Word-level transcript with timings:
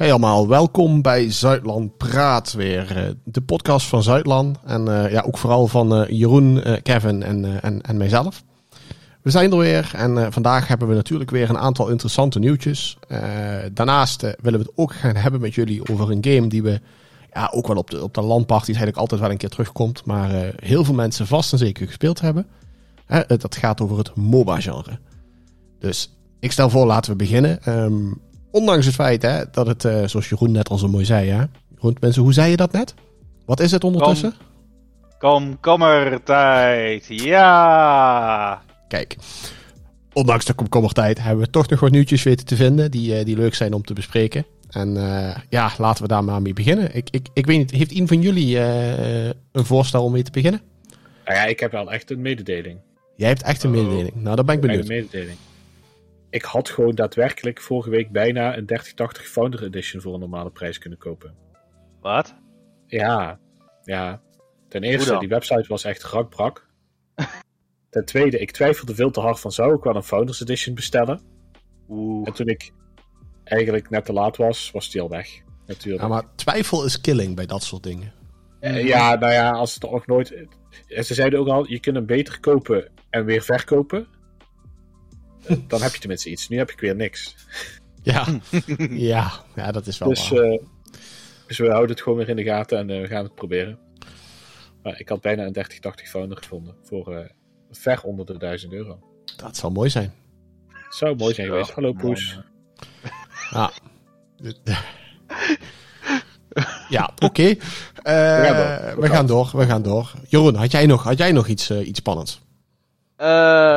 Hey 0.00 0.10
allemaal, 0.10 0.48
welkom 0.48 1.02
bij 1.02 1.30
Zuidland 1.30 1.96
Praat 1.96 2.52
weer. 2.52 2.96
eh, 2.96 3.10
De 3.24 3.40
podcast 3.40 3.86
van 3.86 4.02
Zuidland. 4.02 4.58
En 4.64 5.04
eh, 5.04 5.10
ja, 5.12 5.20
ook 5.20 5.38
vooral 5.38 5.66
van 5.66 5.94
eh, 5.94 6.18
Jeroen, 6.18 6.62
Kevin 6.82 7.22
en, 7.22 7.62
en, 7.62 7.80
en 7.80 7.96
mijzelf. 7.96 8.42
We 9.22 9.30
zijn 9.30 9.52
er 9.52 9.58
weer 9.58 9.90
en 9.94 10.32
vandaag 10.32 10.68
hebben 10.68 10.88
we 10.88 10.94
natuurlijk 10.94 11.30
weer 11.30 11.50
een 11.50 11.58
aantal 11.58 11.88
interessante 11.88 12.38
nieuwtjes. 12.38 12.98
Daarnaast 13.72 14.20
willen 14.20 14.60
we 14.60 14.66
het 14.66 14.72
ook 14.74 14.94
gaan 14.94 15.16
hebben 15.16 15.40
met 15.40 15.54
jullie 15.54 15.88
over 15.90 16.10
een 16.10 16.24
game 16.24 16.46
die 16.46 16.62
we 16.62 16.80
ja, 17.32 17.50
ook 17.54 17.66
wel 17.66 17.76
op 17.76 17.90
de, 17.90 18.02
op 18.02 18.14
de 18.14 18.22
landparties 18.22 18.66
eigenlijk 18.68 18.96
altijd 18.98 19.20
wel 19.20 19.30
een 19.30 19.36
keer 19.36 19.48
terugkomt. 19.48 20.04
Maar 20.04 20.30
heel 20.56 20.84
veel 20.84 20.94
mensen 20.94 21.26
vast 21.26 21.52
en 21.52 21.58
zeker 21.58 21.86
gespeeld 21.86 22.20
hebben. 22.20 22.46
Dat 23.26 23.56
gaat 23.56 23.80
over 23.80 23.98
het 23.98 24.14
MOBA-genre. 24.16 24.98
Dus 25.78 26.16
ik 26.38 26.52
stel 26.52 26.70
voor, 26.70 26.86
laten 26.86 27.10
we 27.10 27.16
beginnen. 27.16 27.62
Ehm, 27.62 28.12
ondanks 28.50 28.86
het 28.86 28.94
feit 28.94 29.22
hè, 29.22 29.42
dat 29.50 29.66
het, 29.66 29.84
eh, 29.84 30.06
zoals 30.06 30.28
Jeroen 30.28 30.52
net 30.52 30.68
al 30.68 30.78
zo 30.78 30.88
mooi 30.88 31.04
zei, 31.04 31.28
hè? 31.30 31.42
Jeroen, 31.74 31.96
mensen, 32.00 32.22
hoe 32.22 32.32
zei 32.32 32.50
je 32.50 32.56
dat 32.56 32.72
net? 32.72 32.94
Wat 33.46 33.60
is 33.60 33.70
het 33.70 33.84
ondertussen? 33.84 34.34
Komkommertijd, 35.18 37.06
ja! 37.06 38.62
Kijk, 38.88 39.16
ondanks 40.12 40.44
de 40.44 40.52
komkommertijd 40.52 41.22
hebben 41.22 41.44
we 41.44 41.50
toch 41.50 41.68
nog 41.68 41.80
wat 41.80 41.90
nieuwtjes 41.90 42.22
weten 42.22 42.46
te 42.46 42.56
vinden 42.56 42.90
die, 42.90 43.16
eh, 43.18 43.24
die 43.24 43.36
leuk 43.36 43.54
zijn 43.54 43.72
om 43.72 43.82
te 43.82 43.92
bespreken. 43.94 44.44
En 44.70 44.96
eh, 44.96 45.36
ja, 45.48 45.70
laten 45.78 46.02
we 46.02 46.08
daar 46.08 46.24
maar 46.24 46.42
mee 46.42 46.52
beginnen. 46.52 46.94
Ik, 46.96 47.08
ik, 47.10 47.26
ik 47.32 47.46
weet 47.46 47.58
niet, 47.58 47.70
heeft 47.70 47.94
een 47.98 48.08
van 48.08 48.20
jullie 48.20 48.58
eh, 48.58 49.24
een 49.52 49.64
voorstel 49.64 50.04
om 50.04 50.12
mee 50.12 50.22
te 50.22 50.30
beginnen? 50.30 50.60
Nou 51.24 51.38
ja, 51.38 51.44
ik 51.44 51.60
heb 51.60 51.72
wel 51.72 51.92
echt 51.92 52.10
een 52.10 52.20
mededeling. 52.20 52.78
Jij 53.16 53.28
hebt 53.28 53.42
echt 53.42 53.62
een 53.62 53.70
Oh. 53.76 53.82
mededeling. 53.82 54.14
Nou, 54.14 54.36
dan 54.36 54.46
ben 54.46 54.54
ik 54.54 54.62
Een 54.62 54.68
benieuwd. 54.68 54.88
mededeling. 54.88 55.36
Ik 56.30 56.42
had 56.42 56.68
gewoon 56.68 56.94
daadwerkelijk 56.94 57.60
vorige 57.60 57.90
week 57.90 58.10
bijna 58.10 58.56
een 58.56 58.66
3080 58.66 59.28
Founder 59.28 59.62
Edition 59.62 60.02
voor 60.02 60.14
een 60.14 60.20
normale 60.20 60.50
prijs 60.50 60.78
kunnen 60.78 60.98
kopen. 60.98 61.34
Wat? 62.00 62.34
Ja, 62.86 63.38
ja. 63.82 64.22
Ten 64.68 64.82
eerste, 64.82 65.18
die 65.18 65.28
website 65.28 65.68
was 65.68 65.84
echt 65.84 66.04
rakbrak. 66.04 66.66
Ten 67.90 68.04
tweede, 68.04 68.38
ik 68.38 68.50
twijfelde 68.50 68.94
veel 68.94 69.10
te 69.10 69.20
hard 69.20 69.40
van 69.40 69.52
zou 69.52 69.74
ik 69.74 69.82
wel 69.82 69.96
een 69.96 70.02
Founders 70.02 70.40
Edition 70.40 70.74
bestellen. 70.74 71.20
Oeh. 71.88 72.26
En 72.28 72.34
toen 72.34 72.46
ik 72.46 72.72
eigenlijk 73.44 73.90
net 73.90 74.04
te 74.04 74.12
laat 74.12 74.36
was, 74.36 74.70
was 74.70 74.90
die 74.90 75.00
al 75.00 75.08
weg. 75.08 75.42
Natuurlijk. 75.66 76.02
Ja, 76.02 76.08
maar 76.08 76.34
twijfel 76.34 76.84
is 76.84 77.00
killing 77.00 77.36
bij 77.36 77.46
dat 77.46 77.62
soort 77.62 77.82
dingen. 77.82 78.12
Eh, 78.60 78.86
ja, 78.86 79.14
nou 79.14 79.32
ja, 79.32 79.50
als 79.50 79.74
het 79.74 79.82
nog 79.82 80.06
nooit. 80.06 80.46
Ze 80.86 81.14
zeiden 81.14 81.38
ook 81.38 81.48
al, 81.48 81.68
je 81.68 81.80
kunt 81.80 81.96
hem 81.96 82.06
beter 82.06 82.40
kopen 82.40 82.90
en 83.10 83.24
weer 83.24 83.42
verkopen. 83.42 84.06
Dan 85.66 85.82
heb 85.82 85.92
je 85.92 85.98
tenminste 85.98 86.30
iets. 86.30 86.48
Nu 86.48 86.56
heb 86.56 86.70
ik 86.70 86.80
weer 86.80 86.96
niks. 86.96 87.36
Ja, 88.02 88.26
ja, 88.90 89.32
ja 89.54 89.72
dat 89.72 89.86
is 89.86 89.98
wel 89.98 90.08
Dus, 90.08 90.28
waar. 90.28 90.42
eh, 90.42 90.58
dus 91.46 91.58
we 91.58 91.68
houden 91.68 91.90
het 91.90 92.02
gewoon 92.02 92.18
weer 92.18 92.28
in 92.28 92.36
de 92.36 92.44
gaten 92.44 92.78
en 92.78 92.90
eh, 92.90 93.00
we 93.00 93.06
gaan 93.06 93.24
het 93.24 93.34
proberen. 93.34 93.78
Maar 94.82 95.00
ik 95.00 95.08
had 95.08 95.20
bijna 95.20 95.44
een 95.44 95.52
3080 95.52 96.08
Founder 96.08 96.36
gevonden 96.38 96.74
voor 96.82 97.14
eh, 97.14 97.30
ver 97.70 98.02
onder 98.02 98.26
de 98.26 98.38
1000 98.38 98.72
euro. 98.72 98.98
Dat 99.36 99.56
zal 99.56 99.70
mooi 99.70 99.90
zijn. 99.90 100.12
Zou 100.88 101.16
mooi 101.16 101.34
zijn 101.34 101.46
geweest. 101.46 101.70
Hallo 101.70 101.92
Poes. 101.92 102.38
Ja. 103.50 103.70
ja, 106.88 107.10
oké. 107.18 107.54
Eh, 108.02 108.92
door. 108.92 109.00
we 109.00 109.08
gaan 109.08 109.26
door, 109.26 109.50
we 109.54 109.66
gaan 109.66 109.82
door. 109.82 110.12
Jeroen, 110.28 110.54
had 110.54 110.70
jij 110.70 110.86
nog, 110.86 111.02
had 111.02 111.18
jij 111.18 111.32
nog 111.32 111.46
iets, 111.48 111.70
iets 111.70 111.98
spannends? 111.98 112.40
Eh, 113.20 113.26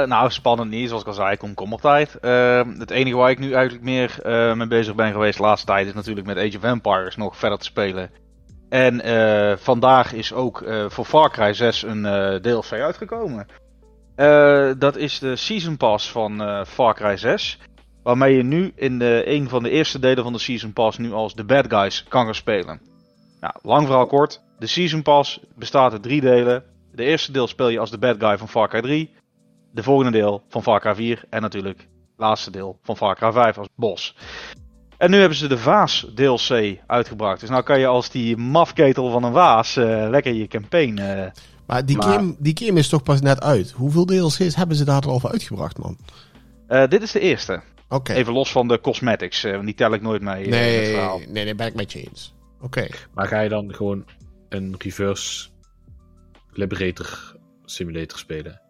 nou, 0.07 0.31
spannend 0.31 0.69
niet, 0.69 0.87
zoals 0.87 1.01
ik 1.01 1.07
al 1.07 1.13
zei, 1.13 1.37
komkommertijd. 1.37 2.15
Eh, 2.19 2.61
het 2.77 2.91
enige 2.91 3.15
waar 3.15 3.29
ik 3.29 3.39
nu 3.39 3.51
eigenlijk 3.51 3.83
meer 3.83 4.21
eh, 4.21 4.53
mee 4.53 4.67
bezig 4.67 4.95
ben 4.95 5.11
geweest 5.11 5.37
de 5.37 5.43
laatste 5.43 5.65
tijd 5.65 5.87
is 5.87 5.93
natuurlijk 5.93 6.27
met 6.27 6.37
Age 6.37 6.57
of 6.57 6.63
Empires 6.63 7.15
nog 7.15 7.37
verder 7.37 7.57
te 7.57 7.65
spelen. 7.65 8.11
En 8.69 9.01
eh, 9.01 9.57
vandaag 9.57 10.13
is 10.13 10.33
ook 10.33 10.63
voor 10.87 11.05
Far 11.05 11.31
Cry 11.31 11.53
6 11.53 11.83
een 11.83 12.01
DLC 12.41 12.71
uitgekomen. 12.71 13.47
Dat 14.79 14.95
is 14.95 15.19
de 15.19 15.35
Season 15.35 15.77
Pass 15.77 16.11
van 16.11 16.65
Far 16.65 16.93
Cry 16.93 17.17
6. 17.17 17.59
Waarmee 18.03 18.35
je 18.35 18.43
nu 18.43 18.71
in 18.75 19.01
een 19.01 19.49
van 19.49 19.63
de 19.63 19.69
eerste 19.69 19.99
delen 19.99 20.23
van 20.23 20.33
de 20.33 20.39
Season 20.39 20.73
Pass 20.73 20.97
nu 20.97 21.11
als 21.11 21.35
de 21.35 21.43
bad 21.43 21.65
guys 21.69 22.05
kan 22.07 22.25
gaan 22.25 22.35
spelen. 22.35 22.81
Nou, 23.39 23.53
lang 23.61 23.85
verhaal 23.85 24.07
kort. 24.07 24.41
De 24.59 24.67
Season 24.67 25.01
Pass 25.01 25.39
bestaat 25.55 25.91
uit 25.91 26.03
drie 26.03 26.21
delen. 26.21 26.63
De 26.91 27.03
eerste 27.03 27.31
deel 27.31 27.47
speel 27.47 27.69
je 27.69 27.79
als 27.79 27.91
de 27.91 27.97
bad 27.97 28.15
guy 28.19 28.37
van 28.37 28.49
Far 28.49 28.69
Cry 28.69 28.81
3. 28.81 29.21
De 29.73 29.83
volgende 29.83 30.11
deel 30.11 30.43
van 30.49 30.63
Far 30.63 30.79
Cry 30.79 30.95
4. 30.95 31.23
En 31.29 31.41
natuurlijk 31.41 31.77
het 31.79 31.87
laatste 32.17 32.51
deel 32.51 32.79
van 32.83 32.97
Far 32.97 33.15
Cry 33.15 33.31
5 33.31 33.57
als 33.57 33.67
bos. 33.75 34.15
En 34.97 35.11
nu 35.11 35.17
hebben 35.19 35.37
ze 35.37 35.47
de 35.47 35.57
Vaas 35.57 36.07
DLC 36.15 36.77
uitgebracht. 36.87 37.39
Dus 37.39 37.49
nou 37.49 37.63
kan 37.63 37.79
je 37.79 37.85
als 37.87 38.09
die 38.09 38.37
mafketel 38.37 39.11
van 39.11 39.23
een 39.23 39.31
Waas 39.31 39.75
eh, 39.75 40.07
lekker 40.09 40.33
je 40.33 40.47
campaign... 40.47 40.97
eh, 40.97 41.31
Maar 41.65 41.85
die, 41.85 41.97
Maar- 41.97 42.07
Game, 42.13 42.35
die 42.39 42.57
game 42.65 42.79
is 42.79 42.89
toch 42.89 43.03
pas 43.03 43.21
net 43.21 43.41
uit. 43.41 43.71
Hoeveel 43.71 44.05
DLC's 44.05 44.55
hebben 44.55 44.75
ze 44.77 44.85
daar 44.85 45.01
al 45.01 45.11
over 45.13 45.31
uitgebracht, 45.31 45.77
man? 45.77 45.97
eh, 46.67 46.87
dit 46.87 47.01
is 47.01 47.11
de 47.11 47.19
eerste. 47.19 47.61
Oké. 47.89 48.13
Even 48.13 48.33
los 48.33 48.51
van 48.51 48.67
de 48.67 48.79
cosmetics. 48.81 49.43
eh, 49.43 49.51
want 49.51 49.65
die 49.65 49.75
tel 49.75 49.93
ik 49.93 50.01
nooit 50.01 50.21
mee. 50.21 50.43
in 50.43 50.51
het 50.53 50.61
Nee, 50.61 50.85
verhaal. 50.93 51.17
nee, 51.19 51.43
nee, 51.43 51.55
ben 51.55 51.67
ik 51.67 51.75
met 51.75 51.91
je 51.91 51.99
eens. 52.09 52.33
Oké. 52.61 52.87
Maar 53.13 53.27
ga 53.27 53.39
je 53.39 53.49
dan 53.49 53.73
gewoon 53.73 54.05
een 54.49 54.75
reverse 54.77 55.49
Liberator 56.51 57.35
simulator 57.65 58.17
spelen? 58.17 58.61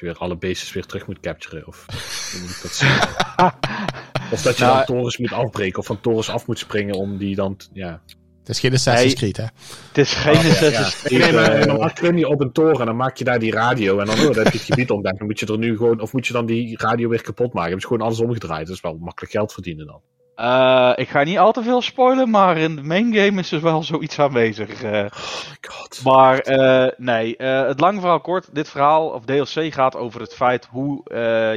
Je 0.00 0.06
weer 0.06 0.16
alle 0.16 0.36
bases 0.36 0.72
weer 0.72 0.86
terug 0.86 1.06
moet 1.06 1.20
capturen? 1.20 1.66
Of, 1.66 1.86
hoe 2.32 2.40
moet 2.40 2.50
ik 2.50 2.62
dat 2.62 2.82
of 4.32 4.42
dat 4.42 4.56
je 4.56 4.64
Nou, 4.64 4.76
dan 4.76 4.84
torens 4.84 5.18
moet 5.18 5.32
afbreken 5.32 5.78
of 5.78 5.86
van 5.86 6.00
torens 6.00 6.28
af 6.28 6.46
moet 6.46 6.58
springen 6.58 6.94
om 6.94 7.16
die 7.18 7.34
dan... 7.34 7.56
Ja. 7.72 8.02
Het 8.38 8.48
is 8.48 8.60
geen 8.60 8.72
Assassin's. 8.72 9.14
Creed, 9.14 9.36
hè? 9.36 9.44
Het 9.88 9.98
is 9.98 10.12
geen 10.12 10.36
Oh, 10.36 10.44
Assassin's. 10.44 11.02
Creed, 11.02 11.20
Nee, 11.20 11.32
maar 11.32 11.52
eh, 11.52 12.18
je 12.18 12.28
op 12.28 12.40
een 12.40 12.52
toren 12.52 12.80
en 12.80 12.86
dan 12.86 12.96
maak 12.96 13.16
je 13.16 13.24
daar 13.24 13.38
die 13.38 13.52
radio 13.52 13.98
en 13.98 14.06
dan, 14.06 14.14
oh, 14.14 14.20
dan 14.20 14.44
heb 14.44 14.52
je 14.52 14.58
het 14.58 14.66
gebied 14.66 14.90
ontdekt. 14.90 15.18
Dan 15.18 15.26
moet 15.26 15.40
je 15.40 15.46
er 15.46 15.58
nu 15.58 15.76
gewoon, 15.76 16.00
of 16.00 16.12
moet 16.12 16.26
je 16.26 16.32
dan 16.32 16.46
die 16.46 16.78
radio 16.78 17.08
weer 17.08 17.22
kapot 17.22 17.52
maken? 17.52 17.70
Heb 17.70 17.80
je 17.80 17.86
gewoon 17.86 18.02
alles 18.02 18.20
omgedraaid. 18.20 18.66
Dat 18.66 18.76
is 18.76 18.82
wel 18.82 18.96
makkelijk 19.00 19.32
geld 19.32 19.52
verdienen 19.52 19.86
dan. 19.86 20.00
Eh, 20.40 20.92
ik 20.94 21.08
ga 21.08 21.22
niet 21.22 21.38
al 21.38 21.52
te 21.52 21.62
veel 21.62 21.82
spoilen, 21.82 22.30
maar 22.30 22.56
in 22.56 22.76
de 22.76 22.82
main 22.82 23.14
game 23.14 23.40
is 23.40 23.52
er 23.52 23.60
wel 23.60 23.82
zoiets 23.82 24.18
aanwezig. 24.18 24.82
eh. 24.82 24.90
Oh 24.92 25.48
my 25.50 25.56
god. 25.60 26.00
maar 26.04 26.38
eh, 26.38 26.92
nee, 26.96 27.34
het 27.42 27.80
lang 27.80 28.00
verhaal 28.00 28.20
kort. 28.20 28.54
Dit 28.54 28.68
verhaal, 28.68 29.08
of 29.08 29.24
DLC, 29.24 29.72
gaat 29.74 29.96
over 29.96 30.20
het 30.20 30.34
feit 30.34 30.68
hoe 30.70 31.00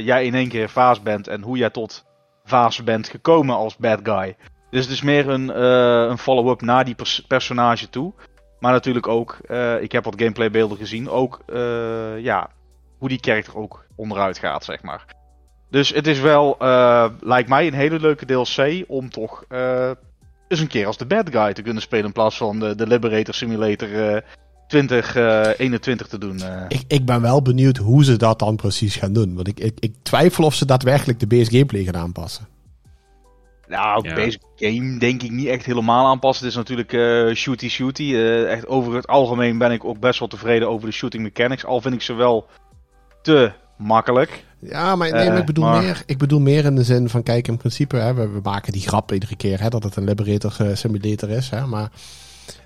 jij 0.02 0.24
in 0.24 0.34
één 0.34 0.48
keer 0.48 0.68
Vaas 0.68 1.02
bent 1.02 1.28
en 1.28 1.42
hoe 1.42 1.56
jij 1.56 1.70
tot 1.70 2.04
Vaas 2.44 2.84
bent 2.84 3.08
gekomen 3.08 3.56
als 3.56 3.76
bad 3.76 4.00
guy. 4.02 4.36
Dus 4.70 4.84
het 4.84 4.92
is 4.92 5.02
meer 5.02 5.28
een, 5.28 5.60
een 6.10 6.18
follow-up 6.18 6.60
naar 6.60 6.84
die 6.84 6.94
pers- 6.94 7.24
personage 7.28 7.90
toe. 7.90 8.12
Maar 8.60 8.72
natuurlijk 8.72 9.08
ook, 9.08 9.36
ik 9.80 9.92
heb 9.92 10.04
wat 10.04 10.14
gameplaybeelden 10.20 10.78
gezien, 10.78 11.10
ook 11.10 11.40
ja, 12.18 12.48
hoe 12.98 13.08
die 13.08 13.18
character 13.20 13.56
ook 13.56 13.84
onderuit 13.96 14.38
gaat, 14.38 14.64
zeg 14.64 14.82
maar. 14.82 15.04
Dus 15.74 15.88
het 15.94 16.06
is 16.06 16.20
wel, 16.20 16.56
eh, 16.58 17.06
lijkt 17.20 17.48
mij, 17.48 17.66
een 17.66 17.74
hele 17.74 18.00
leuke 18.00 18.26
DLC 18.26 18.84
om 18.88 19.10
toch 19.10 19.44
eh, 19.48 19.90
eens 20.48 20.60
een 20.60 20.66
keer 20.66 20.86
als 20.86 20.96
de 20.96 21.06
bad 21.06 21.30
guy 21.30 21.52
te 21.52 21.62
kunnen 21.62 21.82
spelen 21.82 22.04
in 22.04 22.12
plaats 22.12 22.36
van 22.36 22.58
de, 22.58 22.74
de 22.74 22.86
Liberator 22.86 23.34
Simulator 23.34 24.14
eh 24.14 24.20
2021 24.68 26.06
te 26.06 26.18
doen. 26.18 26.40
eh. 26.40 26.64
Ik, 26.68 26.82
ik 26.86 27.04
ben 27.04 27.20
wel 27.20 27.42
benieuwd 27.42 27.76
hoe 27.76 28.04
ze 28.04 28.16
dat 28.16 28.38
dan 28.38 28.56
precies 28.56 28.96
gaan 28.96 29.12
doen. 29.12 29.34
Want 29.34 29.48
ik, 29.48 29.60
ik, 29.60 29.76
ik 29.78 29.94
twijfel 30.02 30.44
of 30.44 30.54
ze 30.54 30.66
daadwerkelijk 30.66 31.20
de 31.20 31.26
base 31.26 31.50
gameplay 31.50 31.84
gaan 31.84 31.96
aanpassen. 31.96 32.46
Nou, 33.68 34.08
Ja. 34.08 34.14
deze 34.14 34.38
game 34.56 34.98
denk 34.98 35.22
ik 35.22 35.30
niet 35.30 35.46
echt 35.46 35.64
helemaal 35.66 36.06
aanpassen. 36.06 36.44
Het 36.44 36.52
is 36.54 36.58
natuurlijk 36.60 36.92
eh, 36.92 37.34
shooty 37.34 37.68
shooty. 37.68 38.14
Eh, 38.14 38.52
echt 38.52 38.66
over 38.66 38.94
het 38.94 39.06
algemeen 39.06 39.58
ben 39.58 39.72
ik 39.72 39.84
ook 39.84 40.00
best 40.00 40.18
wel 40.18 40.28
tevreden 40.28 40.68
over 40.68 40.86
de 40.88 40.94
shooting 40.94 41.22
mechanics. 41.22 41.64
Al 41.64 41.80
vind 41.80 41.94
ik 41.94 42.02
ze 42.02 42.12
wel 42.12 42.46
te 43.22 43.52
makkelijk. 43.78 44.44
Ja, 44.68 44.96
maar, 44.96 45.10
nee, 45.10 45.24
maar 45.24 45.32
ik, 45.34 45.40
Eh, 45.40 45.46
bedoel 45.46 45.64
maar- 45.64 45.82
meer, 45.82 46.02
ik 46.06 46.18
bedoel 46.18 46.40
meer 46.40 46.64
in 46.64 46.74
de 46.74 46.84
zin 46.84 47.08
van, 47.08 47.22
kijk, 47.22 47.48
in 47.48 47.56
principe, 47.56 47.96
hè, 47.96 48.14
we, 48.14 48.28
we 48.28 48.40
maken 48.42 48.72
die 48.72 48.82
grap 48.82 49.12
iedere 49.12 49.36
keer 49.36 49.60
hè, 49.60 49.68
dat 49.68 49.82
het 49.82 49.96
een 49.96 50.04
Liberator 50.04 50.76
simulator 50.76 51.30
is. 51.30 51.50
Hè, 51.50 51.66
maar 51.66 51.90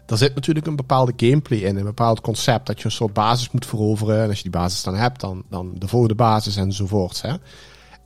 er 0.06 0.16
zit 0.18 0.34
natuurlijk 0.34 0.66
een 0.66 0.76
bepaalde 0.76 1.12
gameplay 1.16 1.58
in, 1.58 1.76
een 1.76 1.84
bepaald 1.84 2.20
concept 2.20 2.66
dat 2.66 2.78
je 2.78 2.84
een 2.84 2.90
soort 2.90 3.12
basis 3.12 3.50
moet 3.50 3.66
veroveren. 3.66 4.22
En 4.22 4.28
als 4.28 4.36
je 4.36 4.42
die 4.42 4.52
basis 4.52 4.82
dan 4.82 4.94
hebt, 4.96 5.20
dan, 5.20 5.42
dan 5.50 5.72
de 5.78 5.88
volgende 5.88 6.14
basis 6.14 6.56
enzovoorts. 6.56 7.22
Hè. 7.22 7.32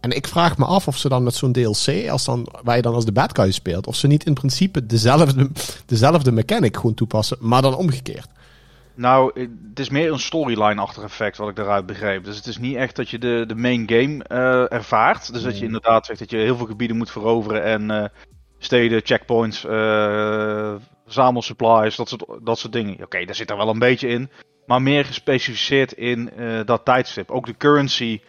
En 0.00 0.10
ik 0.10 0.26
vraag 0.26 0.58
me 0.58 0.64
af 0.64 0.88
of 0.88 0.96
ze 0.96 1.08
dan 1.08 1.22
met 1.22 1.34
zo'n 1.34 1.52
DLC, 1.52 2.08
als 2.10 2.24
dan, 2.24 2.48
waar 2.62 2.76
je 2.76 2.82
dan 2.82 2.94
als 2.94 3.04
de 3.04 3.12
bad 3.12 3.38
guy 3.38 3.50
speelt, 3.50 3.86
of 3.86 3.96
ze 3.96 4.06
niet 4.06 4.24
in 4.24 4.34
principe 4.34 4.86
dezelfde, 4.86 5.50
dezelfde 5.86 6.32
mechanic 6.32 6.76
gewoon 6.76 6.94
toepassen, 6.94 7.36
maar 7.40 7.62
dan 7.62 7.76
omgekeerd. 7.76 8.28
Nou, 9.02 9.30
eh, 9.34 9.46
het 9.68 9.78
is 9.78 9.88
meer 9.90 10.12
een 10.12 10.18
storyline-achtig 10.18 11.02
effect 11.02 11.36
wat 11.36 11.48
ik 11.48 11.56
daaruit 11.56 11.86
begreep. 11.86 12.24
Dus 12.24 12.36
het 12.36 12.46
is 12.46 12.58
niet 12.58 12.76
echt 12.76 12.96
dat 12.96 13.10
je 13.10 13.18
de, 13.18 13.44
de 13.46 13.54
main 13.54 13.90
game 13.90 14.24
eh, 14.24 14.72
ervaart. 14.72 15.32
Dus 15.32 15.42
dat 15.42 15.52
je 15.52 15.58
Nee. 15.58 15.66
inderdaad 15.66 16.06
zegt 16.06 16.18
dat 16.18 16.30
je 16.30 16.36
heel 16.36 16.56
veel 16.56 16.66
gebieden 16.66 16.96
moet 16.96 17.10
veroveren 17.10 17.62
en 17.62 17.90
eh, 17.90 18.08
steden, 18.58 19.00
checkpoints, 19.04 19.64
eh 19.64 20.74
zamelsupplies, 21.06 21.96
dat 21.96 22.08
soort, 22.08 22.24
dat 22.42 22.58
soort 22.58 22.72
dingen. 22.72 23.02
Oké, 23.04 23.24
daar 23.24 23.34
zit 23.34 23.50
er 23.50 23.56
wel 23.56 23.68
een 23.68 23.78
beetje 23.78 24.08
in. 24.08 24.30
Maar 24.66 24.82
meer 24.82 25.04
gespecificeerd 25.04 25.92
in 25.92 26.30
dat 26.64 26.84
tijdstip. 26.84 27.30
Ook 27.30 27.46
de 27.46 27.56
currency 27.56 28.20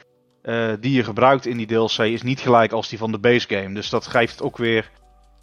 die 0.80 0.92
je 0.92 1.04
gebruikt 1.04 1.46
in 1.46 1.58
die 1.58 1.68
DLC 1.68 1.98
is 1.98 2.22
niet 2.22 2.40
gelijk 2.40 2.72
als 2.72 2.90
die 2.90 2.98
van 2.98 3.12
de 3.12 3.20
base 3.20 3.48
game. 3.48 3.74
Dus 3.74 3.90
dat 3.90 4.08
geeft 4.08 4.42
ook 4.42 4.58
weer 4.58 4.92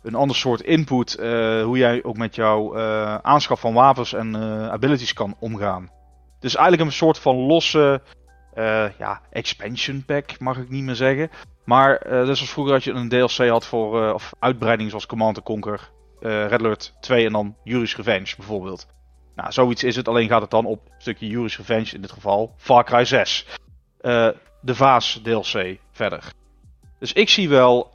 een 0.02 0.14
ander 0.14 0.36
soort 0.36 0.60
input. 0.60 1.14
eh, 1.14 1.62
hoe 1.62 1.78
jij 1.78 2.04
ook 2.04 2.16
met 2.16 2.34
jouw 2.34 2.74
eh, 2.74 3.14
aanschaf 3.14 3.60
van 3.60 3.74
wapens 3.74 4.12
en 4.12 4.34
eh, 4.34 4.68
abilities 4.68 5.12
kan 5.12 5.36
omgaan. 5.38 5.90
Dus 6.40 6.56
eigenlijk 6.56 6.86
een 6.88 6.96
soort 6.96 7.18
van 7.18 7.36
losse 7.36 8.02
ja, 8.98 9.20
expansion 9.30 10.04
pack, 10.04 10.38
mag 10.38 10.56
ik 10.56 10.68
niet 10.68 10.84
meer 10.84 10.94
zeggen. 10.94 11.30
Maar 11.64 11.96
eh 11.96 12.26
net 12.26 12.36
zoals 12.36 12.52
vroeger 12.52 12.74
had 12.74 12.84
je 12.84 12.92
een 12.92 13.08
DLC 13.08 13.48
had 13.48 13.66
voor 13.66 14.12
of 14.14 14.32
uitbreidingen 14.38 14.90
zoals 14.90 15.06
Command 15.06 15.42
Conquer, 15.42 15.90
Red 16.20 16.52
Alert 16.52 16.94
2 17.00 17.26
en 17.26 17.32
dan 17.32 17.56
Yuri's 17.64 17.96
Revenge 17.96 18.34
bijvoorbeeld. 18.36 18.88
Nou, 19.34 19.52
zoiets 19.52 19.84
is 19.84 19.96
het, 19.96 20.08
alleen 20.08 20.28
gaat 20.28 20.40
het 20.40 20.50
dan 20.50 20.66
op 20.66 20.86
een 20.86 20.92
stukje 20.98 21.26
Yuri's 21.26 21.56
Revenge, 21.56 21.94
in 21.94 22.00
dit 22.00 22.12
geval 22.12 22.54
Far 22.56 22.84
Cry 22.84 23.04
6. 23.04 23.46
Eh, 24.00 24.28
de 24.60 24.74
Vaas 24.74 25.20
DLC 25.22 25.78
verder. 25.92 26.32
Dus 26.98 27.12
ik 27.12 27.28
zie 27.28 27.48
wel 27.48 27.88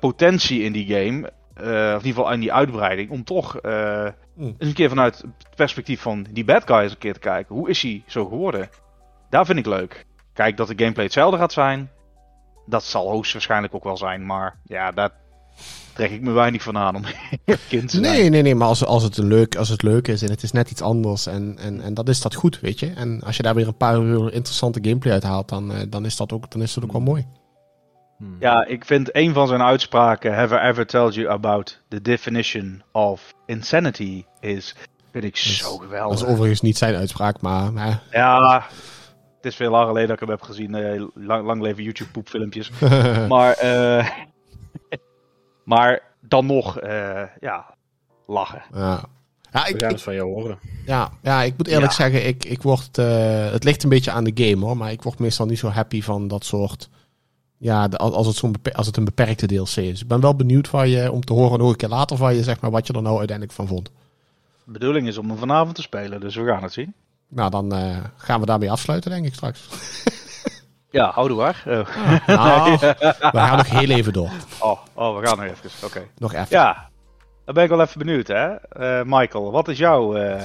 potentie 0.00 0.62
in 0.62 0.72
die 0.72 0.86
game, 0.86 1.32
of 1.56 1.62
in 1.62 1.96
ieder 1.96 2.00
geval 2.02 2.32
in 2.32 2.40
die 2.40 2.52
uitbreiding, 2.52 3.10
om 3.10 3.24
toch 3.24 3.56
eh, 3.56 4.08
eens 4.38 4.54
een 4.58 4.72
keer 4.72 4.88
vanuit 4.88 5.18
het 5.18 5.54
perspectief 5.56 6.00
van 6.00 6.26
die 6.30 6.44
bad 6.44 6.62
guy 6.66 6.78
eens 6.78 6.92
een 6.92 6.98
keer 6.98 7.12
te 7.12 7.18
kijken. 7.18 7.54
Hoe 7.54 7.70
is 7.70 7.82
hij 7.82 8.02
zo 8.06 8.24
geworden? 8.24 8.68
Daar 9.30 9.46
vind 9.46 9.58
ik 9.58 9.66
leuk. 9.66 10.06
Kijk, 10.32 10.56
dat 10.56 10.68
de 10.68 10.74
gameplay 10.76 11.04
hetzelfde 11.04 11.38
gaat 11.38 11.52
zijn, 11.52 11.90
dat 12.66 12.84
zal 12.84 13.10
hoogstwaarschijnlijk 13.10 13.74
ook 13.74 13.84
wel 13.84 13.96
zijn. 13.96 14.26
Maar 14.26 14.56
ja, 14.64 14.90
daar 14.90 15.10
trek 15.92 16.10
ik 16.10 16.20
me 16.20 16.30
weinig 16.30 16.62
van 16.62 16.76
aan 16.76 16.96
om 16.96 17.02
kind 17.68 17.88
te 17.88 17.96
zijn. 17.96 18.02
Nee, 18.02 18.28
nee, 18.28 18.42
nee, 18.42 18.54
maar 18.54 18.68
als, 18.68 18.84
als, 18.84 19.02
het 19.02 19.16
leuk, 19.16 19.56
als 19.56 19.68
het 19.68 19.82
leuk 19.82 20.08
is 20.08 20.22
en 20.22 20.30
het 20.30 20.42
is 20.42 20.52
net 20.52 20.70
iets 20.70 20.82
anders 20.82 21.26
en, 21.26 21.58
en, 21.58 21.80
en 21.80 21.94
dat 21.94 22.08
is 22.08 22.20
dat 22.20 22.34
goed, 22.34 22.60
weet 22.60 22.80
je. 22.80 22.90
En 22.90 23.22
als 23.22 23.36
je 23.36 23.42
daar 23.42 23.54
weer 23.54 23.66
een 23.66 23.76
paar 23.76 24.00
uur 24.00 24.32
interessante 24.32 24.78
gameplay 24.82 25.12
uit 25.12 25.22
haalt, 25.22 25.48
dan, 25.48 25.72
eh, 25.72 25.80
dan, 25.88 26.04
is, 26.04 26.16
dat 26.16 26.32
ook, 26.32 26.50
dan 26.50 26.62
is 26.62 26.74
dat 26.74 26.84
ook 26.84 26.92
wel 26.92 27.00
mooi. 27.00 27.26
Hmm. 28.22 28.36
Ja, 28.40 28.64
ik 28.66 28.84
vind 28.84 29.16
een 29.16 29.32
van 29.32 29.46
zijn 29.48 29.62
uitspraken, 29.62 30.34
have 30.34 30.54
I 30.54 30.58
ever 30.58 30.86
told 30.86 31.14
you 31.14 31.28
about 31.28 31.80
the 31.88 32.02
definition 32.02 32.82
of 32.92 33.34
insanity 33.46 34.24
is, 34.40 34.74
vind 35.10 35.24
ik 35.24 35.36
zo 35.36 35.64
Dat 35.64 35.72
is 35.80 35.84
geweldig. 35.86 36.26
overigens 36.26 36.60
niet 36.60 36.78
zijn 36.78 36.94
uitspraak, 36.94 37.40
maar 37.40 38.02
Ja, 38.10 38.66
het 39.36 39.44
is 39.46 39.56
veel 39.56 39.70
lang 39.70 39.86
geleden 39.86 40.08
dat 40.08 40.14
ik 40.20 40.22
hem 40.28 40.30
heb 40.36 40.42
gezien. 40.42 40.74
eh, 40.74 41.02
lang, 41.14 41.46
lang 41.46 41.62
leven 41.62 41.82
YouTube 41.82 42.10
poepfilmpjes. 42.10 42.70
maar, 43.28 43.52
eh, 43.52 44.08
maar 45.64 46.02
dan 46.20 46.46
nog, 46.46 46.78
eh, 46.78 47.22
ja, 47.40 47.74
lachen. 48.26 48.62
ja. 48.74 49.00
Ja, 49.52 49.66
ik, 49.66 49.74
ik- 49.74 49.80
het 49.90 50.02
van 50.02 50.14
jou 50.14 50.28
horen. 50.32 50.58
ja, 50.86 51.10
ja, 51.22 51.42
ik 51.42 51.56
moet 51.56 51.66
eerlijk 51.68 51.92
Ja. 51.92 51.96
zeggen, 51.96 52.26
ik, 52.26 52.44
ik 52.44 52.62
word, 52.62 52.98
eh, 52.98 53.50
het 53.50 53.64
ligt 53.64 53.82
een 53.82 53.88
beetje 53.88 54.10
aan 54.10 54.24
de 54.24 54.32
game 54.44 54.64
hoor, 54.66 54.76
maar 54.76 54.90
ik 54.92 55.02
word 55.02 55.18
meestal 55.18 55.46
niet 55.46 55.58
zo 55.58 55.68
happy 55.68 56.02
van 56.02 56.28
dat 56.28 56.44
soort, 56.44 56.88
ja, 57.62 57.88
de- 57.88 57.96
als 57.96 58.26
het, 58.26 58.36
zo'n 58.36 58.54
als 58.72 58.86
het 58.86 58.96
een 58.96 59.04
beperkte 59.04 59.46
DLC 59.46 59.76
is. 59.76 60.00
Ik 60.00 60.08
ben 60.08 60.20
wel 60.20 60.36
benieuwd 60.36 60.68
van 60.68 60.88
je, 60.88 61.12
om 61.12 61.24
te 61.24 61.32
horen 61.32 61.58
nog 61.58 61.68
een 61.70 61.76
keer 61.76 61.88
later 61.88 62.16
van 62.16 62.34
je, 62.34 62.42
zeg 62.42 62.60
maar, 62.60 62.70
wat 62.70 62.86
je 62.86 62.92
er 62.92 63.02
nou 63.02 63.18
uiteindelijk 63.18 63.56
van 63.56 63.66
vond. 63.66 63.90
De 64.64 64.72
bedoeling 64.72 65.06
is 65.08 65.18
om 65.18 65.28
hem 65.28 65.38
vanavond 65.38 65.74
te 65.74 65.82
spelen, 65.82 66.20
dus 66.20 66.34
we 66.34 66.44
gaan 66.46 66.62
het 66.62 66.72
zien. 66.72 66.94
Nou, 67.28 67.50
dan 67.50 67.72
eh, 67.74 67.96
gaan 68.16 68.40
we 68.40 68.46
daarmee 68.46 68.70
afsluiten, 68.70 69.10
denk 69.10 69.26
ik 69.26 69.34
straks. 69.34 69.60
Ja, 70.90 71.10
houdoe 71.10 71.36
waar. 71.36 71.62
Nou, 72.26 72.78
we 72.78 73.14
gaan 73.32 73.56
nog 73.56 73.68
heel 73.70 73.88
even 73.90 74.12
door. 74.12 74.30
oh, 74.60 74.78
oh, 74.94 75.18
we 75.18 75.26
gaan 75.26 75.36
nog 75.36 75.46
even. 75.46 75.70
Oké. 75.86 76.02
Nog 76.18 76.32
even. 76.32 76.46
Ja, 76.50 76.88
dan 77.44 77.54
ben 77.54 77.64
ik 77.64 77.70
wel 77.70 77.80
even 77.80 77.98
benieuwd, 77.98 78.26
hè. 78.26 78.46
Eh, 78.54 79.00
Michael, 79.06 79.50
wat 79.50 79.68
is 79.68 79.78
jouw 79.78 80.14
eh, 80.16 80.42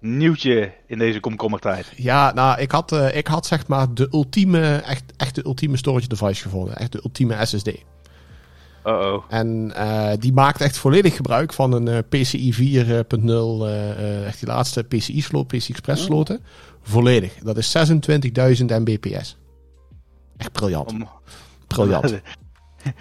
nieuwtje 0.00 0.72
in 0.86 0.98
deze 0.98 1.20
komkommertijd? 1.20 1.92
Ja, 1.96 2.32
nou, 2.32 2.60
ik 2.60 2.70
had, 2.70 2.92
eh, 2.92 3.16
ik 3.16 3.26
had 3.26 3.46
zeg 3.46 3.66
maar 3.66 3.94
de 3.94 4.08
ultieme, 4.12 4.76
echt, 4.76 5.04
echt 5.16 5.34
de 5.34 5.44
ultieme 5.44 5.76
storage 5.76 6.08
device 6.08 6.42
gevonden. 6.42 6.76
Echt 6.76 6.92
de 6.92 7.00
ultieme 7.04 7.46
SSD. 7.46 7.66
Uh-oh. 8.86 9.24
En 9.28 9.72
eh, 9.74 10.10
die 10.18 10.32
maakt 10.32 10.60
echt 10.60 10.76
volledig 10.78 11.16
gebruik 11.16 11.52
van 11.52 11.72
een 11.72 11.88
eh, 11.88 11.98
PCI 12.08 12.54
4.0, 12.54 12.56
eh, 13.66 13.90
eh, 13.90 14.26
echt 14.26 14.38
die 14.38 14.48
laatste 14.48 14.82
PCI 14.82 15.20
sloot, 15.20 15.46
PCI 15.46 15.72
Express 15.72 16.04
sloten. 16.04 16.40
Volledig. 16.82 17.34
Dat 17.42 17.56
is 17.56 17.76
26.000 18.58 18.64
mbps. 18.64 19.36
Echt 20.36 20.52
briljant. 20.52 20.90
Om- 20.90 21.08
Briljant. 21.66 22.14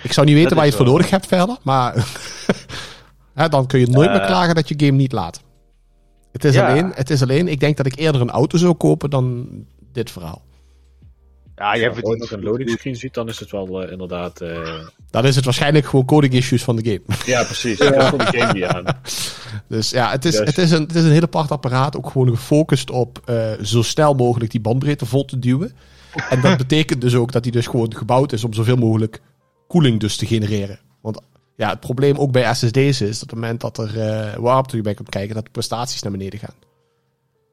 Ik 0.04 0.14
zou 0.14 0.26
niet 0.28 0.36
weten 0.36 0.56
waar 0.56 0.66
je 0.66 0.70
het 0.72 0.80
voor 0.80 0.90
nodig 0.90 1.10
hebt 1.10 1.28
verder, 1.28 1.58
maar 1.64 1.94
hè, 3.40 3.50
dan 3.50 3.68
kun 3.68 3.80
je 3.80 3.88
nooit 3.88 4.10
meer 4.12 4.26
klagen 4.26 4.56
dat 4.56 4.68
je 4.70 4.76
game 4.78 4.98
niet 4.98 5.12
laat. 5.12 5.44
Het 6.32 6.44
is, 6.46 6.54
Ja. 6.54 6.70
alleen, 6.72 6.92
het 6.96 7.10
is 7.10 7.22
alleen, 7.22 7.48
ik 7.48 7.60
denk 7.60 7.78
dat 7.78 7.86
ik 7.86 7.96
eerder 8.00 8.22
een 8.22 8.30
auto 8.30 8.58
zou 8.58 8.74
kopen 8.74 9.10
dan 9.10 9.48
dit 9.92 10.12
verhaal. 10.12 10.42
Ja, 11.56 11.70
Als 11.70 11.78
je 11.80 11.84
hebt 11.84 12.04
ooit 12.04 12.20
nog 12.20 12.32
een 12.32 12.44
loading 12.44 12.70
screen 12.70 12.96
ziet, 12.96 13.14
dan 13.14 13.28
is 13.28 13.40
het 13.40 13.52
wel 13.52 13.84
eh, 13.84 13.92
inderdaad... 13.92 14.42
eh, 14.42 14.80
Dan 15.10 15.26
is 15.26 15.36
het 15.36 15.46
waarschijnlijk 15.46 15.86
gewoon 15.86 16.06
coding 16.06 16.34
issues 16.34 16.64
van 16.64 16.76
de 16.76 16.84
game. 16.84 17.18
Ja, 17.26 17.44
precies. 17.44 17.78
Ja. 17.84 17.90
Dat 17.90 18.10
komt 18.10 18.32
de 18.32 18.38
game 18.40 18.54
niet 18.54 18.64
aan. 18.64 18.84
Dus 19.68 19.90
ja, 19.90 20.12
het 20.12 20.26
is, 20.26 20.38
het 20.38 20.58
is, 20.58 20.72
een, 20.72 20.82
het 20.82 20.96
is 20.96 21.04
een 21.04 21.12
heel 21.12 21.22
apart 21.22 21.52
apparaat. 21.52 21.98
Ook 21.98 22.10
gewoon 22.10 22.30
gefocust 22.30 22.90
op 22.92 23.22
eh, 23.26 23.52
zo 23.62 23.82
snel 23.82 24.14
mogelijk 24.14 24.52
die 24.52 24.62
bandbreedte 24.62 25.06
vol 25.06 25.26
te 25.26 25.40
duwen. 25.40 25.72
En 26.30 26.42
dat 26.42 26.58
betekent 26.68 27.02
dus 27.02 27.16
ook 27.16 27.32
dat 27.32 27.44
hij 27.44 27.52
dus 27.52 27.68
gewoon 27.68 27.96
gebouwd 27.96 28.32
is 28.32 28.44
om 28.44 28.54
zoveel 28.54 28.78
mogelijk 28.78 29.22
koeling 29.68 30.00
dus 30.00 30.16
te 30.18 30.26
genereren. 30.26 30.80
Want 31.02 31.22
ja, 31.60 31.70
het 31.70 31.80
probleem 31.80 32.18
ook 32.18 32.32
bij 32.32 32.54
SSD's 32.54 33.02
is 33.02 33.20
dat 33.20 33.22
op 33.22 33.30
het 33.30 33.40
moment 33.40 33.62
dat 33.62 33.78
er 33.78 34.00
eh 34.00 34.36
warmte 34.36 34.82
bij 34.82 34.94
komt 34.94 35.10
kijken, 35.10 35.36
dat 35.36 35.46
de 35.46 35.52
prestaties 35.52 36.02
naar 36.02 36.12
beneden 36.12 36.40
gaan. 36.40 36.56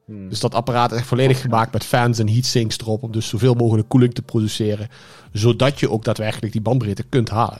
Hmm. 0.05 0.29
Dus 0.29 0.39
dat 0.39 0.55
apparaat 0.55 0.91
is 0.91 0.97
echt 0.97 1.07
volledig 1.07 1.41
gemaakt 1.41 1.73
met 1.73 1.83
fans 1.83 2.19
en 2.19 2.29
heatsinks 2.29 2.77
erop. 2.77 3.03
Om 3.03 3.11
dus 3.11 3.27
zoveel 3.27 3.53
mogelijk 3.53 3.89
koeling 3.89 4.13
te 4.13 4.21
produceren. 4.21 4.87
Zodat 5.31 5.79
je 5.79 5.89
ook 5.89 6.03
daadwerkelijk 6.03 6.51
die 6.51 6.61
bandbreedte 6.61 7.03
kunt 7.03 7.29
halen. 7.29 7.59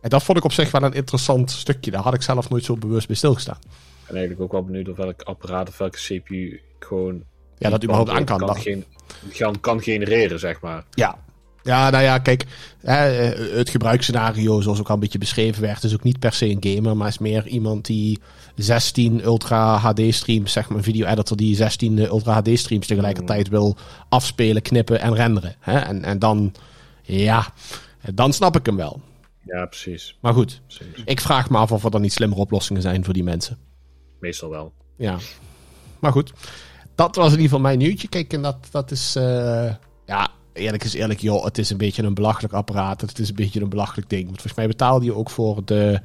En 0.00 0.10
dat 0.10 0.22
vond 0.22 0.38
ik 0.38 0.44
op 0.44 0.52
zich 0.52 0.70
wel 0.70 0.82
een 0.82 0.92
interessant 0.92 1.50
stukje. 1.50 1.90
Daar 1.90 2.02
had 2.02 2.14
ik 2.14 2.22
zelf 2.22 2.50
nooit 2.50 2.64
zo 2.64 2.76
bewust 2.76 3.06
bij 3.06 3.16
stilgestaan. 3.16 3.58
Ben 4.06 4.16
eigenlijk 4.16 4.40
ook 4.40 4.52
wel 4.52 4.64
benieuwd 4.64 4.88
of 4.88 4.96
welk 4.96 5.22
apparaat 5.22 5.68
of 5.68 5.78
welke 5.78 5.98
CPU 5.98 6.60
gewoon... 6.78 7.22
Ja, 7.58 7.70
dat 7.70 7.82
überhaupt 7.82 8.10
aan 8.10 8.24
kan. 8.24 8.38
Kan, 8.38 8.84
Dat- 9.38 9.60
kan 9.60 9.82
genereren, 9.82 10.38
zeg 10.38 10.60
maar. 10.60 10.84
Ja. 10.90 11.18
Ja, 11.62 11.90
nou 11.90 12.02
ja, 12.02 12.18
kijk, 12.18 12.46
hè, 12.80 12.96
het 13.56 13.70
gebruiksscenario, 13.70 14.60
zoals 14.60 14.80
ook 14.80 14.88
al 14.88 14.94
een 14.94 15.00
beetje 15.00 15.18
beschreven 15.18 15.62
werd, 15.62 15.84
is 15.84 15.94
ook 15.94 16.02
niet 16.02 16.18
per 16.18 16.32
se 16.32 16.48
een 16.48 16.74
gamer, 16.74 16.96
maar 16.96 17.08
is 17.08 17.18
meer 17.18 17.46
iemand 17.46 17.86
die 17.86 18.20
16 18.54 19.24
Ultra 19.24 19.76
HD 19.76 20.14
streams, 20.14 20.52
zeg 20.52 20.68
maar 20.68 20.78
een 20.78 20.84
video 20.84 21.06
editor 21.06 21.36
die 21.36 21.56
16 21.56 21.98
Ultra 21.98 22.32
HD 22.32 22.58
streams 22.58 22.86
tegelijkertijd 22.86 23.48
wil 23.48 23.76
afspelen, 24.08 24.62
knippen 24.62 25.00
en 25.00 25.14
renderen. 25.14 25.54
Hè? 25.60 25.78
En, 25.78 26.04
en 26.04 26.18
dan, 26.18 26.54
ja, 27.02 27.52
dan 28.14 28.32
snap 28.32 28.56
ik 28.56 28.66
hem 28.66 28.76
wel. 28.76 29.00
Ja, 29.44 29.66
precies. 29.66 30.18
Maar 30.20 30.32
goed, 30.32 30.60
precies. 30.66 31.02
ik 31.04 31.20
vraag 31.20 31.50
me 31.50 31.58
af 31.58 31.72
of 31.72 31.84
er 31.84 31.90
dan 31.90 32.00
niet 32.00 32.12
slimmere 32.12 32.40
oplossingen 32.40 32.82
zijn 32.82 33.04
voor 33.04 33.14
die 33.14 33.24
mensen. 33.24 33.58
Meestal 34.20 34.50
wel. 34.50 34.72
Ja. 34.96 35.18
Maar 35.98 36.12
goed, 36.12 36.32
dat 36.94 37.16
was 37.16 37.24
in 37.26 37.30
ieder 37.30 37.44
geval 37.44 37.60
mijn 37.60 37.78
nieuwtje. 37.78 38.08
Kijk, 38.08 38.32
en 38.32 38.42
dat, 38.42 38.68
dat 38.70 38.90
is, 38.90 39.16
eh, 39.16 39.74
ja, 40.06 40.30
eerlijk 40.52 40.84
is 40.84 40.94
eerlijk, 40.94 41.20
joh, 41.20 41.44
het 41.44 41.58
is 41.58 41.70
een 41.70 41.76
beetje 41.76 42.02
een 42.02 42.14
belachelijk 42.14 42.54
apparaat. 42.54 43.00
Het 43.00 43.18
is 43.18 43.28
een 43.28 43.34
beetje 43.34 43.60
een 43.60 43.68
belachelijk 43.68 44.08
ding. 44.08 44.24
Want 44.24 44.34
volgens 44.34 44.56
mij 44.56 44.66
betaalde 44.66 45.04
je 45.04 45.14
ook 45.14 45.30
voor 45.30 45.64
de, 45.64 46.00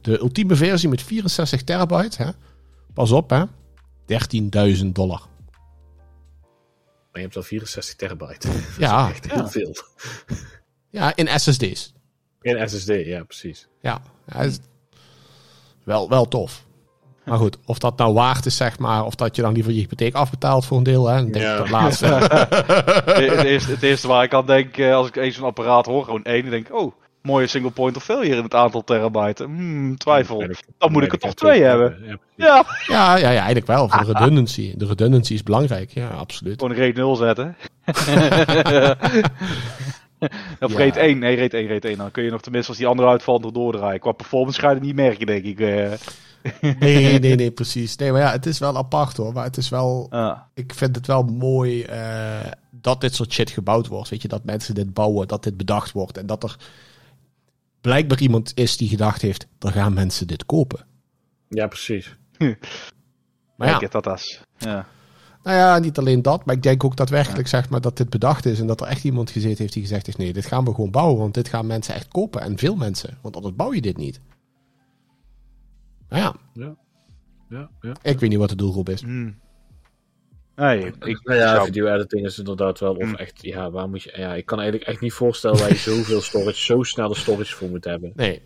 de 0.00 0.18
ultieme 0.18 0.56
versie 0.56 0.88
met 0.88 1.02
64 1.02 1.62
terabyte. 1.62 2.22
Hè? 2.22 2.30
Pas 2.94 3.10
op, 3.10 3.30
hè. 3.30 3.44
13.000 4.76 4.86
dollar. 4.86 5.20
Maar 7.12 7.24
je 7.24 7.30
hebt 7.30 7.34
wel 7.34 7.42
64 7.42 7.94
terabyte. 7.94 8.48
Ja, 8.78 9.08
Echt 9.10 9.32
heel 9.32 9.48
veel. 9.48 9.76
ja, 10.90 11.16
in 11.16 11.40
SSD's. 11.40 11.92
In 12.40 12.68
SSD, 12.68 12.88
ja, 12.88 13.24
precies. 13.24 13.68
Ja, 13.80 14.02
ja 14.26 14.40
is 14.40 14.58
wel, 15.84 16.08
wel 16.08 16.28
tof. 16.28 16.65
Maar 17.26 17.38
goed, 17.38 17.56
of 17.64 17.78
dat 17.78 17.96
nou 17.98 18.14
waard 18.14 18.46
is, 18.46 18.56
zeg 18.56 18.78
maar, 18.78 19.04
of 19.04 19.14
dat 19.14 19.36
je 19.36 19.42
dan 19.42 19.52
liever 19.52 19.72
je 19.72 19.78
hypotheek 19.80 20.14
afbetaalt 20.14 20.64
voor 20.66 20.76
een 20.78 20.82
deel, 20.82 21.06
hè. 21.06 21.18
Ik 21.20 21.32
denk 21.32 21.44
Ja. 21.44 21.56
dat 21.56 21.70
laatste. 21.70 22.06
het, 23.04 23.44
eerste, 23.44 23.70
het 23.70 23.82
eerste 23.82 24.08
waar 24.08 24.22
ik 24.24 24.34
aan 24.34 24.46
denk, 24.46 24.76
eh, 24.76 24.94
als 24.94 25.08
ik 25.08 25.16
eens 25.16 25.34
zo'n 25.36 25.44
apparaat 25.44 25.86
hoor, 25.86 26.04
gewoon 26.04 26.24
één, 26.24 26.42
dan 26.42 26.50
denk 26.50 26.68
ik, 26.68 26.74
oh, 26.74 26.92
mooie 27.22 27.46
single 27.46 27.70
point 27.70 27.96
of 27.96 28.04
failure 28.04 28.36
in 28.36 28.42
het 28.42 28.54
aantal 28.54 28.84
terabyte. 28.84 29.44
Hmm, 29.44 29.96
twijfel. 29.96 30.44
Dan 30.78 30.92
moet 30.92 31.02
ik 31.02 31.12
er 31.12 31.18
toch 31.18 31.34
twee 31.34 31.62
hebben. 31.62 31.96
Ja. 32.06 32.16
Ja, 32.36 32.64
Ja, 32.86 33.16
ja, 33.16 33.30
ja, 33.30 33.36
eigenlijk 33.36 33.66
wel. 33.66 33.88
Voor 33.88 34.04
de 34.04 34.12
redundancy. 34.12 34.74
De 34.76 34.86
redundancy 34.86 35.34
is 35.34 35.42
belangrijk, 35.42 35.90
ja, 35.90 36.08
absoluut. 36.08 36.60
gewoon 36.60 36.76
een 36.76 36.82
rate 36.86 37.00
0 37.00 37.16
zetten. 37.16 37.56
of 40.60 40.72
Ja. 40.72 40.78
rate 40.78 41.00
1, 41.00 41.18
nee, 41.18 41.36
rate 41.36 41.56
1, 41.56 41.68
rate 41.68 41.88
1. 41.88 41.96
Dan 41.96 42.10
kun 42.10 42.24
je 42.24 42.30
nog 42.30 42.40
tenminste 42.42 42.70
als 42.70 42.78
die 42.78 42.86
andere 42.86 43.08
uitvalt 43.08 43.42
nog 43.42 43.52
doordraaien. 43.52 44.00
Qua 44.00 44.12
performance 44.12 44.60
ga 44.60 44.68
je 44.68 44.74
het 44.74 44.84
niet 44.84 44.94
merken, 44.94 45.26
denk 45.26 45.44
ik. 45.44 45.60
eh. 45.60 45.92
Nee, 46.80 47.18
nee, 47.18 47.34
nee, 47.34 47.50
precies. 47.60 47.96
Nee, 47.96 48.12
maar 48.12 48.20
ja, 48.20 48.30
het 48.30 48.46
is 48.46 48.58
wel 48.58 48.76
apart 48.76 49.16
hoor. 49.16 49.32
Maar 49.32 49.44
het 49.44 49.56
is 49.56 49.68
wel, 49.68 50.06
Ah. 50.10 50.38
ik 50.54 50.74
vind 50.74 50.96
het 50.96 51.06
wel 51.06 51.22
mooi 51.22 51.82
eh, 51.82 52.50
dat 52.70 53.00
dit 53.00 53.14
soort 53.14 53.32
shit 53.32 53.50
gebouwd 53.50 53.86
wordt. 53.86 54.08
Weet 54.08 54.22
je, 54.22 54.28
dat 54.28 54.44
mensen 54.44 54.74
dit 54.74 54.92
bouwen, 54.94 55.28
dat 55.28 55.42
dit 55.42 55.56
bedacht 55.56 55.92
wordt. 55.92 56.18
En 56.18 56.26
dat 56.26 56.42
er 56.42 56.56
blijkbaar 57.80 58.20
iemand 58.20 58.52
is 58.54 58.76
die 58.76 58.88
gedacht 58.88 59.22
heeft, 59.22 59.46
er 59.58 59.72
gaan 59.72 59.92
mensen 59.94 60.26
dit 60.26 60.46
kopen. 60.46 60.86
Ja, 61.48 61.66
precies. 61.66 62.16
Maar 63.56 63.68
ja, 63.68 63.80
Ik 63.80 63.90
dat 63.90 64.06
as. 64.06 64.40
Ja. 64.58 64.86
Nou 65.46 65.58
ja, 65.58 65.78
niet 65.78 65.98
alleen 65.98 66.22
dat. 66.22 66.44
Maar 66.44 66.54
ik 66.54 66.62
denk 66.62 66.84
ook 66.84 66.96
daadwerkelijk 66.96 67.48
zeg 67.48 67.68
maar, 67.68 67.80
dat 67.80 67.96
dit 67.96 68.10
bedacht 68.10 68.46
is. 68.46 68.60
En 68.60 68.66
dat 68.66 68.80
er 68.80 68.86
echt 68.86 69.04
iemand 69.04 69.30
gezeten 69.30 69.58
heeft 69.58 69.72
die 69.72 69.82
gezegd 69.82 70.06
heeft, 70.06 70.18
nee, 70.18 70.32
dit 70.32 70.46
gaan 70.46 70.64
we 70.64 70.74
gewoon 70.74 70.90
bouwen. 70.90 71.18
Want 71.18 71.34
dit 71.34 71.48
gaan 71.48 71.66
mensen 71.66 71.94
echt 71.94 72.08
kopen. 72.08 72.40
En 72.40 72.58
veel 72.58 72.76
mensen. 72.76 73.18
Want 73.22 73.36
anders 73.36 73.54
bouw 73.54 73.72
je 73.72 73.80
dit 73.80 73.96
niet. 73.96 74.20
Nou 76.08 76.22
ja, 76.22 76.34
Ja, 77.48 77.70
ja. 77.80 77.96
ik 78.02 78.20
weet 78.20 78.30
niet 78.30 78.38
wat 78.38 78.48
de 78.48 78.56
doelgroep 78.56 78.88
is. 78.88 79.02
Hmm. 79.02 79.38
Nee, 80.56 80.86
ik 80.86 81.24
nou 81.24 81.38
ja, 81.38 81.64
video 81.64 81.94
editing 81.94 82.26
is 82.26 82.38
inderdaad 82.38 82.80
wel. 82.80 82.94
Of 82.94 83.02
Hmm. 83.02 83.14
echt, 83.14 83.42
ja, 83.42 83.70
waar 83.70 83.88
moet 83.88 84.02
je. 84.02 84.12
Ja, 84.16 84.34
ik 84.34 84.46
kan 84.46 84.58
eigenlijk 84.60 84.88
echt 84.88 85.00
niet 85.00 85.12
voorstellen 85.12 85.58
waar 85.58 85.68
je 85.68 85.76
zoveel 85.90 86.20
storage, 86.20 86.64
zo 86.64 86.82
snelle 86.82 87.14
storage 87.14 87.54
voor 87.54 87.68
moet 87.68 87.84
hebben. 87.84 88.12
Nee. 88.14 88.42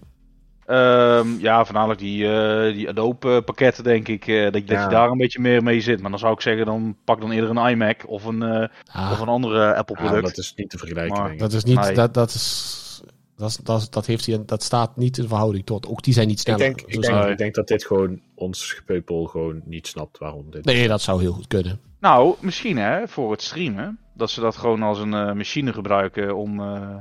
Ehm, 0.70 1.28
ja, 1.38 1.64
voornamelijk 1.64 2.00
die, 2.00 2.32
eh, 2.32 2.74
die 2.74 2.88
Adobe 2.88 3.42
pakketten 3.42 3.84
denk 3.84 4.08
ik. 4.08 4.26
eh, 4.26 4.42
dat, 4.42 4.52
dat 4.52 4.68
Ja. 4.68 4.82
je 4.84 4.88
daar 4.90 5.10
een 5.10 5.18
beetje 5.18 5.40
meer 5.40 5.62
mee 5.62 5.80
zit. 5.80 6.00
Maar 6.00 6.10
dan 6.10 6.18
zou 6.18 6.32
ik 6.32 6.40
zeggen, 6.40 6.66
dan 6.66 6.96
pak 7.04 7.20
dan 7.20 7.30
eerder 7.30 7.50
een 7.50 7.70
iMac 7.70 8.02
of 8.06 8.24
een, 8.24 8.42
eh, 8.42 8.68
Ah, 8.92 9.10
of 9.12 9.20
een 9.20 9.28
andere 9.28 9.74
Apple 9.74 9.96
Ja, 9.98 10.02
product. 10.04 10.26
dat 10.26 10.38
is 10.38 10.52
niet 10.56 10.70
te 10.70 10.78
vergelijken. 10.78 11.22
Maar- 11.22 11.32
ik. 11.32 11.38
dat 11.38 11.52
is 11.52 11.64
niet, 11.64 11.80
Nee. 11.80 11.94
dat, 11.94 12.14
dat 12.14 12.28
is, 12.30 13.02
dat, 13.36 13.60
dat, 13.62 13.86
dat 13.90 14.06
heeft 14.06 14.26
hij, 14.26 14.42
dat 14.46 14.62
staat 14.62 14.96
niet 14.96 15.18
in 15.18 15.28
verhouding 15.28 15.66
tot. 15.66 15.86
Ook 15.88 16.02
die 16.02 16.14
zijn 16.14 16.26
niet 16.26 16.36
Ik 16.38 16.42
sneller. 16.42 16.60
denk, 16.60 16.80
ik, 16.80 17.02
denk, 17.02 17.24
ik 17.24 17.38
denk 17.38 17.54
dat 17.54 17.68
dit 17.68 17.84
gewoon 17.86 18.20
ons 18.34 18.72
gepeupel 18.72 19.24
gewoon 19.24 19.60
niet 19.64 19.86
snapt 19.86 20.18
waarom 20.18 20.50
dit. 20.50 20.64
Nee, 20.64 20.88
dat 20.88 21.00
zou 21.02 21.20
heel 21.20 21.32
goed 21.32 21.46
kunnen. 21.46 21.80
Nou, 22.00 22.34
misschien 22.40 22.76
hè, 22.78 23.08
voor 23.08 23.30
het 23.30 23.42
streamen. 23.42 23.98
Dat 24.14 24.30
ze 24.30 24.40
dat 24.40 24.56
gewoon 24.56 24.82
als 24.82 24.98
een 24.98 25.14
eh, 25.14 25.32
machine 25.32 25.72
gebruiken 25.72 26.36
om 26.36 26.60
eh, 26.60 26.96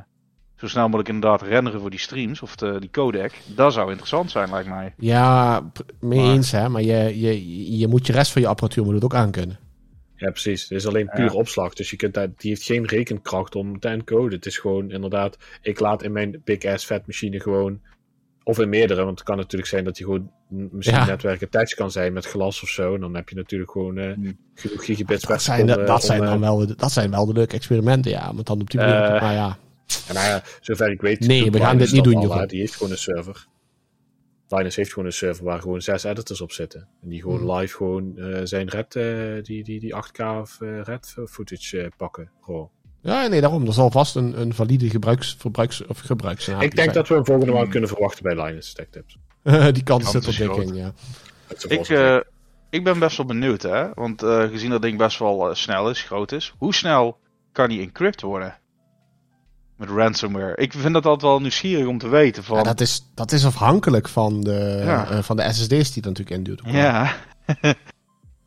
zo 0.59 0.67
snel 0.67 0.83
mogelijk 0.85 1.09
inderdaad 1.09 1.41
renderen 1.41 1.79
voor 1.81 1.89
die 1.89 1.99
streams. 1.99 2.41
Of 2.41 2.55
de, 2.55 2.77
die 2.79 2.89
codec. 2.91 3.33
Dat 3.45 3.73
zou 3.73 3.87
interessant 3.89 4.31
zijn, 4.31 4.49
lijkt 4.49 4.69
mij. 4.69 4.93
Ja, 4.97 5.61
mee 5.99 6.19
Maar- 6.19 6.29
eens 6.33 6.51
hè, 6.51 6.69
maar 6.69 6.81
je, 6.81 7.19
je, 7.19 7.77
je 7.77 7.87
moet 7.87 8.07
je 8.07 8.13
rest 8.13 8.31
van 8.31 8.41
je 8.41 8.47
apparatuur 8.47 8.83
moet 8.83 8.93
het 8.93 9.03
ook 9.03 9.15
aankunnen. 9.15 9.59
Ja, 10.15 10.29
precies. 10.31 10.61
Het 10.61 10.71
is 10.71 10.87
alleen 10.87 11.09
puur 11.15 11.25
Ja. 11.25 11.31
opslag. 11.33 11.73
Dus 11.73 11.89
je 11.89 11.95
kunt 11.95 12.13
daar, 12.13 12.27
die 12.37 12.49
heeft 12.49 12.63
geen 12.63 12.85
rekenkracht 12.85 13.55
om 13.55 13.79
te 13.79 13.87
encoden. 13.87 14.33
Het 14.33 14.45
is 14.45 14.57
gewoon 14.57 14.91
inderdaad, 14.91 15.37
ik 15.61 15.79
laat 15.79 16.03
in 16.03 16.11
mijn 16.11 16.41
big 16.43 16.63
ass 16.65 16.85
vet 16.85 17.07
machine 17.07 17.39
gewoon, 17.39 17.79
of 18.43 18.59
in 18.59 18.69
meerdere, 18.69 19.03
want 19.03 19.19
het 19.19 19.27
kan 19.27 19.37
natuurlijk 19.37 19.69
zijn 19.69 19.83
dat 19.83 19.95
die 19.95 20.05
gewoon 20.05 20.31
misschien 20.71 20.97
Ja. 20.99 21.05
netwerk 21.05 21.43
attached 21.43 21.75
kan 21.75 21.91
zijn 21.91 22.13
met 22.13 22.25
glas 22.25 22.61
of 22.63 22.69
zo. 22.69 22.93
En 22.95 23.01
dan 23.01 23.15
heb 23.15 23.29
je 23.29 23.35
natuurlijk 23.35 23.71
gewoon 23.71 23.97
eh, 23.97 24.13
Hmm. 24.13 24.37
genoeg 24.55 24.85
gigabits 24.85 25.25
per 25.25 25.65
Dat 25.65 25.87
dat, 25.87 25.95
om, 25.95 26.01
zijn 26.01 26.21
eh, 26.23 26.29
dan 26.29 26.39
wel, 26.39 26.57
de- 26.57 26.75
dat 26.75 26.91
zijn 26.91 27.11
wel 27.11 27.25
de 27.25 27.33
leuke 27.33 27.55
experimenten, 27.55 28.11
ja. 28.11 28.33
Want 28.33 28.47
dan 28.47 28.61
op 28.61 28.69
die 28.69 28.79
manier. 28.79 28.95
Eh, 29.03 29.21
maar 29.21 29.33
ja, 29.33 29.57
En 30.07 30.13
nou 30.13 30.27
ja, 30.27 30.43
zover 30.61 30.91
ik 30.91 31.01
weet. 31.01 31.19
Nee, 31.19 31.51
we 31.51 31.59
gaan 31.59 31.71
Linus 31.75 31.91
dit 31.91 32.03
niet 32.05 32.13
doen. 32.13 32.21
Jeroen. 32.21 32.47
Die 32.47 32.59
heeft 32.59 32.75
gewoon 32.75 32.91
een 32.91 32.97
server. 32.97 33.47
Linus 34.47 34.75
heeft 34.75 34.89
gewoon 34.89 35.05
een 35.05 35.13
server 35.13 35.43
waar 35.43 35.61
gewoon 35.61 35.81
zes 35.81 36.03
editors 36.03 36.41
op 36.41 36.51
zitten. 36.51 36.87
En 37.01 37.09
die 37.09 37.21
gewoon 37.21 37.39
Hmm. 37.39 37.51
live 37.51 37.75
gewoon 37.75 38.17
eh, 38.17 38.39
zijn 38.43 38.69
red, 38.69 38.95
eh, 38.95 39.43
die, 39.43 39.63
die, 39.63 39.79
die 39.79 39.93
8K 39.95 40.19
of 40.41 40.61
eh, 40.61 40.81
red 40.81 41.15
footage 41.29 41.81
eh, 41.81 41.87
pakken. 41.97 42.31
Gewoon. 42.41 42.69
ja, 43.01 43.27
nee, 43.27 43.41
daarom. 43.41 43.65
Er 43.67 43.73
zal 43.73 43.91
vast 43.91 44.15
een, 44.15 44.41
een 44.41 44.53
valide 44.53 44.89
gebruiks, 44.89 45.35
verbruiks, 45.39 45.85
of 45.85 46.09
Ik 46.59 46.75
denk 46.75 46.93
dat 46.93 47.07
we 47.07 47.13
hem 47.13 47.25
volgende 47.25 47.51
maand 47.51 47.61
Hmm. 47.61 47.71
kunnen 47.71 47.89
verwachten 47.89 48.23
bij 48.23 48.45
Linus 48.45 48.73
Tech 48.73 48.87
Tips. 48.89 49.17
die 49.73 49.83
kans 49.83 50.11
zit 50.11 50.27
is 50.27 50.39
er 50.39 50.45
dik 50.45 50.53
groot. 50.55 50.69
in, 50.69 50.75
ja. 50.75 50.93
Een 51.47 51.69
Ik, 51.69 51.89
eh, 51.89 52.17
ik 52.69 52.83
ben 52.83 52.99
best 52.99 53.17
wel 53.17 53.25
benieuwd, 53.25 53.61
hè. 53.61 53.93
Want 53.93 54.23
eh, 54.23 54.43
gezien 54.43 54.69
dat 54.69 54.81
ding 54.81 54.97
best 54.97 55.19
wel 55.19 55.49
eh, 55.49 55.55
snel 55.55 55.89
is, 55.89 56.01
groot 56.01 56.31
is. 56.31 56.53
Hoe 56.57 56.73
snel 56.73 57.17
kan 57.51 57.69
die 57.69 57.81
encrypt 57.81 58.21
worden? 58.21 58.57
Met 59.79 59.89
ransomware. 59.89 60.55
Ik 60.55 60.73
vind 60.73 60.93
dat 60.93 61.05
altijd 61.05 61.31
wel 61.31 61.39
nieuwsgierig 61.41 61.87
om 61.87 61.97
te 61.97 62.07
weten. 62.07 62.43
Van, 62.43 62.57
Ja, 62.57 62.63
dat, 62.63 62.81
is, 62.81 63.05
dat 63.13 63.31
is 63.31 63.45
afhankelijk 63.45 64.07
van 64.09 64.41
de, 64.41 64.81
Ja. 64.85 65.09
eh, 65.09 65.21
van 65.21 65.35
de 65.37 65.53
SSD's 65.53 65.91
die 65.93 66.03
er 66.03 66.07
natuurlijk 66.09 66.29
in 66.29 66.43
duwt. 66.43 66.61
Ja. 66.65 67.13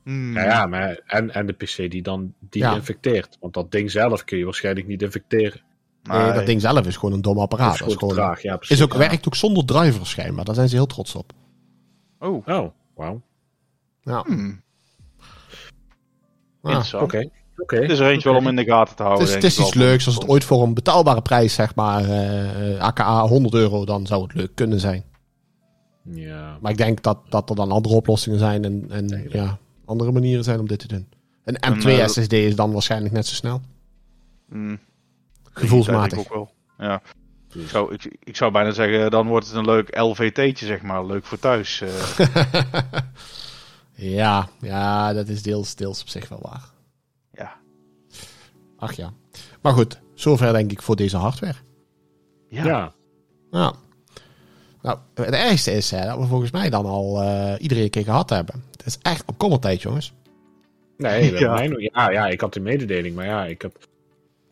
Hmm. 0.02 0.32
ja, 0.34 0.44
ja, 0.44 0.66
maar 0.66 1.00
en, 1.06 1.30
en 1.34 1.46
de 1.46 1.52
PC 1.52 1.76
die 1.90 2.02
dan 2.02 2.34
die 2.40 2.62
Ja. 2.62 2.74
infecteert. 2.74 3.36
Want 3.40 3.54
dat 3.54 3.70
ding 3.70 3.90
zelf 3.90 4.24
kun 4.24 4.38
je 4.38 4.44
waarschijnlijk 4.44 4.86
niet 4.86 5.02
infecteren. 5.02 5.60
Nee, 6.02 6.18
Nee. 6.22 6.32
dat 6.32 6.46
ding 6.46 6.60
zelf 6.60 6.86
is 6.86 6.96
gewoon 6.96 7.14
een 7.14 7.22
dom 7.22 7.38
apparaat. 7.38 7.72
is 7.72 7.78
Dat 7.78 7.88
is 7.88 7.94
gewoon 7.94 8.14
traag. 8.14 8.42
Ja, 8.42 8.56
precies. 8.56 8.76
is 8.76 8.82
ook, 8.82 8.92
Ja. 8.92 8.98
werkt 8.98 9.26
ook 9.26 9.34
zonder 9.36 9.64
drivers 9.64 10.10
schijnbaar. 10.10 10.44
Daar 10.44 10.54
zijn 10.54 10.68
ze 10.68 10.74
heel 10.74 10.86
trots 10.86 11.14
op. 11.14 11.32
Oh, 12.18 12.46
Oh, 12.48 12.70
wauw. 12.94 13.22
Ja. 14.02 14.22
hmm. 14.26 14.62
Ah. 16.62 16.92
Oké. 17.02 17.28
Oké. 17.62 17.76
Het 17.76 17.90
is 17.90 17.98
er 17.98 18.10
eentje 18.10 18.28
wel 18.28 18.38
om 18.38 18.46
in 18.48 18.56
de 18.56 18.64
gaten 18.64 18.96
te 18.96 19.02
Het 19.02 19.06
houden. 19.12 19.28
is, 19.28 19.34
het 19.34 19.44
is 19.44 19.58
iets 19.58 19.74
leuks. 19.74 20.06
Als 20.06 20.14
het 20.14 20.28
ooit 20.28 20.44
voor 20.44 20.62
een 20.62 20.74
betaalbare 20.74 21.22
prijs, 21.22 21.54
zeg 21.54 21.74
maar, 21.74 22.04
eh, 22.04 22.78
aka 22.80 23.26
100 23.26 23.54
euro, 23.54 23.84
dan 23.84 24.06
zou 24.06 24.22
het 24.22 24.34
leuk 24.34 24.54
kunnen 24.54 24.80
zijn. 24.80 25.04
Ja. 26.04 26.58
Maar 26.60 26.70
ik 26.70 26.76
denk 26.76 27.02
dat, 27.02 27.18
dat 27.28 27.50
er 27.50 27.56
dan 27.56 27.70
andere 27.70 27.94
oplossingen 27.94 28.38
zijn 28.38 28.64
en, 28.64 28.86
en 28.90 29.26
ja, 29.28 29.58
andere 29.84 30.12
manieren 30.12 30.44
zijn 30.44 30.60
om 30.60 30.68
dit 30.68 30.78
te 30.78 30.88
doen. 30.88 31.08
Een 31.44 31.56
Een, 31.60 31.80
M2 31.80 31.86
eh, 32.00 32.06
SSD 32.06 32.32
is 32.32 32.56
dan 32.56 32.72
waarschijnlijk 32.72 33.14
net 33.14 33.26
zo 33.26 33.34
snel. 33.34 33.60
Hmm. 34.48 34.78
Gevoelsmatig. 35.52 36.18
Ik 36.18 36.24
ook 36.24 36.34
wel. 36.34 36.50
Ja. 36.78 37.02
Ik 37.54 37.68
zou, 37.68 37.94
ik, 37.94 38.16
ik 38.24 38.36
zou 38.36 38.52
bijna 38.52 38.70
zeggen, 38.70 39.10
dan 39.10 39.26
wordt 39.26 39.46
het 39.46 39.54
een 39.56 39.64
leuk 39.64 39.98
LVT'tje, 40.00 40.66
zeg 40.66 40.82
maar. 40.82 41.06
Leuk 41.06 41.24
voor 41.24 41.38
thuis. 41.38 41.80
eh. 41.80 42.26
ja, 44.18 44.48
ja, 44.60 45.12
dat 45.12 45.28
is 45.28 45.42
deels, 45.42 45.74
deels 45.74 46.00
op 46.00 46.08
zich 46.08 46.28
wel 46.28 46.38
waar. 46.42 46.70
Ja. 48.82 48.86
Ach 48.88 48.96
ja. 48.96 49.12
Maar 49.62 49.72
goed, 49.72 50.00
zover 50.14 50.52
denk 50.52 50.72
ik 50.72 50.82
voor 50.82 50.96
deze 50.96 51.16
hardware. 51.16 51.54
Ja. 52.48 52.64
Ja. 52.64 52.92
Nou, 53.50 53.74
nou 54.82 54.98
het 55.14 55.34
ergste 55.34 55.72
is 55.72 55.90
hè, 55.90 56.06
dat 56.06 56.18
we 56.18 56.26
volgens 56.26 56.50
mij 56.50 56.70
dan 56.70 56.86
al 56.86 57.22
eh, 57.22 57.54
iedere 57.58 57.88
keer 57.88 58.04
gehad 58.04 58.30
hebben. 58.30 58.62
Het 58.70 58.86
is 58.86 58.98
echt 59.02 59.24
op 59.26 59.38
kommertijd, 59.38 59.82
jongens. 59.82 60.12
Nee, 60.96 61.24
Ja. 61.24 61.30
hebben 61.30 61.50
mij 61.50 61.66
nog- 61.68 61.80
ja, 61.80 62.10
ja, 62.10 62.26
ik 62.28 62.40
had 62.40 62.52
de 62.54 62.60
mededeling, 62.60 63.14
maar 63.14 63.26
ja, 63.26 63.44
ik 63.44 63.62
heb. 63.62 63.78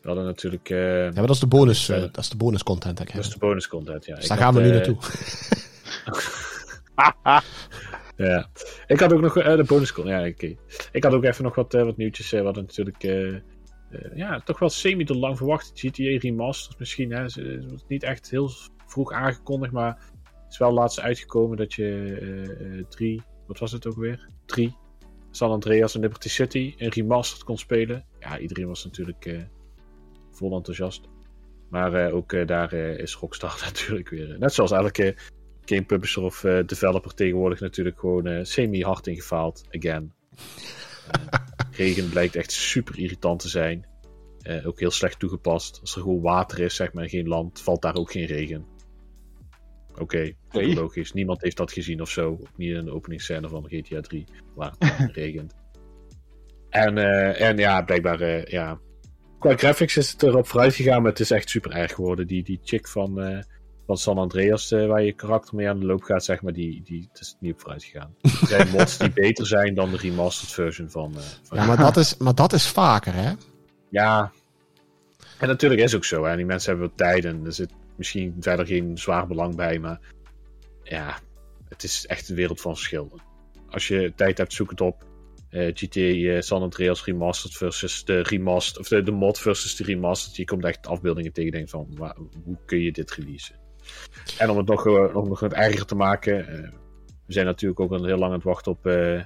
We 0.01 0.07
hadden 0.07 0.25
natuurlijk. 0.25 0.69
eh, 0.69 1.03
Ja, 1.05 1.11
maar 1.13 1.25
dat 1.27 1.29
is 1.29 1.39
de 1.39 1.47
bonus, 1.47 1.89
eh, 1.89 1.99
dat 2.01 2.17
is 2.17 2.29
de 2.29 2.37
bonus 2.37 2.63
content. 2.63 2.97
dat 2.97 3.15
is 3.15 3.29
de 3.29 3.37
bonus 3.39 3.67
content, 3.67 4.05
ja. 4.05 4.15
Dus 4.15 4.27
daar 4.27 4.37
had, 4.37 4.45
gaan 4.53 4.55
we 4.63 4.67
nu 4.69 4.73
naartoe. 4.73 4.97
Ja. 8.15 8.49
Ik 8.87 8.99
had 8.99 9.13
ook 9.13 9.21
nog 9.21 9.33
de 9.33 9.63
bonus 9.67 9.93
content. 9.93 10.21
Ja, 10.21 10.27
oké. 10.29 10.55
Ik 10.91 11.03
had 11.03 11.13
ook 11.13 11.23
even 11.23 11.43
nog 11.43 11.55
wat, 11.55 11.73
wat 11.73 11.97
nieuwtjes. 11.97 12.31
eh, 12.33 12.39
we 12.39 12.45
hadden 12.45 12.63
natuurlijk. 12.63 13.03
Eh, 13.91 14.17
ja, 14.17 14.39
toch 14.39 14.59
wel 14.59 14.69
semi 14.69 15.03
te 15.03 15.15
lang 15.17 15.37
verwacht. 15.37 15.71
GTA 15.73 16.19
Remastered 16.19 16.79
misschien. 16.79 17.11
Hè. 17.11 17.21
Het 17.21 17.65
wordt 17.67 17.87
niet 17.87 18.03
echt 18.03 18.29
heel 18.29 18.49
vroeg 18.85 19.11
aangekondigd, 19.11 19.71
maar 19.71 19.97
het 20.43 20.51
is 20.51 20.57
wel 20.57 20.71
laatst 20.71 20.99
uitgekomen 20.99 21.57
dat 21.57 21.73
je 21.73 22.17
eh, 22.21 22.79
eh, 22.79 22.85
drie. 22.87 23.21
Wat 23.47 23.59
was 23.59 23.71
het 23.71 23.87
ook 23.87 23.95
weer? 23.95 24.27
Drie. 24.45 24.75
San 25.31 25.51
Andreas 25.51 25.95
en 25.95 26.01
Liberty 26.01 26.29
City 26.29 26.75
een 26.77 26.89
remastered 26.89 27.43
kon 27.43 27.57
spelen. 27.57 28.05
Ja, 28.19 28.39
iedereen 28.39 28.67
was 28.67 28.83
natuurlijk 28.83 29.47
vol 30.31 30.55
enthousiast. 30.55 31.09
Maar 31.69 32.11
ook 32.11 32.47
daar 32.47 32.73
is 32.73 33.15
Rockstar 33.15 33.61
natuurlijk 33.65 34.09
weer. 34.09 34.39
net 34.39 34.53
zoals 34.53 34.71
elke 34.71 35.15
game 35.65 35.83
publisher 35.83 36.23
of 36.23 36.41
developer 36.65 37.13
tegenwoordig 37.13 37.59
natuurlijk 37.59 37.99
gewoon 37.99 38.45
semi-hard 38.45 39.07
ingefaald. 39.07 39.63
Again. 39.71 40.13
Regen 41.71 42.09
blijkt 42.09 42.35
echt 42.35 42.51
super 42.51 42.99
irritant 42.99 43.39
te 43.39 43.49
zijn. 43.49 43.85
Eh, 44.41 44.67
ook 44.67 44.79
heel 44.79 44.91
slecht 44.91 45.19
toegepast. 45.19 45.77
Als 45.81 45.95
er 45.95 46.01
gewoon 46.01 46.21
water 46.21 46.59
is, 46.59 46.75
zeg 46.75 46.93
maar, 46.93 47.03
en 47.03 47.09
geen 47.09 47.27
land, 47.27 47.61
valt 47.61 47.81
daar 47.81 47.95
ook 47.95 48.11
geen 48.11 48.25
regen. 48.25 48.65
Oké, 49.99 50.31
Nee. 50.51 50.73
logisch. 50.73 51.13
Niemand 51.13 51.41
heeft 51.41 51.57
dat 51.57 51.71
gezien 51.71 52.01
of 52.01 52.09
zo. 52.09 52.39
Niet 52.55 52.75
in 52.75 52.85
de 52.85 52.91
openingsscène 52.91 53.49
van 53.49 53.65
GTA 53.67 54.01
3, 54.01 54.25
waar 54.55 54.73
het 54.79 55.15
regent. 55.15 55.53
En, 56.69 56.97
eh, 56.97 57.41
en 57.41 57.57
ja, 57.57 57.81
blijkbaar, 57.81 58.21
eh, 58.21 58.43
ja. 58.45 58.79
Qua 59.39 59.55
graphics 59.57 59.97
is 59.97 60.11
het 60.11 60.23
erop 60.23 60.47
vooruit 60.47 60.75
gegaan, 60.75 61.01
maar 61.01 61.11
het 61.11 61.19
is 61.19 61.31
echt 61.31 61.49
super 61.49 61.71
erg 61.71 61.93
geworden. 61.93 62.27
Die, 62.27 62.43
die 62.43 62.59
chick 62.63 62.87
van, 62.87 63.43
van 63.85 63.97
San 63.97 64.17
Andreas, 64.17 64.71
eh, 64.71 64.87
waar 64.87 65.03
je 65.03 65.11
karakter 65.13 65.55
mee 65.55 65.69
aan 65.69 65.79
de 65.79 65.85
loop 65.85 66.03
gaat, 66.03 66.23
zeg 66.23 66.41
maar, 66.41 66.53
die, 66.53 66.81
die 66.83 67.07
het 67.11 67.21
is 67.21 67.35
niet 67.39 67.53
op 67.53 67.59
vooruit 67.61 67.83
gegaan. 67.83 68.15
Er 68.41 68.47
zijn 68.47 68.69
mods 68.69 68.97
die 68.97 69.11
beter 69.11 69.47
zijn 69.47 69.75
dan 69.75 69.91
de 69.91 69.97
remastered 69.97 70.53
version 70.53 70.89
van. 70.89 71.13
eh, 71.17 71.21
van 71.43 71.57
Ja, 71.57 71.65
maar 71.65 71.77
dat, 71.77 71.97
is, 71.97 72.17
maar 72.17 72.35
dat 72.35 72.53
is 72.53 72.67
vaker, 72.67 73.13
hè? 73.13 73.31
ja. 73.89 74.31
En 75.37 75.47
natuurlijk 75.47 75.81
is 75.81 75.95
ook 75.95 76.05
zo. 76.05 76.25
Hè. 76.25 76.35
Die 76.35 76.45
mensen 76.45 76.69
hebben 76.69 76.87
wat 76.89 76.97
tijd 76.97 77.25
en 77.25 77.45
er 77.45 77.53
zit 77.53 77.69
misschien 77.95 78.35
verder 78.39 78.65
geen 78.65 78.97
zwaar 78.97 79.27
belang 79.27 79.55
bij. 79.55 79.79
Maar 79.79 79.99
ja, 80.83 81.17
het 81.69 81.83
is 81.83 82.05
echt 82.07 82.29
een 82.29 82.35
wereld 82.35 82.61
van 82.61 82.75
verschil. 82.75 83.19
Als 83.69 83.87
je 83.87 84.13
tijd 84.15 84.37
hebt, 84.37 84.53
zoek 84.53 84.69
het 84.69 84.81
op. 84.81 85.05
Eh 85.49 85.71
GTA 85.73 86.41
San 86.41 86.61
Andreas 86.61 87.05
Remastered 87.05 87.57
versus 87.57 88.03
de 88.05 88.21
remastered, 88.21 88.79
of 88.79 88.87
de, 88.87 89.03
de 89.03 89.11
mod 89.11 89.39
versus 89.39 89.75
de 89.75 89.83
remastered. 89.83 90.35
Je 90.35 90.45
komt 90.45 90.65
echt 90.65 90.87
afbeeldingen 90.87 91.31
tegen 91.33 91.51
en 91.51 91.55
denkt 91.57 91.71
van, 91.71 91.87
waar- 91.97 92.17
hoe 92.43 92.57
kun 92.65 92.79
je 92.79 92.91
dit 92.91 93.11
releasen? 93.11 93.55
En 94.37 94.49
om 94.49 94.57
het 94.57 94.67
nog, 94.67 94.87
eh, 94.87 95.13
nog, 95.13 95.27
nog 95.27 95.39
wat 95.39 95.53
erger 95.53 95.85
te 95.85 95.95
maken, 95.95 96.47
eh, 96.47 96.69
we 97.25 97.33
zijn 97.33 97.45
natuurlijk 97.45 97.79
ook 97.79 97.91
al 97.91 98.05
heel 98.05 98.17
lang 98.17 98.31
aan 98.31 98.37
het 98.37 98.43
wachten 98.43 98.71
op 98.71 98.85
eh, 98.85 99.21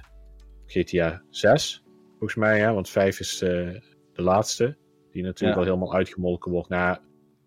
GTA 0.66 1.22
6. 1.30 1.84
Volgens 2.10 2.34
mij, 2.34 2.58
ja, 2.58 2.74
want 2.74 2.88
5 2.90 3.20
is 3.20 3.42
eh, 3.42 3.48
de 4.12 4.22
laatste. 4.22 4.76
Die 5.10 5.22
natuurlijk 5.24 5.58
Ja. 5.58 5.64
al 5.64 5.72
helemaal 5.74 5.94
uitgemolken 5.94 6.52
wordt. 6.52 6.68
Nou, 6.68 6.98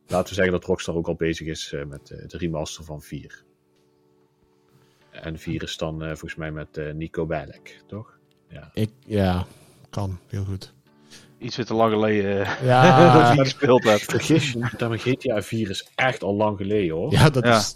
laten 0.07 0.29
we 0.29 0.33
zeggen 0.33 0.53
dat 0.53 0.63
Rockstar 0.65 0.95
ook 0.95 1.07
al 1.07 1.15
bezig 1.15 1.47
is 1.47 1.73
eh, 1.73 1.85
met 1.85 2.07
de 2.07 2.38
remaster 2.38 2.83
van 2.83 3.01
4. 3.01 3.43
En 5.11 5.39
4 5.39 5.63
is 5.63 5.77
dan 5.77 6.01
eh, 6.01 6.07
volgens 6.07 6.35
mij 6.35 6.51
met 6.51 6.77
eh, 6.77 6.93
Nico 6.93 7.25
Bellic, 7.25 7.81
toch? 7.88 8.17
Ja. 8.47 8.69
Ik, 8.73 8.89
ja, 9.05 9.45
kan. 9.89 10.19
Heel 10.27 10.43
goed. 10.43 10.73
Iets 11.39 11.55
weer 11.55 11.65
te 11.65 11.74
lang 11.74 11.91
geleden 11.91 12.46
eh, 12.46 12.63
Ja, 12.63 13.13
dat 13.13 13.34
ik 13.34 13.39
gespeeld 13.39 13.84
heb. 13.84 14.00
Vergis 14.00 14.51
je 14.51 14.58
niet, 14.58 14.79
dat 14.79 15.00
GTA 15.01 15.41
4 15.41 15.69
is 15.69 15.89
echt 15.96 16.24
al 16.24 16.36
lang 16.36 16.58
geleden 16.58 16.96
hoor. 16.96 17.12
ja 17.12 17.29
dat 17.29 17.43
Ja. 17.43 17.58
is... 17.58 17.75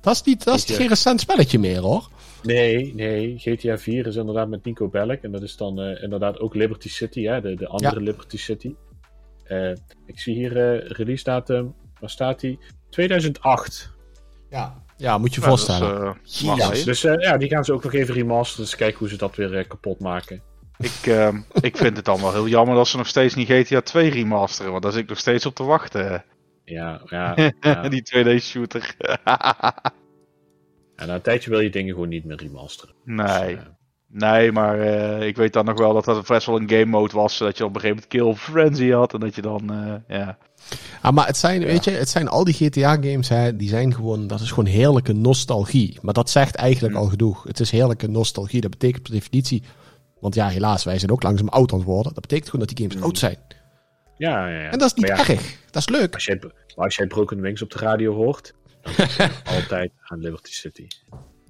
Dat 0.00 0.14
is, 0.14 0.22
niet, 0.22 0.44
dat 0.44 0.54
is 0.56 0.64
GTA. 0.64 0.74
geen 0.74 0.88
recent 0.88 1.20
spelletje 1.20 1.58
meer, 1.58 1.80
hoor. 1.80 2.08
Nee, 2.42 2.94
nee. 2.94 3.34
GTA 3.38 3.78
4 3.78 4.06
is 4.06 4.16
inderdaad 4.16 4.48
met 4.48 4.64
Nico 4.64 4.88
Bellic. 4.88 5.22
En 5.22 5.32
dat 5.32 5.42
is 5.42 5.56
dan 5.56 5.80
eh, 5.80 6.02
inderdaad 6.02 6.38
ook 6.38 6.54
Liberty 6.54 6.88
City, 6.88 7.22
hè? 7.22 7.40
De, 7.40 7.54
de 7.54 7.66
andere 7.68 8.00
Liberty 8.00 8.36
City. 8.36 8.74
Eh, 9.44 9.70
ik 10.06 10.20
zie 10.20 10.34
hier 10.34 10.56
eh, 10.56 10.90
release 10.90 11.24
datum. 11.24 11.74
Waar 12.00 12.10
staat 12.10 12.40
die? 12.40 12.58
2008. 12.90 13.92
Ja, 14.50 14.82
ja 14.96 15.18
moet 15.18 15.34
je 15.34 15.40
Ja, 15.40 15.46
dat 15.48 15.58
is, 15.58 15.64
voorstellen. 15.64 16.16
Ja? 16.22 16.84
Dus 16.84 17.00
ja, 17.00 17.36
die 17.36 17.48
gaan 17.48 17.64
ze 17.64 17.72
ook 17.72 17.82
nog 17.84 17.92
even 17.92 18.14
remasteren. 18.14 18.64
Dus 18.64 18.76
kijken 18.76 18.98
hoe 18.98 19.08
ze 19.08 19.16
dat 19.16 19.36
weer 19.36 19.66
kapot 19.66 20.00
maken. 20.00 20.42
Ik, 20.78 21.06
ehm, 21.06 21.40
ik 21.60 21.76
vind 21.76 21.96
het 21.96 22.04
dan 22.04 22.20
wel 22.20 22.32
heel 22.32 22.48
jammer 22.48 22.74
dat 22.74 22.88
ze 22.88 22.96
nog 22.96 23.06
steeds 23.06 23.34
niet 23.34 23.48
GTA 23.48 23.80
2 23.80 24.10
remasteren. 24.10 24.70
Want 24.70 24.82
daar 24.82 24.92
zit 24.92 25.02
ik 25.02 25.08
nog 25.08 25.18
steeds 25.18 25.46
op 25.46 25.54
te 25.54 25.62
wachten. 25.62 26.24
Ja, 26.64 27.00
ja. 27.04 27.34
ja. 27.60 27.88
Die 27.88 28.02
2D-shooter. 28.16 28.94
En 30.96 31.06
na 31.06 31.14
een 31.14 31.20
tijdje 31.22 31.50
wil 31.50 31.60
je 31.60 31.70
dingen 31.70 31.92
gewoon 31.94 32.08
niet 32.08 32.24
meer 32.24 32.36
remasteren. 32.36 32.94
nee. 33.04 33.26
Dus, 33.26 33.64
eh, 33.64 33.68
Nee, 34.16 34.52
maar 34.52 34.80
eh, 34.80 35.26
ik 35.26 35.36
weet 35.36 35.52
dan 35.52 35.64
nog 35.64 35.78
wel 35.78 35.92
dat 35.94 36.04
dat 36.04 36.26
best 36.26 36.46
wel 36.46 36.60
een 36.60 36.68
game 36.70 36.84
mode 36.84 37.14
was. 37.14 37.38
Dat 37.38 37.56
je 37.58 37.64
op 37.64 37.74
een 37.74 37.80
gegeven 37.80 38.02
moment 38.10 38.36
Kill 38.38 38.52
Frenzy 38.52 38.90
had. 38.90 39.14
En 39.14 39.20
dat 39.20 39.34
je 39.34 39.42
dan, 39.42 39.72
eh, 39.72 40.16
ja. 40.18 40.38
Ah, 41.02 41.12
maar 41.12 41.26
het 41.26 41.36
zijn, 41.36 41.64
weet 41.64 41.84
je, 41.84 41.90
het 41.90 42.08
zijn 42.08 42.28
al 42.28 42.44
die 42.44 42.54
GTA-games, 42.54 43.28
hè, 43.28 43.56
die 43.56 43.68
zijn 43.68 43.94
gewoon, 43.94 44.26
dat 44.26 44.40
is 44.40 44.48
gewoon 44.48 44.66
heerlijke 44.66 45.12
nostalgie. 45.12 45.98
Maar 46.02 46.14
dat 46.14 46.30
zegt 46.30 46.54
eigenlijk 46.54 46.94
Mm. 46.94 47.00
al 47.00 47.06
genoeg. 47.08 47.42
Het 47.44 47.60
is 47.60 47.70
heerlijke 47.70 48.08
nostalgie. 48.08 48.60
Dat 48.60 48.70
betekent 48.70 49.02
per 49.02 49.12
definitie, 49.12 49.62
want 50.24 50.34
ja, 50.36 50.48
helaas, 50.48 50.84
wij 50.84 50.98
zijn 50.98 51.10
ook 51.10 51.22
langzaam 51.22 51.48
oud 51.48 51.72
aan 51.72 51.78
het 51.78 51.86
worden. 51.86 52.12
Dat 52.12 52.20
betekent 52.22 52.50
gewoon 52.50 52.66
dat 52.66 52.76
die 52.76 52.84
games 52.86 53.00
Mm. 53.00 53.06
oud 53.06 53.18
zijn. 53.18 53.36
ja, 54.16 54.48
ja, 54.48 54.62
ja. 54.62 54.70
En 54.70 54.78
dat 54.78 54.86
is 54.88 54.94
niet 54.94 55.06
ja, 55.06 55.18
erg. 55.18 55.56
Dat 55.70 55.82
is 55.82 55.88
leuk. 55.88 56.14
Als 56.14 56.24
jij, 56.24 56.38
maar 56.76 56.84
als 56.84 56.96
jij 56.96 57.06
Broken 57.06 57.40
Wings 57.40 57.62
op 57.62 57.70
de 57.70 57.78
radio 57.78 58.14
hoort, 58.14 58.54
dan 58.82 58.94
altijd 59.56 59.92
aan 60.02 60.18
Liberty 60.18 60.52
City. 60.52 60.86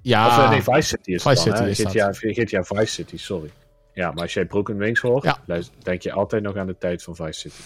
Ja, 0.01 0.27
Of 0.27 0.37
eh, 0.37 0.49
nee, 0.49 0.63
Vice 0.63 0.81
City 0.87 1.11
is 1.11 1.21
Vice 1.21 1.49
het 1.49 1.57
dan, 1.57 1.75
City 1.75 1.97
hè? 1.99 2.09
is 2.09 2.17
GTA, 2.19 2.43
GTA 2.59 2.63
Vice 2.63 2.93
City, 2.93 3.17
sorry. 3.17 3.51
Ja, 3.93 4.11
maar 4.11 4.21
als 4.21 4.33
jij 4.33 4.45
Broken 4.45 4.77
Wings 4.77 5.01
hoort, 5.01 5.23
Ja. 5.23 5.39
denk 5.83 6.01
je 6.01 6.11
altijd 6.11 6.43
nog 6.43 6.55
aan 6.55 6.67
de 6.67 6.77
tijd 6.77 7.03
van 7.03 7.15
Vice 7.15 7.39
City. 7.39 7.61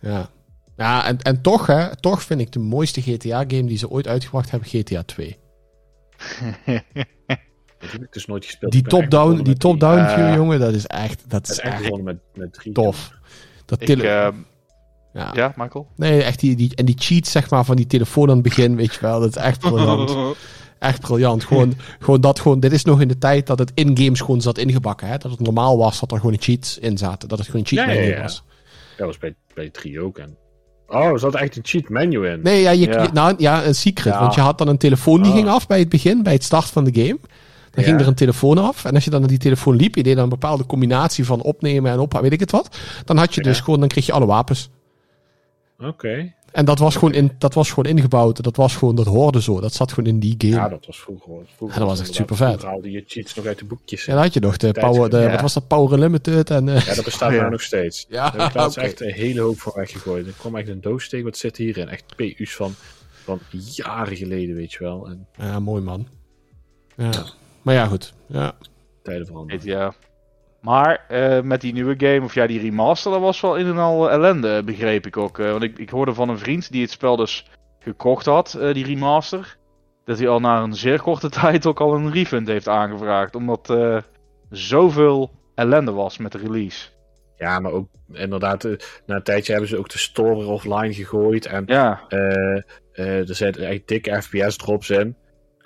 ja. 0.00 0.30
ja 0.76 1.06
en, 1.06 1.18
en 1.22 1.42
toch, 1.42 1.66
hè, 1.66 1.96
toch 1.96 2.22
vind 2.22 2.40
ik 2.40 2.52
de 2.52 2.58
mooiste 2.58 3.00
GTA-game 3.02 3.64
die 3.64 3.78
ze 3.78 3.88
ooit 3.90 4.06
uitgebracht 4.08 4.50
hebben, 4.50 4.68
GTA 4.68 5.02
2. 5.02 5.38
Die 7.78 7.88
heb 7.90 8.02
ik 8.02 8.12
dus 8.12 8.26
nooit 8.26 8.44
gespeeld. 8.44 8.72
Die 8.72 8.82
Ik 8.82 8.88
ben 8.88 9.00
echt 9.00 9.10
top-down, 9.10 9.42
die 9.42 9.54
eh, 10.06 10.14
view, 10.14 10.34
jongen, 10.34 10.58
dat 10.60 10.74
is 10.74 10.86
echt, 10.86 11.20
dat 11.28 11.46
Dat 11.46 11.50
is 11.50 11.58
echt 11.60 12.02
met, 12.02 12.16
met 12.34 12.52
drie. 12.52 12.72
tof. 12.72 13.10
Dat 13.64 13.80
Ik, 13.80 13.86
tele- 13.86 14.08
ehm, 14.08 14.34
ja. 15.12 15.30
ja, 15.34 15.52
Michael? 15.56 15.88
Nee, 15.96 16.22
echt 16.22 16.40
die, 16.40 16.56
die, 16.56 16.74
en 16.74 16.84
die 16.84 16.94
cheats, 16.98 17.30
zeg 17.30 17.50
maar, 17.50 17.64
van 17.64 17.76
die 17.76 17.86
telefoon 17.86 18.28
aan 18.28 18.34
het 18.34 18.42
begin, 18.42 18.76
weet 18.76 18.94
je 18.94 19.00
wel, 19.00 19.20
dat 19.20 19.28
is 19.36 19.42
echt 19.42 19.58
briljant. 19.60 20.14
Echt 20.78 21.00
briljant. 21.00 21.44
Gewoon, 21.44 21.74
gewoon 21.98 22.20
dat 22.20 22.40
gewoon, 22.40 22.60
dit 22.60 22.72
is 22.72 22.84
nog 22.84 23.00
in 23.00 23.08
de 23.08 23.18
tijd 23.18 23.46
dat 23.46 23.58
het 23.58 23.70
in 23.74 23.98
games 23.98 24.20
gewoon 24.20 24.40
zat 24.40 24.58
ingebakken. 24.58 25.06
Hè? 25.08 25.16
Dat 25.18 25.30
het 25.30 25.40
normaal 25.40 25.78
was 25.78 26.00
dat 26.00 26.12
er 26.12 26.18
gewoon 26.20 26.36
cheats 26.38 26.78
in 26.78 26.98
zaten. 26.98 27.28
Dat 27.28 27.38
het 27.38 27.46
gewoon 27.46 27.60
een 27.62 27.66
cheat 27.76 27.88
Ja, 27.88 27.94
menu 27.94 28.14
ja. 28.14 28.22
was. 28.22 28.42
Dat 28.96 29.06
was 29.06 29.18
bij, 29.18 29.34
bij 29.54 29.70
3 29.70 30.00
ook. 30.00 30.18
En... 30.18 30.36
Oh, 30.88 31.04
er 31.04 31.18
zat 31.18 31.34
echt 31.34 31.56
een 31.56 31.64
cheat 31.64 31.88
menu 31.88 32.28
in. 32.28 32.40
Nee, 32.42 32.60
ja, 32.62 32.70
je, 32.70 32.86
Ja. 32.86 33.02
je- 33.02 33.08
nou, 33.12 33.34
ja, 33.38 33.64
een 33.64 33.74
secret. 33.74 34.12
Ja. 34.14 34.20
Want 34.20 34.34
je 34.34 34.40
had 34.40 34.58
dan 34.58 34.68
een 34.68 34.78
telefoon 34.78 35.22
die 35.22 35.30
Ah. 35.32 35.36
ging 35.36 35.48
af 35.48 35.66
bij 35.66 35.78
het 35.78 35.88
begin, 35.88 36.22
bij 36.22 36.32
het 36.32 36.44
start 36.44 36.64
van 36.66 36.84
de 36.84 37.00
game. 37.02 37.18
Dan 37.70 37.84
Ja. 37.84 37.90
ging 37.90 38.00
er 38.00 38.06
een 38.06 38.14
telefoon 38.14 38.58
af. 38.58 38.84
En 38.84 38.94
als 38.94 39.04
je 39.04 39.10
dan 39.10 39.20
naar 39.20 39.28
die 39.28 39.38
telefoon 39.38 39.76
liep, 39.76 39.94
je 39.94 40.02
deed 40.02 40.14
dan 40.14 40.22
een 40.24 40.28
bepaalde 40.28 40.66
combinatie 40.66 41.24
van 41.24 41.42
opnemen 41.42 41.92
en 41.92 41.98
ophalen, 41.98 42.22
weet 42.22 42.32
ik 42.32 42.40
het 42.40 42.50
wat. 42.50 42.78
Dan 43.04 43.16
had 43.16 43.34
je 43.34 43.40
Ja. 43.42 43.48
dus 43.48 43.60
gewoon, 43.60 43.80
dan 43.80 43.88
kreeg 43.88 44.06
je 44.06 44.12
alle 44.12 44.26
wapens. 44.26 44.70
Oké. 45.80 46.32
En 46.52 46.64
dat 46.64 46.78
was, 46.78 46.94
gewoon 46.94 47.14
in, 47.14 47.32
dat 47.38 47.54
was 47.54 47.68
gewoon 47.72 47.90
ingebouwd. 47.96 48.42
Dat 48.42 48.56
was 48.56 48.76
gewoon, 48.76 48.94
dat 48.94 49.06
hoorde 49.06 49.42
zo. 49.42 49.60
Dat 49.60 49.72
zat 49.74 49.92
gewoon 49.92 50.10
in 50.10 50.18
die 50.20 50.34
game. 50.38 50.52
Ja, 50.54 50.68
dat 50.68 50.86
was 50.86 51.00
vroeger. 51.00 51.26
vroeger 51.56 51.78
Ja, 51.80 51.86
dat 51.86 51.88
was 51.88 52.00
echt 52.00 52.08
inderdaad- 52.08 52.14
supervet. 52.36 52.48
Vroeger 52.48 52.68
haalde 52.68 52.90
je 52.90 53.04
cheats 53.06 53.34
nog 53.34 53.46
uit 53.46 53.58
de 53.58 53.64
boekjes. 53.64 54.04
Ja, 54.04 54.12
dan 54.14 54.22
had 54.22 54.32
je 54.34 54.40
nog 54.40 54.56
de 54.56 54.72
Power, 54.72 55.10
de, 55.10 55.18
ja. 55.18 55.30
wat 55.30 55.40
was 55.40 55.54
dat, 55.54 55.66
Power 55.66 55.92
Unlimited 55.92 56.50
en... 56.50 56.68
eh, 56.68 56.86
Ja, 56.86 56.94
dat 56.94 57.04
bestaat 57.04 57.32
ja. 57.32 57.38
nou 57.38 57.50
nog 57.50 57.62
steeds. 57.62 58.06
Ja, 58.08 58.30
Daar 58.30 58.52
heb 58.54 58.70
echt 58.76 59.00
een 59.00 59.12
hele 59.12 59.40
hoop 59.40 59.60
voor 59.60 59.72
weggegooid. 59.76 60.26
Er 60.26 60.32
kwam 60.38 60.56
echt 60.56 60.68
een 60.68 60.80
doos 60.80 61.08
tegen, 61.08 61.24
wat 61.24 61.36
zit 61.36 61.56
hierin? 61.56 61.88
Echt 61.88 62.04
PU's 62.16 62.54
van, 62.54 62.74
van 63.24 63.38
jaren 63.50 64.16
geleden, 64.16 64.54
weet 64.54 64.72
je 64.72 64.78
wel. 64.78 65.08
En 65.08 65.26
Ja, 65.38 65.58
mooi 65.60 65.82
man. 65.82 66.06
Ja. 66.96 67.10
Maar 67.68 67.76
ja, 67.76 67.86
goed. 67.86 68.14
Ja. 68.26 68.52
tijden 69.02 69.26
veranderen. 69.26 69.66
Ja. 69.66 69.92
Maar 70.60 71.04
eh, 71.08 71.40
met 71.40 71.60
die 71.60 71.72
nieuwe 71.72 71.94
game, 71.98 72.24
of 72.24 72.34
ja, 72.34 72.46
die 72.46 72.60
remaster, 72.60 73.12
dat 73.12 73.20
was 73.20 73.40
wel 73.40 73.56
in 73.56 73.66
en 73.66 73.78
al 73.78 74.10
ellende, 74.10 74.62
begreep 74.64 75.06
ik 75.06 75.16
ook. 75.16 75.38
Eh, 75.38 75.50
want 75.50 75.62
ik, 75.62 75.78
ik 75.78 75.90
hoorde 75.90 76.14
van 76.14 76.28
een 76.28 76.38
vriend 76.38 76.72
die 76.72 76.82
het 76.82 76.90
spel 76.90 77.16
dus 77.16 77.46
gekocht 77.78 78.26
had, 78.26 78.54
eh, 78.54 78.74
die 78.74 78.84
remaster. 78.84 79.56
Dat 80.04 80.18
hij 80.18 80.28
al 80.28 80.40
na 80.40 80.62
een 80.62 80.74
zeer 80.74 81.02
korte 81.02 81.28
tijd 81.40 81.66
ook 81.66 81.80
al 81.80 81.94
een 81.94 82.12
refund 82.12 82.46
heeft 82.46 82.68
aangevraagd. 82.68 83.34
Omdat 83.34 83.70
eh 83.70 83.98
zoveel 84.50 85.30
ellende 85.54 85.92
was 85.92 86.18
met 86.18 86.32
de 86.32 86.38
release. 86.38 86.88
Ja, 87.36 87.58
maar 87.60 87.72
ook 87.72 87.88
inderdaad, 88.12 88.64
eh, 88.64 88.72
na 89.06 89.14
een 89.14 89.22
tijdje 89.22 89.52
hebben 89.52 89.70
ze 89.70 89.78
ook 89.78 89.88
de 89.88 89.98
store 89.98 90.46
offline 90.46 90.94
gegooid. 90.94 91.46
En 91.46 91.62
Ja, 91.66 92.00
eh, 92.08 92.56
eh, 92.92 93.28
er 93.28 93.34
zitten 93.34 93.66
echt 93.66 93.88
dikke 93.88 94.22
FPS 94.22 94.56
drops 94.56 94.90
in. 94.90 95.16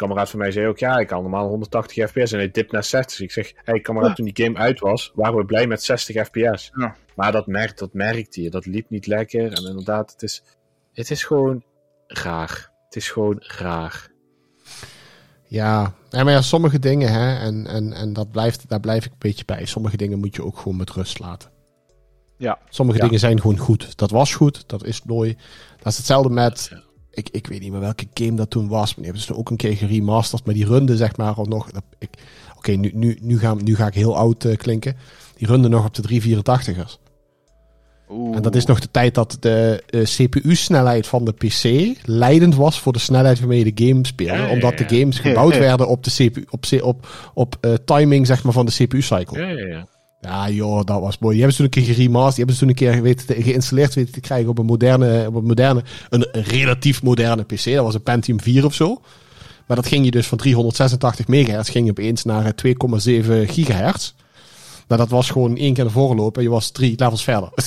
Kameraad 0.02 0.30
van 0.30 0.38
mij 0.38 0.50
zei 0.50 0.66
ook, 0.66 0.78
ja, 0.78 0.98
ik 0.98 1.06
kan 1.06 1.22
normaal 1.22 1.48
180 1.48 2.08
fps 2.10 2.32
en 2.32 2.38
hij 2.38 2.50
dipt 2.50 2.72
naar 2.72 2.84
60. 2.84 3.20
Ik 3.20 3.30
zeg, 3.32 3.52
hey 3.64 3.80
kameraad, 3.80 4.08
Ja. 4.08 4.14
toen 4.14 4.30
die 4.32 4.44
game 4.44 4.58
uit 4.58 4.80
was, 4.80 5.12
waren 5.14 5.36
we 5.36 5.44
blij 5.44 5.66
met 5.66 5.82
60 5.82 6.26
fps. 6.26 6.70
Ja. 6.74 6.94
Maar 7.16 7.32
dat, 7.32 7.46
merkt, 7.46 7.78
dat 7.78 7.92
merkte 7.92 8.42
je, 8.42 8.50
dat 8.50 8.66
liep 8.66 8.90
niet 8.90 9.06
lekker. 9.06 9.52
En 9.52 9.64
inderdaad, 9.66 10.12
het 10.12 10.22
is, 10.22 10.42
het 10.92 11.10
is 11.10 11.24
gewoon 11.24 11.62
raar. 12.06 12.70
Het 12.84 12.96
is 12.96 13.10
gewoon 13.10 13.36
raar. 13.38 14.10
Ja. 15.44 15.94
ja, 16.10 16.24
maar 16.24 16.32
ja, 16.32 16.42
sommige 16.42 16.78
dingen, 16.78 17.12
hè, 17.12 17.38
en, 17.38 17.66
en, 17.66 17.92
en 17.92 18.12
dat 18.12 18.30
blijft, 18.30 18.68
daar 18.68 18.80
blijf 18.80 19.04
ik 19.04 19.10
een 19.12 19.16
beetje 19.18 19.44
bij. 19.44 19.64
Sommige 19.64 19.96
dingen 19.96 20.18
moet 20.18 20.34
je 20.36 20.44
ook 20.44 20.58
gewoon 20.58 20.76
met 20.76 20.90
rust 20.90 21.18
laten. 21.18 21.50
Ja. 22.36 22.58
Sommige 22.68 22.98
Ja. 22.98 23.04
dingen 23.04 23.18
zijn 23.20 23.40
gewoon 23.40 23.58
goed. 23.58 23.96
Dat 23.98 24.10
was 24.10 24.34
goed, 24.34 24.68
dat 24.68 24.84
is 24.84 25.02
mooi. 25.02 25.36
Dat 25.78 25.92
is 25.92 25.96
hetzelfde 25.96 26.30
met. 26.30 26.72
Ik, 27.12 27.28
ik 27.30 27.46
weet 27.46 27.60
niet 27.60 27.70
meer 27.70 27.80
welke 27.80 28.06
game 28.14 28.34
dat 28.34 28.50
toen 28.50 28.68
was, 28.68 28.86
maar 28.86 28.94
die 28.94 29.04
hebben 29.04 29.22
ze 29.22 29.26
toen 29.26 29.36
ook 29.36 29.50
een 29.50 29.56
keer 29.56 29.76
geremasterd, 29.76 30.44
maar 30.44 30.54
die 30.54 30.66
runde 30.66 30.96
zeg 30.96 31.16
maar 31.16 31.34
al 31.34 31.44
nog. 31.44 31.68
Oké, 32.56 32.72
nu, 32.72 32.90
nu, 32.94 33.18
nu, 33.20 33.38
ga, 33.38 33.54
nu 33.54 33.76
ga 33.76 33.86
ik 33.86 33.94
heel 33.94 34.16
oud 34.16 34.44
eh, 34.44 34.56
klinken. 34.56 34.96
Die 35.36 35.46
runde 35.46 35.68
nog 35.68 35.86
op 35.86 35.94
de 35.94 36.20
384ers. 36.20 37.00
Oeh. 38.08 38.36
En 38.36 38.42
dat 38.42 38.54
is 38.54 38.64
nog 38.64 38.80
de 38.80 38.90
tijd 38.90 39.14
dat 39.14 39.36
de 39.40 39.82
eh, 39.86 40.02
CPU-snelheid 40.02 41.06
van 41.06 41.24
de 41.24 41.32
PC 41.32 41.96
leidend 42.06 42.54
was 42.54 42.80
voor 42.80 42.92
de 42.92 42.98
snelheid 42.98 43.38
waarmee 43.38 43.64
je 43.64 43.72
de 43.72 43.86
game 43.86 44.06
speelde. 44.06 44.32
Ja, 44.32 44.46
ja, 44.46 44.52
omdat 44.52 44.78
de 44.78 44.84
games 44.98 45.18
gebouwd 45.18 45.58
werden 45.68 45.88
op 45.88 46.04
de 46.04 46.10
CPU, 46.10 46.44
op, 46.50 46.64
op, 46.82 47.06
op 47.34 47.56
eh, 47.60 47.72
timing 47.84 48.26
zeg 48.26 48.44
maar, 48.44 48.52
van 48.52 48.66
de 48.66 48.72
CPU-cycle. 48.72 49.40
Ja, 49.40 49.48
ja, 49.48 49.66
ja. 49.66 49.86
Ja, 50.22 50.50
joh, 50.50 50.84
dat 50.84 51.00
was 51.00 51.18
mooi. 51.18 51.34
Die 51.36 51.44
hebben 51.44 51.56
ze 51.56 51.56
toen 51.56 51.64
een 51.64 51.86
keer 51.86 51.94
geremasterd. 51.94 52.34
Die 52.36 52.44
hebben 52.44 52.54
ze 52.54 52.60
toen 52.60 52.68
een 52.68 52.94
keer 52.94 53.02
weten 53.02 53.26
te- 53.26 53.42
geïnstalleerd 53.42 53.94
weten 53.94 54.12
te 54.12 54.20
krijgen 54.20 54.48
op 54.48 54.58
een 54.58 54.66
moderne, 54.66 55.24
op 55.28 55.34
een 55.34 55.44
moderne, 55.44 55.82
een, 56.10 56.26
relatief 56.32 57.02
moderne 57.02 57.42
PC. 57.42 57.64
Dat 57.64 57.84
was 57.84 57.94
een 57.94 58.02
Pentium 58.02 58.40
4 58.40 58.64
of 58.64 58.74
zo. 58.74 59.00
Maar 59.66 59.76
dat 59.76 59.86
ging 59.86 60.04
je 60.04 60.10
dus 60.10 60.26
van 60.26 60.38
386 60.38 61.26
megahertz 61.26 61.70
ging 61.70 61.84
je 61.84 61.90
opeens 61.90 62.24
naar 62.24 62.44
eh, 62.44 62.74
2,7 63.46 63.50
gigahertz. 63.50 64.12
Nou, 64.88 65.00
dat 65.00 65.10
was 65.10 65.30
gewoon 65.30 65.56
één 65.56 65.74
keer 65.74 65.84
de 65.84 65.90
voorloop 65.90 66.36
en 66.36 66.42
je 66.42 66.48
was 66.48 66.70
drie 66.70 66.94
levels 66.96 67.24
verder. 67.24 67.50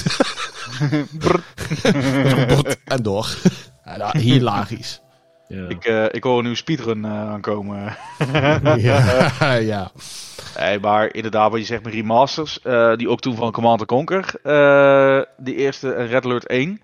en 2.85 3.03
door. 3.03 3.37
Ja, 3.85 3.97
nou, 3.97 4.19
hilarisch. 4.19 4.99
Ja. 5.47 5.67
Ik, 5.67 5.85
eh, 5.85 6.05
ik 6.11 6.23
hoor 6.23 6.35
een 6.35 6.41
nieuwe 6.41 6.57
speedrun 6.57 7.05
eh, 7.05 7.11
aankomen. 7.11 7.97
ja, 8.77 9.53
ja. 9.73 9.91
Nee, 10.59 10.79
maar 10.79 11.13
inderdaad, 11.13 11.51
wat 11.51 11.59
je 11.59 11.65
zegt 11.65 11.83
met 11.83 11.93
remasters, 11.93 12.61
eh, 12.61 12.95
die 12.95 13.09
ook 13.09 13.19
toen 13.19 13.35
van 13.35 13.51
Command 13.51 13.85
Conquer, 13.85 14.33
eh 14.43 15.21
die 15.37 15.55
eerste 15.55 15.91
Red 16.05 16.25
Alert 16.25 16.47
1, 16.47 16.81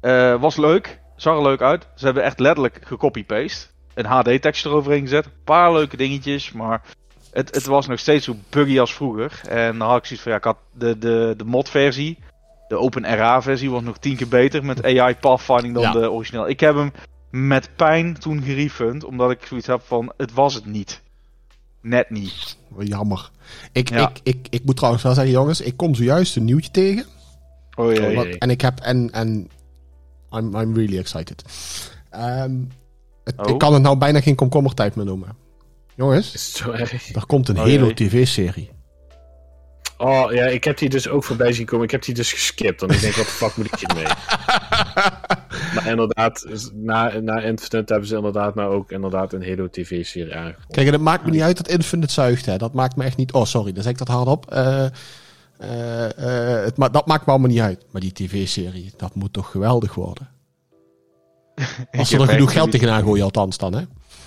eh, 0.00 0.40
was 0.40 0.56
leuk, 0.56 1.00
zag 1.16 1.36
er 1.36 1.42
leuk 1.42 1.60
uit. 1.62 1.88
Ze 1.94 2.04
hebben 2.04 2.22
echt 2.22 2.38
letterlijk 2.40 2.80
gecopy-paste, 2.84 3.66
een 3.94 4.04
HD-tekst 4.06 4.64
eroverheen 4.64 5.00
gezet, 5.00 5.24
een 5.24 5.32
paar 5.44 5.72
leuke 5.72 5.96
dingetjes, 5.96 6.52
maar 6.52 6.82
het, 7.32 7.54
het 7.54 7.66
was 7.66 7.86
nog 7.86 7.98
steeds 7.98 8.24
zo 8.24 8.34
buggy 8.50 8.80
als 8.80 8.94
vroeger. 8.94 9.40
En 9.48 9.78
dan 9.78 9.88
had 9.88 9.98
ik 9.98 10.04
zoiets 10.04 10.22
van, 10.22 10.32
ja, 10.32 10.38
ik 10.38 10.44
had 10.44 10.56
de, 10.72 10.98
de, 10.98 11.34
de 11.36 11.44
mod-versie, 11.44 12.18
de 12.68 12.78
OpenRA-versie 12.78 13.70
was 13.70 13.82
nog 13.82 13.98
tien 13.98 14.16
keer 14.16 14.28
beter 14.28 14.64
met 14.64 14.84
AI 14.84 15.14
pathfinding 15.16 15.74
dan 15.74 15.82
Ja. 15.82 15.92
de 15.92 16.10
origineel. 16.10 16.48
Ik 16.48 16.60
heb 16.60 16.74
hem 16.74 16.92
met 17.30 17.70
pijn 17.76 18.18
toen 18.18 18.42
gerefund, 18.42 19.04
omdat 19.04 19.30
ik 19.30 19.44
zoiets 19.46 19.66
heb 19.66 19.80
van, 19.84 20.12
het 20.16 20.32
was 20.32 20.54
het 20.54 20.66
niet. 20.66 21.00
Net 21.82 22.10
niet. 22.10 22.56
Wat 22.68 22.86
Jammer. 22.88 23.30
Ik, 23.72 23.88
Ja. 23.88 24.08
ik, 24.08 24.20
ik, 24.22 24.46
ik 24.50 24.64
moet 24.64 24.76
trouwens 24.76 25.02
wel 25.04 25.14
zeggen, 25.14 25.32
jongens, 25.32 25.60
ik 25.60 25.76
kom 25.76 25.94
zojuist 25.94 26.36
een 26.36 26.44
nieuwtje 26.44 26.70
tegen. 26.70 27.04
Oh 27.74 27.92
jee. 27.92 28.14
Wat- 28.14 28.26
en 28.26 28.50
ik 28.50 28.60
heb 28.60 28.78
en 28.80 29.10
en 29.12 29.48
I'm, 30.32 30.54
I'm 30.56 30.74
really 30.74 30.98
excited. 30.98 31.42
Ehm, 32.10 32.54
het- 33.24 33.38
Oh. 33.38 33.48
Ik 33.50 33.58
kan 33.58 33.72
het 33.72 33.82
nou 33.82 33.98
bijna 33.98 34.20
geen 34.20 34.34
komkommertijd 34.34 34.94
meer 34.94 35.04
noemen. 35.04 35.36
Jongens, 35.94 36.34
Is 36.34 36.46
het 36.46 36.56
zo 36.56 36.70
erg? 36.70 37.14
er 37.14 37.26
komt 37.26 37.48
een 37.48 37.56
Oh, 37.58 37.62
Halo 37.62 37.84
jee. 37.86 37.94
TV-serie. 37.94 38.70
Oh 40.00 40.32
ja, 40.32 40.44
ik 40.44 40.64
heb 40.64 40.78
die 40.78 40.88
dus 40.88 41.08
ook 41.08 41.24
voorbij 41.24 41.52
zien 41.52 41.66
komen. 41.66 41.84
Ik 41.84 41.90
heb 41.90 42.04
die 42.04 42.14
dus 42.14 42.32
geskipt. 42.32 42.80
Want 42.80 42.92
ik 42.92 43.00
denk, 43.00 43.14
wat 43.14 43.24
de 43.24 43.30
fuck 43.30 43.56
moet 43.56 43.66
ik 43.66 43.78
hiermee? 43.78 44.04
maar 45.74 45.86
inderdaad, 45.86 46.46
na, 46.74 47.20
na 47.20 47.40
Infinite 47.40 47.92
hebben 47.92 48.08
ze 48.08 48.16
inderdaad 48.16 48.54
nou 48.54 48.74
ook 48.74 48.90
inderdaad 48.90 49.32
een 49.32 49.44
Halo 49.44 49.68
TV-serie 49.70 50.34
aangekondigd. 50.34 50.72
Kijk, 50.72 50.86
en 50.86 50.92
het 50.92 51.02
maakt 51.02 51.24
me 51.24 51.30
niet 51.30 51.42
uit 51.42 51.56
dat 51.56 51.68
Infinite 51.68 52.12
zuigt. 52.12 52.46
Hè. 52.46 52.56
Dat 52.56 52.74
maakt 52.74 52.96
me 52.96 53.04
echt 53.04 53.16
niet... 53.16 53.32
Oh, 53.32 53.44
sorry, 53.44 53.72
dan 53.72 53.82
zeg 53.82 53.92
ik 53.92 53.98
dat 53.98 54.08
hardop. 54.08 54.50
Eh 54.50 54.86
eh, 55.60 56.58
eh, 56.58 56.64
het 56.64 56.76
ma 56.76 56.88
dat 56.88 57.06
maakt 57.06 57.26
me 57.26 57.32
allemaal 57.32 57.50
niet 57.50 57.60
uit. 57.60 57.84
Maar 57.90 58.00
die 58.00 58.12
tv-serie, 58.12 58.92
dat 58.96 59.14
moet 59.14 59.32
toch 59.32 59.50
geweldig 59.50 59.94
worden? 59.94 60.28
Als 61.98 62.08
ze 62.08 62.18
er 62.18 62.28
genoeg 62.28 62.52
geld 62.52 62.70
tegenaan 62.70 63.02
gooien, 63.02 63.24
althans 63.24 63.58
dan, 63.58 63.74
hè? 63.74 63.82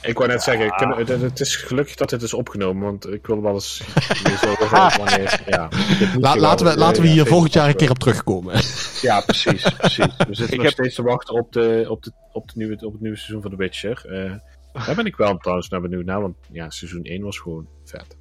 Ik 0.06 0.18
wou 0.18 0.30
net 0.30 0.44
zeggen, 0.44 0.76
kunnen- 0.76 0.98
het, 0.98 1.08
het 1.22 1.40
is 1.40 1.56
gelukkig 1.56 1.96
dat 1.96 2.10
dit 2.10 2.22
is 2.22 2.34
opgenomen, 2.34 2.84
want 2.84 3.08
ik 3.14 3.26
wil 3.28 3.42
wel 3.42 3.54
eens 3.54 3.82
wanneer. 4.98 5.42
Ja, 5.46 5.70
La- 6.20 6.36
laten, 6.36 6.66
we, 6.66 6.78
laten 6.78 7.02
we 7.02 7.08
eh, 7.08 7.14
hier 7.14 7.24
ja, 7.24 7.30
volgend 7.30 7.54
jaar 7.54 7.68
een 7.70 7.76
keer 7.76 7.90
op 7.90 8.00
terugkomen. 8.00 8.54
Ja, 9.02 9.22
precies, 9.22 9.62
precies. 9.78 10.06
We 10.18 10.26
zitten 10.36 10.44
Ik 10.46 10.54
nog 10.56 10.62
heb- 10.64 10.72
steeds 10.72 10.96
te 10.96 11.04
wachten 11.04 11.34
op, 11.36 11.52
de, 11.54 11.86
op, 11.90 12.04
de, 12.04 12.12
op, 12.32 12.48
de 12.48 12.54
nieuwe, 12.58 12.86
op 12.86 12.92
het 12.92 13.02
nieuwe 13.02 13.18
seizoen 13.18 13.42
van 13.42 13.52
The 13.52 13.58
Witcher. 13.58 14.06
Eh, 14.06 14.86
daar 14.86 14.96
ben 14.96 15.06
ik 15.06 15.16
wel 15.16 15.38
trouwens 15.38 15.70
naar 15.70 15.82
benieuwd 15.82 16.06
naar, 16.06 16.22
want 16.22 16.36
ja, 16.52 16.70
seizoen 16.70 17.04
1 17.04 17.22
was 17.24 17.38
gewoon 17.40 17.68
vet. 17.86 18.18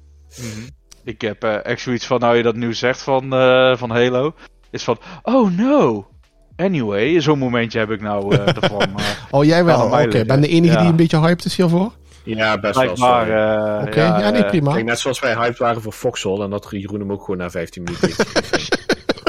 Ik 1.03 1.21
heb 1.21 1.43
eh, 1.43 1.65
echt 1.65 1.81
zoiets 1.81 2.05
van, 2.05 2.19
nou 2.19 2.35
je 2.37 2.43
dat 2.43 2.55
nu 2.55 2.73
zegt 2.73 3.01
van, 3.01 3.33
eh, 3.33 3.75
van 3.77 3.89
Halo, 3.89 4.33
is 4.71 4.83
van, 4.83 4.97
oh 5.21 5.57
no. 5.57 6.07
Anyway, 6.55 7.21
zo'n 7.21 7.37
momentje 7.39 7.79
heb 7.79 7.89
ik 7.91 8.01
nou 8.01 8.35
eh 8.35 8.47
ervan. 8.61 8.81
eh, 8.81 9.05
Oh, 9.31 9.43
jij 9.45 9.65
wel? 9.65 9.85
Oké, 9.85 10.25
ben 10.25 10.41
de 10.41 10.47
enige 10.47 10.73
Ja. 10.73 10.79
die 10.79 10.89
een 10.89 10.95
beetje 10.95 11.19
hyped 11.19 11.45
is 11.45 11.55
hiervoor? 11.55 11.91
Ja, 12.23 12.59
best 12.59 12.75
wel. 12.75 12.93
blijkbaar. 12.93 13.79
eh, 13.79 13.87
Oké, 13.87 14.03
ja, 14.03 14.29
nee, 14.29 14.45
prima. 14.45 14.69
Ik 14.69 14.75
denk 14.75 14.87
net 14.87 14.99
zoals 14.99 15.19
wij 15.19 15.33
hyped 15.35 15.57
waren 15.57 15.81
voor 15.81 15.91
Foxhole 15.91 16.43
en 16.43 16.49
dat 16.49 16.67
Jeroen 16.69 16.99
hem 16.99 17.11
ook 17.11 17.19
gewoon 17.23 17.37
na 17.37 17.49
15 17.49 17.83
minuten. 17.83 18.09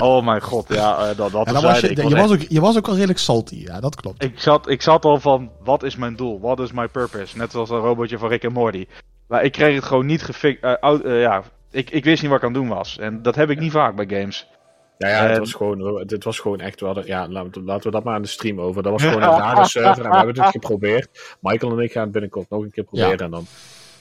Oh 0.03 0.25
mijn 0.25 0.43
god, 0.43 0.67
ja, 0.69 0.97
eh, 0.99 1.17
dat, 1.17 1.33
dat 1.33 1.33
was 1.63 1.81
je, 1.81 1.89
je, 1.97 2.03
was 2.03 2.13
was 2.13 2.31
echt- 2.31 2.43
ook, 2.43 2.49
je 2.49 2.61
was 2.61 2.77
ook 2.77 2.87
al 2.89 2.95
redelijk 2.95 3.19
salty, 3.19 3.55
ja, 3.57 3.81
dat 3.81 3.95
klopt. 3.95 4.25
ik, 4.25 4.33
zat, 4.41 4.69
ik 4.69 4.83
zat 4.83 5.05
al 5.05 5.21
van, 5.21 5.51
wat 5.65 5.83
is 5.83 5.97
mijn 5.97 6.17
doel? 6.17 6.41
Wat 6.41 6.61
is 6.61 6.73
my 6.73 6.89
purpose? 6.89 7.37
Net 7.39 7.51
zoals 7.51 7.71
een 7.71 7.79
robotje 7.79 8.19
van 8.19 8.29
Rick 8.29 8.43
en 8.45 8.53
Morty. 8.53 8.87
Maar 9.29 9.45
ik 9.45 9.53
kreeg 9.53 9.75
het 9.75 9.85
gewoon 9.85 10.07
niet 10.07 10.23
gefixt. 10.23 10.61
ja, 11.05 11.43
ik, 11.71 11.91
ik 11.91 12.05
wist 12.05 12.23
niet 12.23 12.31
wat 12.31 12.41
ik 12.41 12.47
aan 12.47 12.53
het 12.53 12.63
doen 12.63 12.69
was. 12.77 12.99
En 12.99 13.23
dat 13.23 13.35
heb 13.35 13.51
ik 13.51 13.61
niet 13.61 13.73
vaak 13.73 13.95
bij 13.97 14.21
games. 14.21 14.47
Ja, 14.99 15.09
ja, 15.09 15.23
het 15.23 15.31
En- 15.33 15.39
was 15.39 15.53
gewoon, 15.53 15.99
het 16.07 16.25
was 16.25 16.39
gewoon 16.39 16.61
echt 16.61 16.81
wel. 16.81 17.07
Ja, 17.07 17.29
laten 17.29 17.51
we- 17.53 17.63
laten 17.67 17.85
we 17.85 17.91
dat 17.91 18.05
maar 18.05 18.15
aan 18.15 18.23
de 18.23 18.29
stream 18.29 18.61
over. 18.61 18.83
Dat 18.83 18.93
was 18.93 19.03
gewoon 19.13 19.23
een 19.23 19.29
rare 19.39 19.65
server 19.69 20.05
en 20.05 20.11
we 20.11 20.17
hebben 20.17 20.41
het 20.43 20.51
geprobeerd. 20.51 21.37
Michael 21.41 21.73
en 21.73 21.79
ik 21.85 21.93
gaan 21.93 22.03
het 22.03 22.13
binnenkort 22.13 22.51
nog 22.51 22.63
een 22.63 22.71
keer 22.71 22.85
proberen 22.85 23.19
en 23.19 23.31
dan 23.31 23.47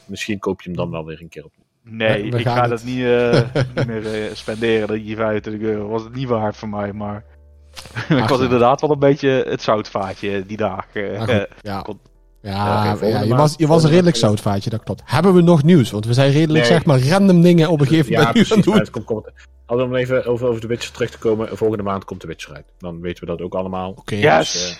misschien 0.05 0.39
koop 0.39 0.61
je 0.61 0.69
hem 0.69 0.77
dan 0.77 0.91
wel 0.91 1.05
weer 1.05 1.21
een 1.21 1.29
keer 1.29 1.43
op. 1.45 1.51
Nee, 1.83 2.31
We- 2.31 2.37
ik 2.37 2.47
ga 2.47 2.61
het- 2.61 2.69
dat 2.69 2.83
niet, 2.83 3.03
eh, 3.05 3.39
niet 3.75 3.87
meer 3.87 4.13
eh, 4.13 4.33
spenderen, 4.33 5.03
die 5.03 5.15
25 5.15 5.61
euro. 5.69 5.87
Was 5.87 6.03
het 6.03 6.15
niet 6.15 6.27
waard 6.27 6.55
voor 6.57 6.69
mij, 6.69 6.93
maar... 6.93 7.23
ik 8.09 8.17
was 8.17 8.27
goed. 8.31 8.39
inderdaad 8.41 8.81
wel 8.81 8.91
een 8.91 8.99
beetje 8.99 9.45
het 9.49 9.61
zoutvaatje 9.61 10.45
die 10.45 10.57
dagen. 10.57 11.13
Eh, 11.15 11.21
goed, 11.21 11.47
ja. 11.61 11.81
kon- 11.81 11.99
Ja, 12.41 12.95
Ja, 13.01 13.07
ja, 13.07 13.21
je 13.21 13.35
was, 13.35 13.53
je 13.57 13.67
was 13.67 13.83
een 13.83 13.89
redelijk 13.89 14.15
zoutvaatje, 14.15 14.69
dat 14.69 14.83
klopt. 14.83 15.01
Hebben 15.05 15.33
we 15.33 15.41
nog 15.41 15.63
nieuws? 15.63 15.91
Want 15.91 16.05
we 16.05 16.13
zijn 16.13 16.31
redelijk, 16.31 16.63
Nee. 16.63 16.73
zeg 16.73 16.85
maar, 16.85 16.99
random 17.07 17.41
dingen 17.41 17.69
op 17.69 17.79
een 17.81 17.87
gegeven 17.87 18.11
Ja, 18.11 18.17
moment 18.17 18.35
nu 18.35 18.41
aan 18.41 18.47
precies. 18.47 18.65
het 18.65 18.65
Maar 18.65 18.75
doen. 18.75 18.83
het 18.83 19.05
komt, 19.05 19.05
komt, 19.05 19.31
Hadden 19.73 19.91
we 19.91 19.97
om 19.97 20.01
even 20.03 20.25
over, 20.25 20.47
over 20.47 20.61
de 20.61 20.67
Witcher 20.67 20.93
terug 20.93 21.09
te 21.09 21.17
komen. 21.17 21.57
Volgende 21.57 21.83
maand 21.83 22.05
komt 22.05 22.21
de 22.21 22.27
Witcher 22.27 22.53
uit. 22.55 22.65
Dan 22.77 23.01
weten 23.01 23.19
we 23.25 23.29
dat 23.29 23.41
ook 23.41 23.53
allemaal. 23.55 23.91
Oké, 23.91 24.15
Yes! 24.15 24.51
Dus, 24.51 24.71
eh, 24.71 24.77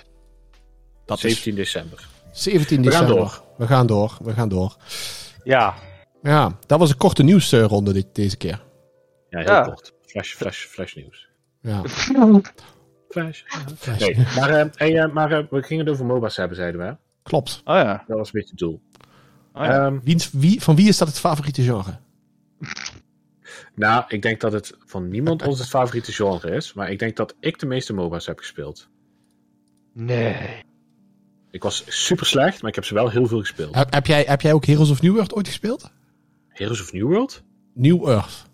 dat 1.06 1.17
is 1.17 1.21
17 1.23 1.56
december. 1.56 2.08
17 2.32 2.82
We 2.84 2.91
gaan 2.91 2.99
december. 3.01 3.15
door. 3.23 3.43
We 3.58 3.67
gaan 3.67 3.88
door, 3.88 4.17
we 4.23 4.34
gaan 4.34 4.49
door. 4.49 4.75
ja, 5.43 5.73
Ja, 6.23 6.58
dat 6.65 6.79
was 6.79 6.89
een 6.89 6.97
korte 6.97 7.23
nieuwsronde 7.23 7.93
dit, 7.93 8.06
deze 8.15 8.38
keer. 8.38 8.62
Ja, 9.29 9.39
heel 9.39 9.47
Ja. 9.51 9.62
kort. 9.62 9.93
Flash, 10.06 10.34
flash, 10.34 10.65
flash 10.65 10.93
nieuws. 10.95 11.27
Ja, 11.62 11.82
Flash. 13.10 13.41
flash. 13.77 13.99
Nee, 13.99 14.15
maar, 14.36 14.49
eh, 14.49 14.65
hey, 14.75 14.97
eh, 14.99 15.12
maar 15.13 15.32
eh, 15.32 15.43
we 15.49 15.63
gingen 15.63 15.86
het 15.86 15.93
over 15.93 16.06
MOBA's 16.06 16.36
hebben, 16.38 16.58
zeiden 16.58 16.82
we. 16.82 16.88
hè? 16.88 16.93
klopt. 17.23 17.62
oh 17.65 17.75
ja. 17.75 18.03
Dat 18.08 18.17
was 18.17 18.25
een 18.27 18.32
beetje 18.34 18.49
het 18.49 18.60
doel. 18.60 18.82
Oh 19.53 19.63
ja. 19.65 19.86
Ehm, 19.86 19.99
Wiens, 20.03 20.29
wie, 20.32 20.62
van 20.62 20.75
wie 20.75 20.88
is 20.88 20.97
dat 20.97 21.08
het 21.08 21.19
favoriete 21.19 21.62
genre? 21.62 21.97
nou, 23.75 24.03
ik 24.07 24.21
denk 24.21 24.39
dat 24.41 24.51
het 24.51 24.73
van 24.86 25.07
niemand 25.09 25.41
ons 25.47 25.59
het 25.59 25.69
favoriete 25.69 26.12
genre 26.12 26.55
is. 26.55 26.73
Maar 26.73 26.91
ik 26.91 26.99
denk 26.99 27.15
dat 27.15 27.36
ik 27.39 27.59
de 27.59 27.65
meeste 27.65 27.93
MOBA's 27.93 28.25
heb 28.25 28.38
gespeeld. 28.39 28.88
nee. 29.93 30.36
Ik 31.51 31.63
was 31.63 31.83
super 31.88 32.25
slecht, 32.25 32.62
maar 32.62 32.69
ik 32.69 32.75
heb 32.75 32.86
ze 32.86 32.93
wel 32.93 33.09
heel 33.09 33.27
veel 33.27 33.39
gespeeld. 33.39 33.75
Heb, 33.75 33.93
heb, 33.93 34.05
jij, 34.07 34.23
heb 34.27 34.41
jij 34.41 34.53
ook 34.53 34.65
Heroes 34.65 34.89
of 34.89 35.01
New 35.01 35.17
Earth 35.17 35.33
ooit 35.33 35.47
gespeeld? 35.47 35.91
Heroes 36.47 36.81
of 36.81 36.93
New 36.93 37.07
World? 37.07 37.43
New 37.73 38.09
Earth. 38.09 38.45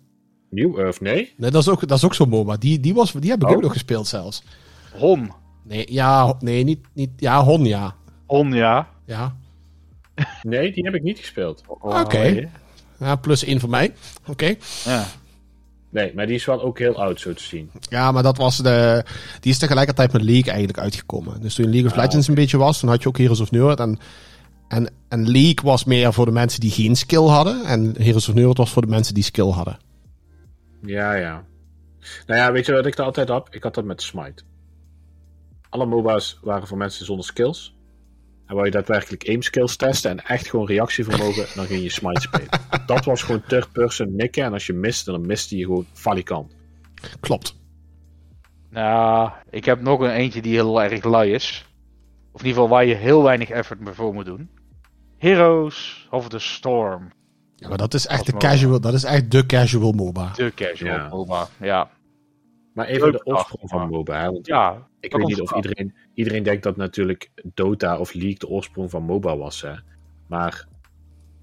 New 0.50 0.80
Earth, 0.80 1.02
nee. 1.02 1.34
Nee, 1.38 1.52
dat 1.52 1.62
is 1.62 1.70
ook, 1.70 1.88
dat 1.88 1.98
is 1.98 2.04
ook 2.06 2.14
zo'n 2.14 2.30
MOBA. 2.30 2.58
Die, 2.58 2.80
die, 2.80 2.94
was, 2.94 3.12
die 3.12 3.30
heb 3.30 3.42
ik 3.42 3.48
Oh. 3.48 3.56
ook 3.56 3.62
nog 3.62 3.72
gespeeld 3.72 4.08
zelfs. 4.08 4.44
Hon. 4.94 5.32
Nee, 5.64 5.86
ja, 5.92 6.36
nee, 6.40 6.64
niet, 6.64 6.88
niet, 6.94 7.10
ja, 7.18 7.44
Hon, 7.44 7.66
ja. 7.66 7.96
Hon, 8.26 8.52
ja. 8.54 8.90
Ja, 9.06 9.36
Nee, 10.44 10.72
die 10.74 10.84
heb 10.84 10.94
ik 10.96 11.04
niet 11.04 11.20
gespeeld. 11.20 11.64
Oké. 11.68 12.50
Ja 13.00 13.16
plus 13.16 13.44
één 13.44 13.60
voor 13.60 13.70
mij. 13.70 13.94
Oké. 14.28 14.56
Ja. 14.86 15.06
Nee, 15.90 16.12
maar 16.16 16.26
die 16.26 16.36
is 16.36 16.46
wel 16.46 16.62
ook 16.62 16.80
heel 16.80 16.96
oud, 16.96 17.20
zo 17.20 17.34
te 17.34 17.44
zien. 17.44 17.72
Ja, 17.90 18.12
maar 18.12 18.24
dat 18.24 18.38
was 18.38 18.58
de. 18.58 19.04
Die 19.40 19.52
is 19.52 19.58
tegelijkertijd 19.58 20.12
met 20.14 20.22
League 20.22 20.50
eigenlijk 20.50 20.80
uitgekomen. 20.80 21.42
Dus 21.42 21.56
toen 21.56 21.70
League 21.70 21.86
of 21.92 21.98
Ah, 21.98 22.04
Legends 22.04 22.28
een 22.28 22.36
beetje 22.36 22.58
was, 22.58 22.80
dan 22.82 22.90
had 22.90 23.02
je 23.02 23.08
ook 23.08 23.18
Heroes 23.18 23.40
of 23.40 23.52
New 23.52 23.66
Earth. 23.66 23.80
En, 23.80 24.00
en, 24.68 24.90
en 25.08 25.32
League 25.32 25.64
was 25.64 25.84
meer 25.84 26.14
voor 26.14 26.26
de 26.26 26.32
mensen 26.32 26.60
die 26.60 26.72
geen 26.72 26.96
skill 26.96 27.26
hadden. 27.26 27.66
En 27.66 27.96
Heroes 27.98 28.30
of 28.30 28.36
New 28.36 28.44
Earth 28.44 28.58
was 28.58 28.72
voor 28.72 28.82
de 28.82 28.88
mensen 28.88 29.14
die 29.14 29.24
skill 29.24 29.50
hadden. 29.50 29.78
Ja, 30.82 31.14
ja. 31.14 31.44
Nou 32.28 32.40
ja, 32.40 32.52
weet 32.52 32.66
je 32.66 32.74
wat 32.74 32.86
ik 32.86 32.98
er 32.98 33.04
altijd 33.04 33.30
had? 33.30 33.48
Ik 33.52 33.64
had 33.64 33.74
dat 33.76 33.86
met 33.86 34.02
Smite. 34.02 34.44
Alle 35.70 35.86
MOBA's 35.86 36.40
waren 36.42 36.68
voor 36.68 36.78
mensen 36.78 37.06
zonder 37.06 37.26
skills. 37.26 37.76
En 38.50 38.56
wou 38.56 38.66
je 38.66 38.72
daadwerkelijk 38.72 39.28
aim 39.28 39.42
skills 39.42 39.76
testen 39.76 40.12
en 40.12 40.26
echt 40.26 40.50
gewoon 40.50 40.66
reactievermogen, 40.68 41.46
dan 41.56 41.66
ging 41.66 41.84
je 41.84 41.90
Smite 41.90 42.22
spelen. 42.22 42.50
Dat 42.86 43.06
was 43.06 43.24
gewoon 43.24 43.44
third 43.48 43.72
person 43.72 44.16
nikken 44.16 44.44
en 44.44 44.54
als 44.54 44.66
je 44.66 44.74
miste, 44.74 45.12
dan 45.12 45.26
miste 45.26 45.58
je 45.58 45.64
gewoon 45.64 45.86
valikant. 45.94 46.56
Klopt. 47.20 47.56
Nou, 48.70 49.32
ik 49.50 49.66
heb 49.66 49.82
nog 49.82 50.00
een 50.00 50.12
eentje 50.12 50.42
die 50.42 50.54
heel 50.54 50.82
erg 50.82 51.04
lui 51.04 51.32
is. 51.34 51.66
Of 52.32 52.42
in 52.42 52.48
ieder 52.48 52.62
geval 52.62 52.78
waar 52.78 52.86
je 52.86 52.96
heel 52.96 53.24
weinig 53.24 53.50
effort 53.50 53.80
voor 53.94 54.14
moet 54.14 54.26
doen. 54.26 54.50
Heroes 55.18 56.08
of 56.10 56.30
the 56.30 56.40
Storm. 56.40 57.12
Ja, 57.56 57.68
maar 57.68 57.78
dat 57.78 57.94
is 57.94 58.08
echt 58.08 58.26
de 58.26 58.32
Dat 58.32 58.42
casual. 58.42 58.80
Dat 58.80 58.94
is 58.94 59.04
echt 59.04 59.32
de 59.32 59.46
casual 59.46 59.92
MOBA. 59.92 60.32
De 60.36 60.52
casual 60.56 60.96
Ja. 60.96 61.08
MOBA. 61.08 61.48
Ja. 61.60 61.90
Maar 62.80 62.88
even 62.88 63.12
de 63.12 63.26
oorsprong 63.26 63.70
van 63.70 63.90
MOBA. 63.90 64.20
Hè? 64.20 64.32
Want 64.32 64.48
Ja. 64.48 64.88
ik 65.00 65.14
weet 65.16 65.28
niet 65.28 65.42
of 65.42 65.56
iedereen... 65.56 65.96
Iedereen 66.14 66.44
denkt 66.44 66.64
dat 66.64 66.76
natuurlijk 66.78 67.30
Dota 67.54 67.98
of 67.98 68.14
League 68.14 68.38
de 68.38 68.48
oorsprong 68.48 68.90
van 68.90 69.04
MOBA 69.04 69.38
was. 69.38 69.62
Hè? 69.62 69.72
Maar 70.28 70.68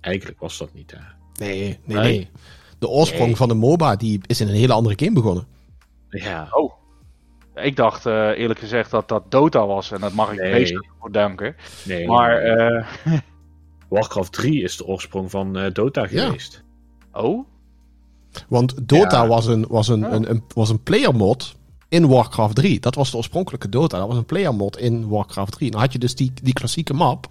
eigenlijk 0.01 0.41
was 0.41 0.59
dat 0.59 0.75
niet. 0.75 0.91
Hè? 0.91 0.99
Nee, 1.47 1.59
nee, 1.59 1.79
nee. 1.85 1.97
Nee. 1.99 2.31
De 2.79 2.89
oorsprong 2.89 3.27
Nee. 3.27 3.37
van 3.37 3.49
de 3.49 3.55
MOBA 3.55 3.97
die 3.97 4.21
is 4.27 4.41
in 4.41 4.49
een 4.49 4.55
hele 4.55 4.73
andere 4.73 4.95
game 4.99 5.13
begonnen. 5.13 5.47
Ja, 6.09 6.49
Oh. 6.51 6.73
Ik 7.55 7.77
dacht 7.77 8.07
eh, 8.07 8.29
eerlijk 8.39 8.59
gezegd 8.59 8.91
dat 8.91 9.09
dat 9.09 9.31
Dota 9.31 9.67
was. 9.67 9.91
En 9.91 10.01
dat 10.01 10.13
mag 10.13 10.33
ik 10.33 10.41
Nee. 10.41 10.53
meestal 10.53 10.87
voor 11.01 11.13
danken. 11.13 11.57
nee. 11.87 12.07
Maar, 12.07 12.37
eh 12.39 12.87
Warcraft 13.89 14.33
3 14.33 14.63
is 14.63 14.77
de 14.77 14.87
oorsprong 14.87 15.31
van 15.31 15.57
eh, 15.59 15.73
Dota 15.73 16.07
Ja. 16.11 16.25
geweest. 16.27 16.65
oh? 17.13 17.47
Want 18.49 18.75
Dota 18.89 19.23
Ja. 19.23 19.29
was, 19.29 19.47
een, 19.47 19.65
was, 19.69 19.89
een, 19.89 20.07
Oh. 20.07 20.13
een, 20.13 20.31
een, 20.31 20.43
was 20.55 20.71
een 20.71 20.83
player 20.83 21.15
mod 21.15 21.55
in 21.89 22.09
Warcraft 22.09 22.55
3. 22.55 22.81
Dat 22.81 22.95
was 22.95 23.11
de 23.11 23.17
oorspronkelijke 23.17 23.69
Dota. 23.69 23.99
Dat 23.99 24.09
was 24.09 24.17
een 24.17 24.25
player 24.25 24.55
mod 24.55 24.77
in 24.79 25.09
Warcraft 25.09 25.53
3. 25.53 25.71
Dan 25.71 25.81
had 25.81 25.93
je 25.93 25.99
dus 25.99 26.15
die, 26.15 26.33
die 26.43 26.53
klassieke 26.53 26.95
map. 26.95 27.27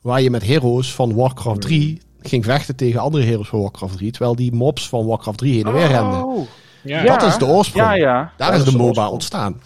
Waar 0.00 0.20
je 0.22 0.30
met 0.30 0.44
heroes 0.44 0.94
van 0.94 1.14
Warcraft 1.14 1.60
3 1.60 2.00
ging 2.20 2.44
vechten 2.44 2.76
tegen 2.76 3.00
andere 3.00 3.24
heroes 3.24 3.48
van 3.48 3.60
Warcraft 3.60 3.96
3. 3.96 4.10
Terwijl 4.10 4.36
die 4.36 4.52
mobs 4.52 4.88
van 4.88 5.06
Warcraft 5.06 5.38
3 5.38 5.52
heen 5.54 5.66
en 5.66 5.72
weer 5.72 5.86
renden. 5.86 6.24
Oh. 6.26 6.46
Ja, 6.82 7.02
Dat 7.02 7.22
is 7.22 7.36
de 7.38 7.46
oorsprong. 7.46 7.86
Ja, 7.86 7.94
ja. 7.94 8.32
Daar 8.36 8.54
is 8.54 8.62
is 8.62 8.70
de 8.72 8.76
MOBA 8.78 9.08
ontstaan. 9.08 9.60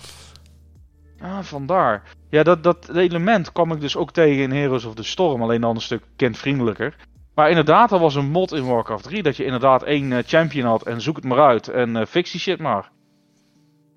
Ah, 1.21 1.39
vandaar. 1.43 2.03
Ja, 2.31 2.43
dat, 2.43 2.63
dat 2.63 2.89
element 2.95 3.53
kwam 3.53 3.73
ik 3.73 3.81
dus 3.81 3.97
ook 3.97 4.13
tegen 4.13 4.43
in 4.43 4.51
Heroes 4.53 4.85
of 4.85 4.95
the 4.95 5.03
Storm. 5.03 5.43
Alleen 5.43 5.61
dan 5.61 5.75
een 5.75 5.81
stuk 5.83 6.03
kindvriendelijker. 6.17 6.97
Maar 7.35 7.49
inderdaad, 7.49 7.93
er 7.93 7.99
was 7.99 8.15
een 8.15 8.31
mod 8.31 8.53
in 8.53 8.67
Warcraft 8.67 9.05
3. 9.05 9.23
Dat 9.23 9.37
je 9.37 9.45
inderdaad 9.45 9.83
één 9.83 10.13
eh, 10.13 10.19
champion 10.27 10.67
had. 10.67 10.87
En 10.87 11.01
zoek 11.01 11.17
het 11.17 11.25
maar 11.25 11.39
uit. 11.47 11.69
En 11.69 11.97
eh, 11.97 12.07
fix 12.07 12.31
die 12.31 12.41
shit 12.41 12.59
maar. 12.59 12.91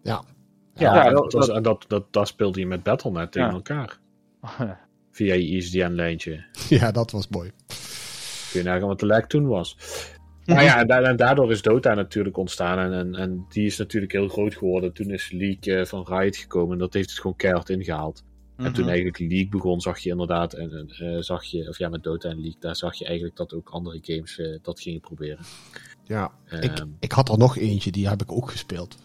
Ja. 0.03 0.23
Ja, 0.75 1.09
dat- 1.09 1.33
was- 1.33 1.49
en 1.49 1.63
dat, 1.63 1.85
dat, 1.87 2.05
dat 2.13 2.27
speelde 2.27 2.59
je 2.59 2.67
met 2.67 2.83
Battle.net 2.83 3.31
tegen 3.31 3.47
Ja. 3.47 3.53
elkaar. 3.53 3.99
Via 5.11 5.33
je 5.33 5.47
ISDN-lijntje. 5.47 6.43
ja, 6.79 6.91
dat 6.91 7.11
was 7.11 7.27
mooi. 7.27 7.51
Kun 8.51 8.59
je 8.61 8.63
nagaan 8.63 8.87
wat 8.87 8.99
de 8.99 9.05
lag 9.05 9.27
toen 9.27 9.47
was. 9.47 9.77
Maar 10.45 10.63
ja, 10.63 10.85
en 10.87 11.15
daardoor 11.15 11.51
is 11.51 11.61
Dota 11.61 11.93
natuurlijk 11.93 12.37
ontstaan. 12.37 12.79
En, 12.79 12.93
en, 12.93 13.15
en 13.15 13.45
die 13.49 13.65
is 13.65 13.77
natuurlijk 13.77 14.11
heel 14.11 14.27
groot 14.27 14.55
geworden. 14.55 14.93
Toen 14.93 15.09
is 15.09 15.31
League 15.31 15.75
eh, 15.79 15.85
van 15.85 16.05
Riot 16.07 16.35
gekomen. 16.35 16.71
En 16.73 16.77
dat 16.79 16.93
heeft 16.93 17.09
het 17.09 17.19
gewoon 17.19 17.35
keihard 17.35 17.69
ingehaald. 17.69 18.23
En 18.63 18.69
Mhm. 18.71 18.73
toen 18.73 18.87
eigenlijk 18.87 19.19
League 19.19 19.49
begon, 19.49 19.81
zag 19.81 19.99
je 19.99 20.09
inderdaad, 20.09 20.53
en, 20.53 20.71
en, 20.71 20.89
eh, 21.15 21.21
zag 21.21 21.43
je, 21.43 21.67
of 21.69 21.77
ja, 21.77 21.89
met 21.89 22.03
Dota 22.03 22.29
en 22.29 22.35
League, 22.35 22.59
daar 22.59 22.75
zag 22.75 22.95
je 22.95 23.05
eigenlijk 23.05 23.35
dat 23.37 23.53
ook 23.53 23.69
andere 23.69 23.99
games 24.01 24.39
eh, 24.39 24.59
dat 24.61 24.79
gingen 24.81 24.99
proberen. 24.99 25.39
Ja. 26.03 26.31
Ik, 26.49 26.79
Ehm, 26.79 26.87
ik 26.99 27.11
had 27.11 27.29
er 27.29 27.37
nog 27.37 27.57
eentje, 27.57 27.91
die 27.91 28.07
heb 28.09 28.21
ik 28.21 28.31
ook 28.31 28.51
gespeeld. 28.51 28.95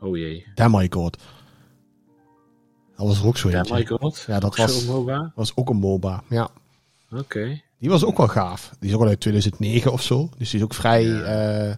oh 0.00 0.16
jee. 0.16 0.46
Damn 0.54 0.76
my 0.76 0.86
god. 0.90 1.16
Dat 2.96 3.06
was 3.06 3.20
er 3.20 3.26
ook 3.26 3.36
zo 3.36 3.48
eentje. 3.48 3.74
my 3.74 3.86
god. 3.86 4.24
Ja, 4.26 4.38
dat 4.40 4.56
was, 4.56 4.84
MOBA? 4.86 5.32
was 5.34 5.56
ook 5.56 5.68
een 5.70 5.76
MOBA. 5.76 6.22
Ja. 6.28 6.48
Oké. 7.16 7.60
Die 7.78 7.90
was 7.90 8.04
ook 8.04 8.16
wel 8.16 8.28
gaaf. 8.28 8.74
Die 8.80 8.88
is 8.88 8.94
ook 8.94 9.02
al 9.02 9.08
uit 9.08 9.20
2009 9.20 9.92
of 9.92 10.02
zo. 10.02 10.28
Dus 10.38 10.50
die 10.50 10.58
is 10.58 10.64
ook 10.64 10.74
vrij, 10.74 11.04
Ja. 11.04 11.22
eh, 11.68 11.76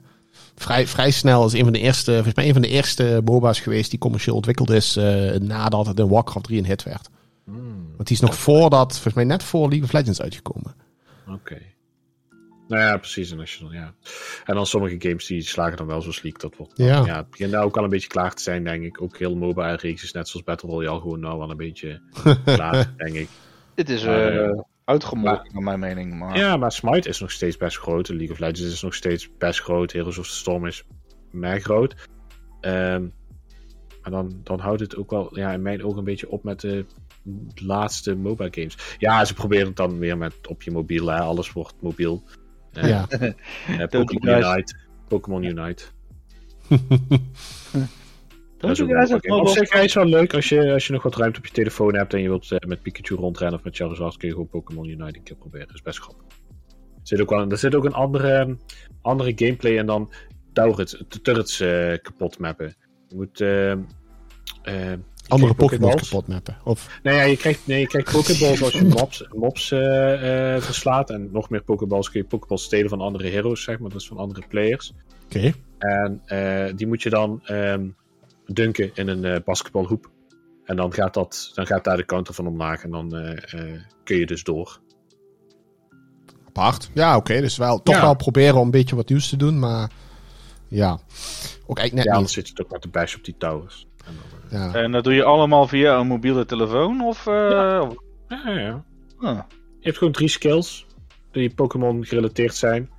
vrij, 0.55 0.87
vrij 0.87 1.11
snel. 1.11 1.47
Is 1.47 1.53
een 1.53 1.63
van 1.65 1.73
de 1.73 1.79
eerste, 1.79 2.13
volgens 2.13 2.35
mij 2.35 2.47
een 2.47 2.53
van 2.53 2.63
de 2.63 2.69
eerste 2.69 3.21
MOBA's 3.25 3.61
geweest 3.61 3.91
die 3.91 3.99
commercieel 3.99 4.37
ontwikkeld 4.37 4.71
is 4.71 4.95
nadat 5.41 5.87
het 5.87 5.99
in 5.99 6.09
Warcraft 6.09 6.45
3 6.45 6.59
een 6.59 6.67
hit 6.67 6.83
werd. 6.83 7.09
Hmm, 7.45 7.93
Want 7.97 8.09
die 8.09 8.17
is 8.17 8.23
nog 8.23 8.35
voordat, 8.35 8.93
volgens 8.93 9.15
mij 9.15 9.25
net 9.25 9.43
voor 9.43 9.69
League 9.69 9.85
of 9.85 9.93
Legends 9.93 10.23
uitgekomen. 10.23 10.75
Oké. 11.29 11.59
Nou 12.69 12.83
ja, 12.83 12.97
precies. 12.97 13.31
Dan, 13.31 13.47
ja. 13.71 13.95
en 14.45 14.55
dan 14.55 14.67
sommige 14.67 14.97
games 14.99 15.27
die 15.27 15.43
slagen 15.43 15.77
dan 15.77 15.87
wel 15.87 16.01
zo 16.01 16.13
sleek. 16.13 16.41
Dat 16.41 16.57
wordt, 16.57 16.73
Ja. 16.77 17.05
ja. 17.05 17.17
het 17.17 17.31
begint 17.31 17.51
nou 17.51 17.65
ook 17.65 17.77
al 17.77 17.85
een 17.85 17.91
beetje 17.91 18.09
klaar 18.09 18.35
te 18.35 18.43
zijn, 18.43 18.65
denk 18.65 18.85
ik. 18.85 19.03
Ook 19.03 19.19
heel 19.19 19.37
mobile-reeks, 19.37 20.13
net 20.13 20.29
zoals 20.29 20.47
Battle 20.47 20.71
Royale, 20.71 21.01
gewoon 21.01 21.21
nou 21.21 21.39
wel 21.39 21.51
een 21.51 21.57
beetje 21.57 22.01
klaar, 22.45 22.95
denk 22.97 23.15
ik. 23.15 23.29
Dit 23.75 23.89
is 23.89 24.05
Maar, 24.05 24.27
eh 24.27 24.45
eh, 24.45 24.61
uitgemolken, 24.85 25.53
naar 25.53 25.63
mijn 25.63 25.79
mening. 25.79 26.19
Maar... 26.19 26.37
Ja, 26.37 26.57
maar 26.57 26.73
Smite 26.73 27.09
is 27.09 27.21
nog 27.21 27.31
steeds 27.31 27.57
best 27.57 27.79
groot. 27.79 28.09
League 28.09 28.31
of 28.31 28.39
Legends 28.39 28.61
is 28.61 28.83
nog 28.83 28.95
steeds 28.95 29.31
best 29.39 29.61
groot. 29.61 29.93
Heroes 29.93 30.19
of 30.19 30.27
the 30.27 30.35
Storm 30.35 30.67
is 30.67 30.85
mega 31.31 31.59
groot. 31.59 31.95
Ehm, 32.61 33.03
maar 34.03 34.13
dan, 34.13 34.41
dan 34.43 34.59
houdt 34.61 34.81
het 34.81 34.97
ook 34.97 35.11
wel 35.11 35.39
ja, 35.39 35.53
in 35.53 35.63
mijn 35.63 35.85
ogen 35.85 35.99
een 35.99 36.05
beetje 36.05 36.31
op 36.31 36.45
met 36.45 36.61
de 36.61 36.87
laatste 37.55 38.15
mobile 38.15 38.53
games. 38.53 38.77
Ja, 38.99 39.25
ze 39.25 39.35
proberen 39.35 39.67
het 39.67 39.77
dan 39.77 39.99
weer 39.99 40.19
met 40.19 40.49
op 40.49 40.63
je 40.63 40.71
mobiel. 40.71 41.07
Hè. 41.07 41.19
Alles 41.19 41.53
wordt 41.53 41.75
mobiel. 41.81 42.23
Eh, 42.73 42.89
Ja. 42.89 43.09
eh, 43.09 43.21
Don't 43.79 43.91
Pokémon 43.91 44.43
Unite. 44.43 44.77
Pokémon 45.09 45.43
Unite. 45.43 45.85
Don't 48.59 48.79
is 48.79 49.13
ook 49.13 49.25
een. 49.25 49.33
Op 49.33 49.49
zich 49.49 49.73
is 49.73 49.95
wel 49.95 50.05
leuk 50.05 50.35
als 50.35 50.49
je, 50.49 50.73
als 50.73 50.87
je 50.87 50.93
nog 50.93 51.03
wat 51.03 51.17
ruimte 51.17 51.39
op 51.39 51.47
je 51.47 51.53
telefoon 51.53 51.95
hebt 51.95 52.15
en 52.15 52.21
je 52.21 52.29
wilt 52.29 52.51
eh, 52.53 52.59
met 52.69 52.83
Pikachu 52.83 53.15
rondrennen 53.15 53.59
of 53.59 53.65
met 53.65 53.77
Charizard, 53.77 54.17
kun 54.17 54.29
je 54.29 54.35
gewoon 54.35 54.49
Pokémon 54.49 54.89
Unite 54.89 55.19
een 55.19 55.23
keer 55.23 55.37
proberen. 55.37 55.67
Dat 55.67 55.77
is 55.77 55.83
best 55.83 55.99
grappig. 56.01 56.25
Er 56.27 57.11
zit 57.11 57.21
ook, 57.21 57.31
wel, 57.31 57.51
er 57.51 57.59
zit 57.59 57.75
ook 57.75 57.85
een 57.85 57.93
andere, 57.93 58.57
andere 59.03 59.33
gameplay 59.35 59.79
en 59.79 59.87
dan 59.87 60.13
turrets, 60.53 61.05
de 61.09 61.21
turrets 61.21 61.61
eh, 61.61 61.99
kapot 62.03 62.39
mappen. 62.39 62.75
Je 63.09 63.17
moet... 63.17 63.39
Andere 65.29 65.55
Pokéballs. 65.55 66.09
kapot 66.09 66.27
mappen. 66.29 66.57
Of, 66.65 66.99
Nee, 67.03 67.15
ja, 67.15 67.23
je 67.23 67.37
krijgt, 67.37 67.67
nee, 67.67 67.81
je 67.81 67.87
krijgt 67.87 68.13
Pokéballs 68.13 68.63
als 68.63 68.73
je 68.73 68.85
mobs, 68.85 69.27
mobs 69.33 69.71
eh, 69.71 70.55
eh, 70.55 70.63
verslaat. 70.63 71.11
En 71.11 71.29
nog 71.33 71.51
meer 71.51 71.63
Pokéballs 71.63 72.11
kun 72.11 72.21
je 72.21 72.27
Pokéballs 72.27 72.63
stelen 72.65 72.89
van 72.89 73.01
andere 73.01 73.29
heroes, 73.29 73.63
zeg 73.63 73.79
maar. 73.79 73.91
Dus 73.91 74.07
van 74.07 74.17
andere 74.17 74.43
players. 74.49 74.93
oké. 75.25 75.53
En 75.79 76.23
eh, 76.25 76.73
die 76.77 76.87
moet 76.87 77.03
je 77.03 77.11
dan 77.11 77.41
ehm, 77.45 77.87
dunken 78.47 78.91
in 78.95 79.09
een 79.09 79.25
eh, 79.25 79.41
basketbalhoep. 79.45 80.11
En 80.65 80.77
dan 80.77 80.93
gaat, 80.93 81.15
dat, 81.15 81.51
dan 81.55 81.67
gaat 81.67 81.85
daar 81.85 81.97
de 81.97 82.05
counter 82.05 82.35
van 82.35 82.47
omlaag. 82.47 82.85
En 82.85 82.91
dan 82.91 83.15
eh, 83.17 83.61
eh, 83.61 83.81
kun 84.05 84.17
je 84.17 84.27
dus 84.27 84.43
door. 84.43 84.81
Apart. 86.49 86.91
Ja, 86.95 87.17
oké. 87.17 87.41
dus 87.41 87.57
wel, 87.57 87.83
toch 87.83 87.95
Ja. 87.95 88.01
wel 88.01 88.17
proberen 88.17 88.55
om 88.57 88.65
een 88.65 88.71
beetje 88.71 88.97
wat 88.97 89.09
nieuws 89.09 89.29
te 89.29 89.37
doen. 89.37 89.59
Maar 89.59 89.91
ja, 90.69 90.99
ook 91.67 91.79
eigenlijk 91.79 91.91
Ja, 91.93 91.97
net 91.97 92.07
anders 92.09 92.37
niet. 92.37 92.47
zit 92.47 92.49
je 92.49 92.63
toch 92.63 92.73
met 92.73 92.83
de 92.83 92.89
bash 92.89 93.15
op 93.15 93.25
die 93.25 93.35
towers. 93.39 93.87
En 94.07 94.13
dan, 94.51 94.61
eh, 94.61 94.73
Ja. 94.73 94.81
En 94.81 94.93
dat 94.93 95.05
doe 95.05 95.13
je 95.15 95.25
allemaal 95.25 95.69
via 95.69 95.99
een 95.99 96.07
mobiele 96.07 96.45
telefoon? 96.47 97.01
Of, 97.01 97.27
eh, 97.27 97.81
of- 97.89 97.95
ja, 98.29 98.43
ja, 98.51 98.59
ja. 98.59 98.85
ah. 99.21 99.39
Je 99.81 99.91
hebt 99.91 99.99
gewoon 99.99 100.13
drie 100.13 100.29
skills 100.29 100.87
die 101.33 101.55
Pokémon 101.55 102.05
gerelateerd 102.05 102.55
zijn. 102.55 102.91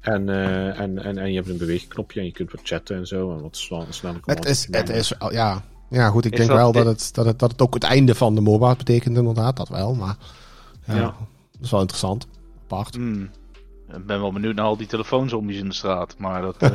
En, 0.00 0.28
eh, 0.28 0.80
en, 0.80 0.98
en, 1.04 1.18
en 1.18 1.28
je 1.30 1.36
hebt 1.36 1.48
een 1.48 1.58
beweegknopje 1.58 2.20
en 2.20 2.26
je 2.26 2.32
kunt 2.32 2.50
wat 2.52 2.60
chatten 2.64 2.96
en 2.96 3.06
zo. 3.06 3.32
En 3.36 3.42
wat 3.42 3.56
snel, 3.56 3.86
snelle 3.90 4.18
Het 4.24 4.44
is, 4.44 4.68
het 4.70 4.88
is 4.88 5.12
ja. 5.30 5.62
Ja, 5.90 6.08
goed. 6.08 6.24
Ik 6.24 6.32
Is 6.32 6.38
denk 6.38 6.50
dat- 6.50 6.58
wel 6.58 6.72
dat 6.72 6.84
het, 6.86 7.14
dat, 7.14 7.24
het, 7.24 7.38
dat 7.38 7.50
het 7.50 7.62
ook 7.62 7.74
het 7.74 7.82
einde 7.84 8.14
van 8.14 8.34
de 8.34 8.40
MOBA 8.40 8.74
betekent, 8.74 9.16
inderdaad. 9.16 9.56
Dat 9.56 9.68
wel. 9.68 9.94
Maar 9.94 10.16
ja, 10.84 10.94
Ja. 10.94 11.02
dat 11.52 11.60
is 11.62 11.70
wel 11.70 11.80
interessant. 11.80 12.28
Apart. 12.64 12.94
Hmm. 12.94 13.30
Ik 13.94 14.06
ben 14.06 14.20
wel 14.20 14.32
benieuwd 14.32 14.54
naar 14.54 14.64
al 14.64 14.76
die 14.76 14.86
telefoonzombies 14.86 15.58
in 15.58 15.68
de 15.68 15.74
straat. 15.74 16.14
Maar 16.18 16.42
dat. 16.42 16.56
eh, 16.62 16.70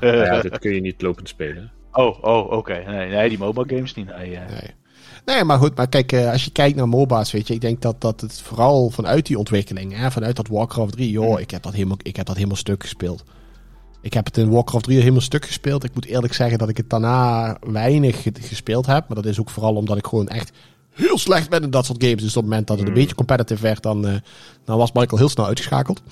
Nou 0.00 0.16
ja, 0.16 0.40
dit 0.48 0.58
kun 0.58 0.74
je 0.74 0.80
niet 0.80 1.02
lopend 1.02 1.28
spelen. 1.28 1.70
Oh, 1.92 2.22
oh, 2.24 2.50
oké. 2.52 2.82
Nee, 2.86 3.08
nee, 3.10 3.28
die 3.28 3.38
mobile 3.38 3.68
games 3.68 3.94
niet. 3.94 4.06
Nee, 4.16 4.36
eh. 4.36 4.50
Nee. 4.50 4.70
Nee, 5.24 5.44
maar 5.44 5.58
goed, 5.58 5.76
maar 5.76 5.88
kijk, 5.88 6.12
eh, 6.12 6.30
als 6.32 6.44
je 6.44 6.50
kijkt 6.50 6.76
naar 6.76 6.88
MOBA's, 6.88 7.32
weet 7.32 7.46
je, 7.48 7.54
ik 7.54 7.60
denk 7.60 7.82
dat, 7.82 8.00
dat 8.00 8.20
het 8.20 8.40
vooral 8.40 8.90
vanuit 8.90 9.26
die 9.26 9.38
ontwikkeling, 9.38 9.96
hè, 9.96 10.10
vanuit 10.10 10.36
dat 10.36 10.48
Warcraft 10.48 10.92
3, 10.92 11.10
joh, 11.10 11.40
ik 11.40 11.50
heb 11.50 11.62
dat 11.62 11.72
helemaal, 11.72 11.96
ik 12.02 12.16
heb 12.16 12.26
dat 12.26 12.34
helemaal 12.36 12.56
stuk 12.56 12.82
gespeeld. 12.82 13.24
Ik 14.00 14.12
heb 14.12 14.24
het 14.24 14.36
in 14.36 14.50
Warcraft 14.50 14.84
3 14.84 14.98
helemaal 14.98 15.20
stuk 15.20 15.46
gespeeld. 15.46 15.84
Ik 15.84 15.94
moet 15.94 16.04
eerlijk 16.04 16.32
zeggen 16.34 16.58
dat 16.58 16.68
ik 16.68 16.76
het 16.76 16.90
daarna 16.90 17.56
weinig 17.60 18.22
ge- 18.22 18.32
gespeeld 18.40 18.86
heb. 18.86 19.04
Maar 19.08 19.16
dat 19.16 19.26
is 19.26 19.40
ook 19.40 19.50
vooral 19.50 19.74
omdat 19.74 19.96
ik 19.96 20.06
gewoon 20.06 20.28
echt 20.28 20.50
heel 20.94 21.18
slecht 21.18 21.50
ben 21.50 21.62
in 21.62 21.70
dat 21.70 21.84
soort 21.84 22.02
games. 22.04 22.22
Dus 22.22 22.28
op 22.36 22.42
het 22.42 22.50
moment 22.50 22.66
dat 22.66 22.78
het 22.78 22.88
een 22.88 22.94
beetje 22.94 23.14
competitive 23.14 23.62
werd, 23.62 23.82
dan, 23.82 24.06
eh, 24.06 24.14
dan 24.64 24.78
was 24.78 24.92
Michael 24.92 25.18
heel 25.18 25.28
snel 25.28 25.46
uitgeschakeld. 25.46 26.02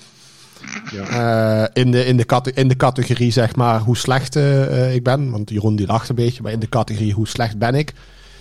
Eh, 1.09 1.63
in, 1.73 1.91
de, 1.91 2.05
in, 2.05 2.17
de 2.17 2.51
in 2.53 2.67
de 2.67 2.75
categorie, 2.75 3.31
zeg 3.31 3.55
maar, 3.55 3.79
hoe 3.79 3.97
slecht 3.97 4.35
eh, 4.35 4.95
ik 4.95 5.03
ben. 5.03 5.31
Want 5.31 5.49
Jeroen 5.49 5.75
die 5.75 5.87
lacht 5.87 6.09
een 6.09 6.15
beetje. 6.15 6.41
Maar 6.41 6.51
in 6.51 6.59
de 6.59 6.69
categorie 6.69 7.13
hoe 7.13 7.27
slecht 7.27 7.57
ben 7.57 7.75
ik. 7.75 7.93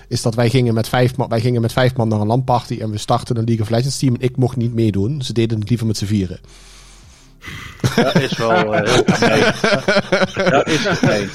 Is 0.08 0.22
dat 0.22 0.34
wij 0.34 0.50
gingen 0.50 0.74
met 0.74 0.88
vijf 0.88 1.16
man, 1.16 1.28
wij 1.28 1.40
gingen 1.40 1.60
met 1.60 1.72
vijf 1.72 1.96
man 1.96 2.08
naar 2.08 2.20
een 2.20 2.26
landparty. 2.26 2.78
En 2.80 2.90
we 2.90 2.98
startten 2.98 3.36
een 3.36 3.44
League 3.44 3.64
of 3.64 3.70
Legends 3.70 3.98
team. 3.98 4.14
En 4.14 4.20
ik 4.20 4.36
mocht 4.36 4.56
niet 4.56 4.74
meedoen. 4.74 5.22
Ze 5.22 5.32
deden 5.32 5.58
het 5.58 5.68
liever 5.68 5.86
met 5.86 5.96
z'n 5.96 6.04
vieren. 6.04 6.40
Dat 7.96 8.20
is 8.20 8.36
wel 8.36 8.74
eh, 8.74 8.92
heel 8.92 9.02
gemeen. 9.06 9.52
Dat 10.50 10.66
is 10.66 10.86
gemeen. 10.86 11.28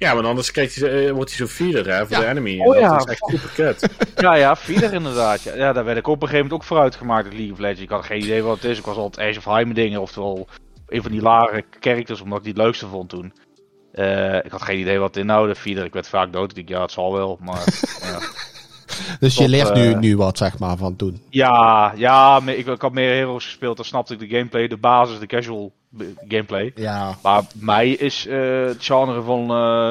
Ja, 0.00 0.14
maar 0.14 0.26
anders 0.26 0.50
krijgt 0.50 0.74
hij, 0.74 1.06
eh, 1.06 1.12
wordt 1.12 1.30
hij 1.36 1.46
zo 1.46 1.52
feeder 1.54 1.94
hè, 1.94 2.06
voor 2.06 2.16
Ja. 2.16 2.20
de 2.20 2.26
enemy. 2.26 2.60
En 2.60 2.66
Oh 2.66 2.72
dat 2.72 2.82
ja. 2.82 2.96
is 2.96 3.04
echt 3.04 3.26
super 3.30 3.50
kut. 3.54 3.88
Ja, 4.24 4.34
ja, 4.34 4.56
feeder 4.56 4.92
inderdaad. 4.92 5.42
Ja. 5.42 5.54
ja, 5.54 5.72
daar 5.72 5.84
werd 5.84 5.98
ik 5.98 6.06
op 6.06 6.14
een 6.14 6.28
gegeven 6.28 6.42
moment 6.42 6.60
ook 6.60 6.66
voor 6.68 6.78
uitgemaakt 6.78 7.26
in 7.26 7.36
League 7.36 7.52
of 7.52 7.58
Legends. 7.58 7.80
Ik 7.80 7.88
had 7.88 8.04
geen 8.04 8.22
idee 8.22 8.42
wat 8.42 8.54
het 8.56 8.64
is. 8.64 8.78
Ik 8.78 8.84
was 8.84 8.96
altijd 8.96 9.28
Age 9.28 9.38
of 9.38 9.44
Heimen 9.44 9.74
dingen, 9.74 10.00
oftewel 10.00 10.48
een 10.88 11.02
van 11.02 11.10
die 11.10 11.20
lage 11.22 11.64
characters, 11.80 12.20
omdat 12.20 12.38
ik 12.38 12.44
die 12.44 12.52
het 12.52 12.62
leukste 12.62 12.86
vond 12.86 13.08
toen. 13.08 13.32
Eh, 13.92 14.36
ik 14.36 14.50
had 14.50 14.62
geen 14.62 14.78
idee 14.78 14.98
wat 14.98 15.14
het 15.14 15.24
inhoudde, 15.24 15.54
feeder. 15.54 15.84
Ik 15.84 15.92
werd 15.92 16.08
vaak 16.08 16.32
dood. 16.32 16.50
Ik 16.50 16.56
dacht, 16.56 16.68
ja, 16.68 16.82
het 16.82 16.92
zal 16.92 17.12
wel, 17.12 17.38
maar... 17.40 17.64
ja. 18.02 18.18
Dus 19.20 19.34
je 19.34 19.40
Top, 19.40 19.48
leert 19.50 19.74
nu, 19.74 19.92
eh, 19.92 19.98
nu 19.98 20.16
wat, 20.16 20.38
zeg 20.38 20.58
maar, 20.58 20.76
van 20.76 20.96
toen. 20.96 21.22
Ja, 21.30 21.92
ja, 21.96 22.40
ik, 22.46 22.66
ik 22.66 22.80
had 22.80 22.92
meer 22.92 23.12
heroes 23.14 23.44
gespeeld, 23.44 23.76
dan 23.76 23.84
snapte 23.84 24.12
ik 24.12 24.18
de 24.18 24.28
gameplay, 24.36 24.68
de 24.68 24.76
basis, 24.76 25.18
de 25.18 25.26
casual 25.26 25.72
gameplay. 26.28 26.72
Ja. 26.74 27.16
Maar 27.22 27.42
mij 27.54 27.88
is 27.90 28.26
eh, 28.26 28.64
het 28.64 28.84
genre 28.84 29.22
van 29.22 29.40
eh, 29.42 29.48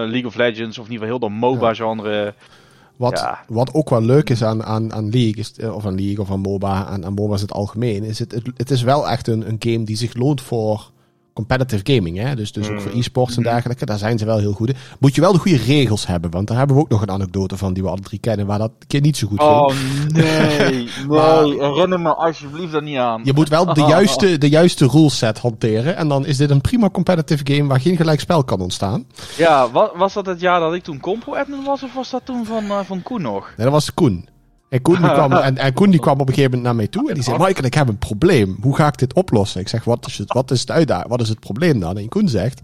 League 0.10 0.26
of 0.26 0.36
Legends, 0.36 0.78
of 0.78 0.86
in 0.86 0.92
ieder 0.92 1.08
geval 1.08 1.20
heel 1.20 1.20
dat 1.20 1.50
MOBA-genre... 1.50 2.34
Wat, 2.96 3.20
Ja. 3.20 3.40
wat 3.48 3.74
ook 3.74 3.90
wel 3.90 4.02
leuk 4.02 4.30
is 4.30 4.44
aan, 4.44 4.64
aan, 4.64 4.94
aan 4.94 5.10
League, 5.10 5.36
is, 5.36 5.54
eh, 5.54 5.76
of 5.76 5.86
aan 5.86 5.96
League 5.96 6.20
of 6.20 6.32
aan 6.32 6.40
MOBA, 6.40 6.86
aan, 6.86 7.06
aan 7.06 7.14
MOBA's 7.14 7.42
in 7.42 7.46
het 7.46 7.56
algemeen, 7.56 8.04
is 8.04 8.20
het, 8.20 8.32
het, 8.32 8.50
het 8.58 8.72
is 8.72 8.82
wel 8.82 9.10
echt 9.10 9.28
een, 9.28 9.50
een 9.50 9.56
game 9.60 9.84
die 9.84 9.98
zich 9.98 10.14
loont 10.14 10.42
voor 10.42 10.92
competitive 11.34 11.94
gaming. 11.94 12.18
Hè? 12.18 12.36
Dus, 12.36 12.52
dus 12.52 12.70
ook 12.70 12.82
voor 12.82 12.92
e-sports 12.92 13.38
en 13.38 13.44
dergelijke. 13.44 13.86
Daar 13.86 13.98
zijn 13.98 14.18
ze 14.18 14.26
wel 14.26 14.38
heel 14.38 14.52
goed 14.54 14.70
in. 14.70 14.76
Moet 15.00 15.16
je 15.16 15.22
wel 15.22 15.32
de 15.32 15.38
goede 15.40 15.58
regels 15.58 16.08
hebben, 16.08 16.32
want 16.32 16.48
daar 16.48 16.58
hebben 16.58 16.76
we 16.76 16.82
ook 16.82 16.90
nog 16.90 17.02
een 17.02 17.12
anekdote 17.12 17.58
van 17.58 17.74
die 17.74 17.84
we 17.84 17.90
alle 17.90 18.00
drie 18.02 18.20
kennen, 18.20 18.46
waar 18.46 18.60
dat 18.60 18.72
keer 18.88 19.02
niet 19.02 19.18
zo 19.18 19.28
goed 19.28 19.40
ging. 19.42 19.52
Oh 19.52 19.68
nee, 20.08 20.90
Maar- 21.08 21.44
nee, 21.48 21.64
herinner 21.64 22.00
me 22.00 22.14
alsjeblieft 22.16 22.72
dat 22.72 22.84
niet 22.84 22.98
aan. 22.98 23.22
Je 23.24 23.34
moet 23.34 23.50
wel 23.50 23.74
de 23.74 23.82
juiste, 23.96 24.38
de 24.38 24.50
juiste 24.50 24.88
ruleset 24.88 25.40
hanteren. 25.40 25.96
En 25.96 26.08
dan 26.08 26.26
is 26.26 26.38
dit 26.38 26.50
een 26.50 26.62
prima 26.62 26.90
competitive 26.90 27.42
game 27.56 27.68
waar 27.70 27.82
geen 27.82 27.96
gelijkspel 27.98 28.44
kan 28.44 28.60
ontstaan. 28.62 29.06
Ja, 29.38 29.72
wa- 29.72 29.92
was 29.96 30.14
dat 30.14 30.26
het 30.26 30.40
jaar 30.40 30.60
dat 30.60 30.74
ik 30.74 30.84
toen 30.84 31.00
compro-admin 31.00 31.64
was, 31.64 31.84
of 31.84 31.94
was 31.94 32.10
dat 32.10 32.22
toen 32.26 32.46
van, 32.46 32.64
eh, 32.64 32.80
van 32.86 33.02
Koen 33.04 33.22
nog? 33.22 33.54
Nee, 33.58 33.66
dat 33.66 33.72
was 33.76 33.94
Koen. 33.94 34.28
En 34.70 34.82
Koen, 34.82 35.02
die 35.02 35.12
kwam, 35.12 35.34
en, 35.50 35.58
en 35.58 35.74
Koen 35.74 35.90
die 35.90 36.00
kwam 36.00 36.20
op 36.20 36.28
een 36.28 36.34
gegeven 36.34 36.50
moment 36.52 36.64
naar 36.64 36.76
mij 36.76 36.88
toe. 36.88 37.08
En 37.08 37.14
die 37.14 37.24
zei, 37.24 37.38
Michael, 37.38 37.66
ik 37.66 37.74
heb 37.74 37.88
een 37.88 37.98
probleem. 37.98 38.58
Hoe 38.62 38.76
ga 38.76 38.88
ik 38.88 38.98
dit 38.98 39.14
oplossen? 39.14 39.62
Ik 39.62 39.68
zeg, 39.68 39.84
wat 39.84 40.08
is 40.08 40.18
het, 40.18 40.34
wat 40.34 40.52
is 40.52 40.60
het 40.60 40.72
uitdaging? 40.72 41.10
Wat 41.10 41.22
is 41.22 41.30
het 41.30 41.40
probleem 41.40 41.80
dan? 41.80 41.98
En 41.98 42.10
Koen 42.10 42.30
zegt, 42.30 42.62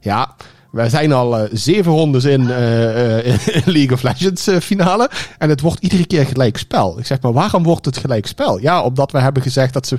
ja, 0.00 0.34
wij 0.72 0.88
zijn 0.88 1.12
al 1.12 1.38
eh, 1.38 1.48
zeven 1.52 1.92
rondes 1.92 2.24
in, 2.24 2.50
eh, 2.50 3.18
eh, 3.18 3.26
in 3.46 3.72
League 3.72 3.92
of 3.92 4.02
Legends 4.02 4.48
finale. 4.60 5.10
En 5.38 5.48
het 5.48 5.60
wordt 5.60 5.82
iedere 5.82 6.06
keer 6.06 6.26
gelijk 6.26 6.56
spel. 6.58 6.98
Ik 6.98 7.06
zeg, 7.06 7.20
maar 7.20 7.32
waarom 7.32 7.62
wordt 7.62 7.84
het 7.84 7.96
gelijk 7.96 8.26
spel? 8.26 8.60
Ja, 8.60 8.82
omdat 8.82 9.12
we 9.12 9.18
hebben 9.18 9.42
gezegd 9.42 9.72
dat 9.72 9.86
ze, 9.86 9.98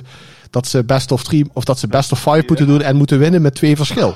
dat 0.50 0.66
ze 0.66 0.84
best 0.84 1.12
of 1.12 1.22
three, 1.22 1.44
of 1.52 1.64
dat 1.64 1.78
ze 1.78 1.86
best 1.86 2.12
of 2.12 2.18
five 2.18 2.44
moeten 2.46 2.66
doen 2.66 2.82
en 2.82 2.96
moeten 2.96 3.18
winnen 3.18 3.42
met 3.42 3.54
twee 3.54 3.76
verschil. 3.76 4.14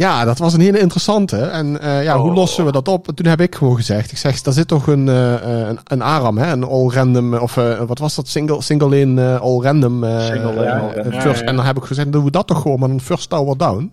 Ja, 0.00 0.24
dat 0.24 0.38
was 0.38 0.54
een 0.54 0.60
hele 0.60 0.78
interessante. 0.78 1.36
En 1.36 1.80
eh, 1.80 2.02
ja, 2.02 2.18
hoe 2.18 2.30
Oh. 2.30 2.36
lossen 2.36 2.64
we 2.64 2.72
dat 2.72 2.88
op? 2.88 3.08
En 3.08 3.14
toen 3.14 3.26
heb 3.26 3.40
ik 3.40 3.54
gewoon 3.54 3.76
gezegd, 3.76 4.10
ik 4.12 4.18
zeg, 4.18 4.42
daar 4.42 4.54
zit 4.54 4.68
toch 4.68 4.86
een, 4.86 5.08
eh, 5.08 5.34
eh, 5.34 5.68
een, 5.68 5.78
een 5.84 6.02
ARAM, 6.02 6.38
hè? 6.38 6.52
Een 6.52 6.64
all 6.64 6.88
random, 6.88 7.34
of 7.34 7.56
eh, 7.56 7.82
wat 7.82 7.98
was 7.98 8.14
dat? 8.14 8.28
Single, 8.28 8.62
single 8.62 8.88
lane 8.98 9.22
eh, 9.34 9.40
all 9.40 9.60
random. 9.60 10.04
eh, 10.04 10.24
Single 10.26 10.54
lane, 10.54 10.80
all 10.80 10.94
random. 10.94 11.12
first. 11.20 11.38
Ja, 11.38 11.44
ja. 11.44 11.48
En 11.50 11.56
dan 11.56 11.64
heb 11.64 11.76
ik 11.76 11.84
gezegd, 11.84 12.12
doen 12.12 12.24
we 12.24 12.30
dat 12.30 12.46
toch 12.46 12.62
gewoon 12.62 12.80
met 12.80 12.90
een 12.90 13.00
first 13.00 13.28
tower 13.30 13.56
down. 13.56 13.92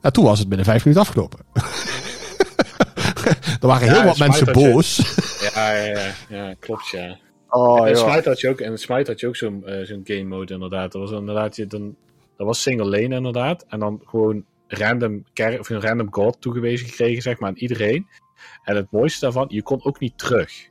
En 0.00 0.12
toen 0.12 0.24
was 0.24 0.38
het 0.38 0.48
binnen 0.48 0.66
vijf 0.66 0.84
minuten 0.84 1.04
afgelopen. 1.06 1.38
er 3.60 3.66
waren 3.66 3.86
Ja, 3.86 3.92
heel 3.92 4.04
wat 4.04 4.18
mensen 4.18 4.52
boos. 4.52 5.14
Ja, 5.54 5.72
ja, 5.72 5.84
ja, 5.84 6.00
ja, 6.28 6.54
klopt 6.60 6.88
ja. 6.88 7.16
Oh, 7.48 7.78
en 7.80 7.86
in 7.92 7.98
ja. 7.98 8.10
Smite 8.10 8.28
had 8.28 8.40
je 8.40 8.48
ook, 8.48 8.60
en 8.60 8.70
in 8.70 8.78
Smite 8.78 9.10
had 9.10 9.20
je 9.20 9.26
ook 9.26 9.36
zo'n 9.36 9.64
zo'n 9.82 10.00
game 10.04 10.24
mode 10.24 10.54
inderdaad. 10.54 10.92
Dat 10.92 11.02
was 11.10 11.18
inderdaad, 11.18 11.56
je, 11.56 11.66
dan, 11.66 11.94
dat 12.36 12.46
was 12.46 12.62
single 12.62 12.86
lane 12.88 13.14
inderdaad. 13.16 13.64
En 13.68 13.78
dan 13.78 14.00
gewoon 14.06 14.44
random, 14.66 15.24
of 15.58 15.68
een 15.68 15.80
random 15.80 16.12
god 16.12 16.40
toegewezen 16.40 16.88
gekregen, 16.88 17.22
zeg 17.22 17.38
maar, 17.38 17.48
aan 17.48 17.56
iedereen. 17.56 18.06
En 18.64 18.76
het 18.76 18.90
mooiste 18.90 19.20
daarvan, 19.20 19.46
je 19.48 19.62
kon 19.62 19.84
ook 19.84 20.00
niet 20.00 20.18
terug. 20.18 20.70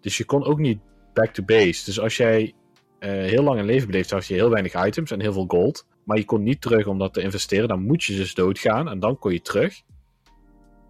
Dus 0.00 0.16
je 0.16 0.24
kon 0.24 0.44
ook 0.44 0.58
niet 0.58 0.80
back 1.12 1.32
to 1.32 1.44
base. 1.44 1.84
Dus 1.84 2.00
als 2.00 2.16
jij 2.16 2.54
eh, 2.98 3.10
heel 3.10 3.42
lang 3.42 3.58
een 3.58 3.64
leven 3.64 3.86
beleeft, 3.86 4.10
had 4.10 4.26
je 4.26 4.34
heel 4.34 4.50
weinig 4.50 4.86
items 4.86 5.10
en 5.10 5.20
heel 5.20 5.32
veel 5.32 5.44
gold. 5.48 5.86
Maar 6.04 6.16
je 6.16 6.24
kon 6.24 6.42
niet 6.42 6.60
terug 6.60 6.86
om 6.86 6.98
dat 6.98 7.14
te 7.14 7.20
investeren. 7.20 7.68
Dan 7.68 7.82
moet 7.82 8.04
je 8.04 8.16
dus 8.16 8.34
doodgaan 8.34 8.88
en 8.88 8.98
dan 8.98 9.18
kon 9.18 9.32
je 9.32 9.40
terug. 9.40 9.82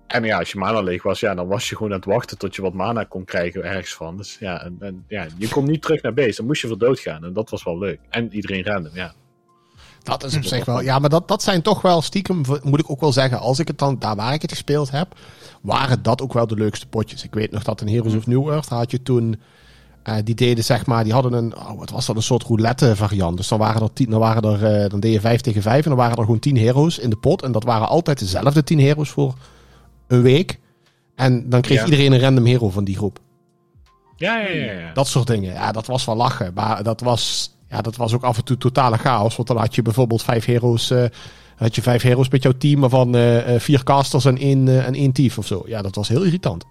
En 0.06 0.24
ja, 0.24 0.38
als 0.38 0.52
je 0.52 0.58
mana 0.58 0.80
leeg 0.80 1.02
was, 1.02 1.20
ja, 1.20 1.34
dan 1.34 1.48
was 1.48 1.68
je 1.68 1.76
gewoon 1.76 1.92
aan 1.92 1.98
het 1.98 2.08
wachten 2.08 2.38
tot 2.38 2.54
je 2.54 2.62
wat 2.62 2.74
mana 2.74 3.04
kon 3.04 3.24
krijgen 3.24 3.64
ergens 3.64 3.94
van. 3.94 4.16
Dus 4.16 4.36
ja, 4.38 4.64
en, 4.64 4.76
en, 4.80 5.04
ja 5.08 5.26
je 5.38 5.48
kon 5.48 5.64
niet 5.64 5.82
terug 5.82 6.02
naar 6.02 6.14
base. 6.14 6.36
Dan 6.36 6.46
moest 6.46 6.60
je 6.60 6.68
voor 6.68 6.78
doodgaan. 6.78 7.24
En 7.24 7.32
dat 7.32 7.50
was 7.50 7.62
wel 7.62 7.78
leuk. 7.78 8.00
En 8.08 8.34
iedereen 8.34 8.64
random, 8.64 8.94
ja. 8.94 9.14
Dat 10.02 10.24
is 10.24 10.36
op 10.36 10.44
zich 10.44 10.64
wel. 10.64 10.80
Ja, 10.80 10.98
maar 10.98 11.10
dat, 11.10 11.28
dat 11.28 11.42
zijn 11.42 11.62
toch 11.62 11.82
wel 11.82 12.02
stiekem, 12.02 12.42
moet 12.62 12.78
ik 12.80 12.90
ook 12.90 13.00
wel 13.00 13.12
zeggen. 13.12 13.38
Als 13.38 13.58
ik 13.58 13.68
het 13.68 13.78
dan, 13.78 13.96
daar 13.98 14.16
waar 14.16 14.32
ik 14.32 14.42
het 14.42 14.50
gespeeld 14.50 14.90
heb, 14.90 15.14
waren 15.60 16.02
dat 16.02 16.22
ook 16.22 16.32
wel 16.32 16.46
de 16.46 16.54
leukste 16.54 16.86
potjes. 16.86 17.24
Ik 17.24 17.34
weet 17.34 17.50
nog 17.50 17.62
dat 17.62 17.80
in 17.80 17.88
Heroes 17.88 18.14
of 18.14 18.26
New 18.26 18.48
Earth 18.48 18.68
had 18.68 18.90
je 18.90 19.02
toen. 19.02 19.40
eh, 20.02 20.14
die 20.24 20.34
deden 20.34 20.64
zeg 20.64 20.86
maar, 20.86 21.04
die 21.04 21.12
hadden 21.12 21.32
een, 21.32 21.56
oh, 21.56 21.78
wat 21.78 21.90
was 21.90 22.06
dat, 22.06 22.16
een 22.16 22.22
soort 22.22 22.42
roulette 22.42 22.96
variant. 22.96 23.36
Dus 23.36 23.48
dan 23.48 23.58
waren 23.58 23.82
er 23.82 23.92
tien, 23.92 24.10
dan 24.10 24.20
waren 24.20 24.42
er, 24.42 24.82
eh, 24.82 24.90
dan 24.90 25.00
deed 25.00 25.12
je 25.12 25.20
vijf 25.20 25.40
tegen 25.40 25.62
vijf 25.62 25.82
en 25.84 25.88
dan 25.90 25.98
waren 25.98 26.16
er 26.16 26.24
gewoon 26.24 26.38
tien 26.38 26.56
heroes 26.58 26.98
in 26.98 27.10
de 27.10 27.16
pot. 27.16 27.42
En 27.42 27.52
dat 27.52 27.64
waren 27.64 27.88
altijd 27.88 28.18
dezelfde 28.18 28.64
tien 28.64 28.80
heroes 28.80 29.10
voor 29.10 29.34
een 30.06 30.22
week. 30.22 30.58
En 31.14 31.48
dan 31.48 31.60
kreeg 31.60 31.78
Ja. 31.78 31.84
iedereen 31.84 32.12
een 32.12 32.20
random 32.20 32.44
hero 32.44 32.70
van 32.70 32.84
die 32.84 32.96
groep. 32.96 33.18
Ja, 34.16 34.36
ja, 34.38 34.48
ja. 34.48 34.72
ja. 34.72 34.92
Dat 34.92 35.06
soort 35.08 35.26
dingen. 35.26 35.52
Ja, 35.52 35.72
dat 35.72 35.86
was 35.86 36.04
wel 36.04 36.16
lachen. 36.16 36.52
Maar 36.54 36.82
dat 36.82 37.00
was, 37.00 37.51
ja, 37.72 37.80
dat 37.80 37.96
was 37.96 38.14
ook 38.14 38.22
af 38.22 38.36
en 38.36 38.44
toe 38.44 38.56
totale 38.58 38.96
chaos. 38.98 39.36
Want 39.36 39.48
dan 39.48 39.56
had 39.56 39.74
je 39.74 39.82
bijvoorbeeld 39.82 40.22
vijf 40.22 40.44
heroes. 40.44 40.90
eh, 40.90 41.04
had 41.56 41.74
je 41.74 41.82
vijf 41.82 42.02
heroes 42.02 42.28
met 42.28 42.42
jouw 42.42 42.52
team, 42.58 42.80
waarvan 42.80 43.14
eh, 43.14 43.54
eh, 43.54 43.60
vier 43.60 43.82
casters 43.84 44.24
en 44.24 44.38
één, 44.38 44.68
eh, 44.68 44.86
en 44.86 44.94
één 44.94 45.12
thief 45.12 45.38
of 45.38 45.46
zo. 45.46 45.62
Ja, 45.66 45.82
dat 45.82 45.94
was 45.94 46.08
heel 46.08 46.22
irritant. 46.22 46.64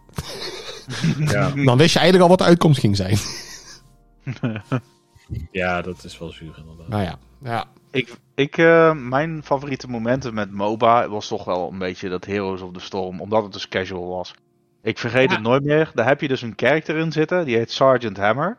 ja. 1.25 1.49
Dan 1.65 1.77
wist 1.77 1.93
je 1.93 1.99
eigenlijk 1.99 2.21
al 2.21 2.27
wat 2.29 2.37
de 2.37 2.43
uitkomst 2.43 2.79
ging 2.79 2.95
zijn. 2.95 3.17
Ja, 5.51 5.81
dat 5.81 6.03
is 6.03 6.17
wel 6.17 6.29
zuur 6.31 6.53
inderdaad. 6.57 6.87
Nou 6.87 7.03
ja, 7.03 7.15
ja. 7.43 7.65
Ik, 7.91 8.15
ik, 8.35 8.57
eh, 8.57 8.93
mijn 8.93 9.41
favoriete 9.43 9.87
momenten 9.87 10.33
met 10.33 10.51
MOBA 10.51 11.09
was 11.09 11.27
toch 11.27 11.43
wel 11.43 11.69
een 11.71 11.77
beetje 11.77 12.09
dat 12.09 12.25
Heroes 12.25 12.61
of 12.61 12.71
the 12.73 12.79
Storm, 12.79 13.21
omdat 13.21 13.43
het 13.43 13.53
dus 13.53 13.67
casual 13.67 14.07
was. 14.07 14.33
Ik 14.83 14.97
vergeet 14.99 15.29
Ja. 15.29 15.35
het 15.35 15.43
nooit 15.43 15.63
meer. 15.63 15.91
Daar 15.93 16.07
heb 16.07 16.21
je 16.21 16.27
dus 16.27 16.41
een 16.41 16.53
character 16.55 16.97
in 16.97 17.11
zitten, 17.11 17.45
die 17.45 17.55
heet 17.57 17.71
Sergeant 17.71 18.17
Hammer. 18.17 18.57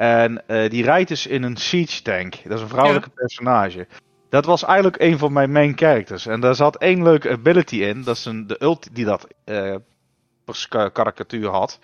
En 0.00 0.46
eh, 0.46 0.70
die 0.70 0.84
rijdt 0.84 1.08
dus 1.08 1.26
in 1.26 1.42
een 1.42 1.56
siege 1.56 2.02
tank. 2.02 2.34
Dat 2.44 2.52
is 2.56 2.60
een 2.60 2.68
vrouwelijke 2.68 3.10
personage. 3.10 3.86
Dat 4.28 4.44
was 4.44 4.64
eigenlijk 4.64 5.02
een 5.02 5.18
van 5.18 5.32
mijn 5.32 5.52
main 5.52 5.72
characters. 5.76 6.26
En 6.26 6.40
daar 6.40 6.54
zat 6.54 6.76
één 6.76 7.02
leuke 7.02 7.30
ability 7.30 7.76
in. 7.76 8.02
Dat 8.02 8.16
is 8.16 8.24
een, 8.24 8.46
de 8.46 8.56
ult 8.62 8.94
die 8.94 9.04
dat 9.04 9.26
ka- 10.68 10.88
karikatuur 10.88 11.48
had. 11.48 11.78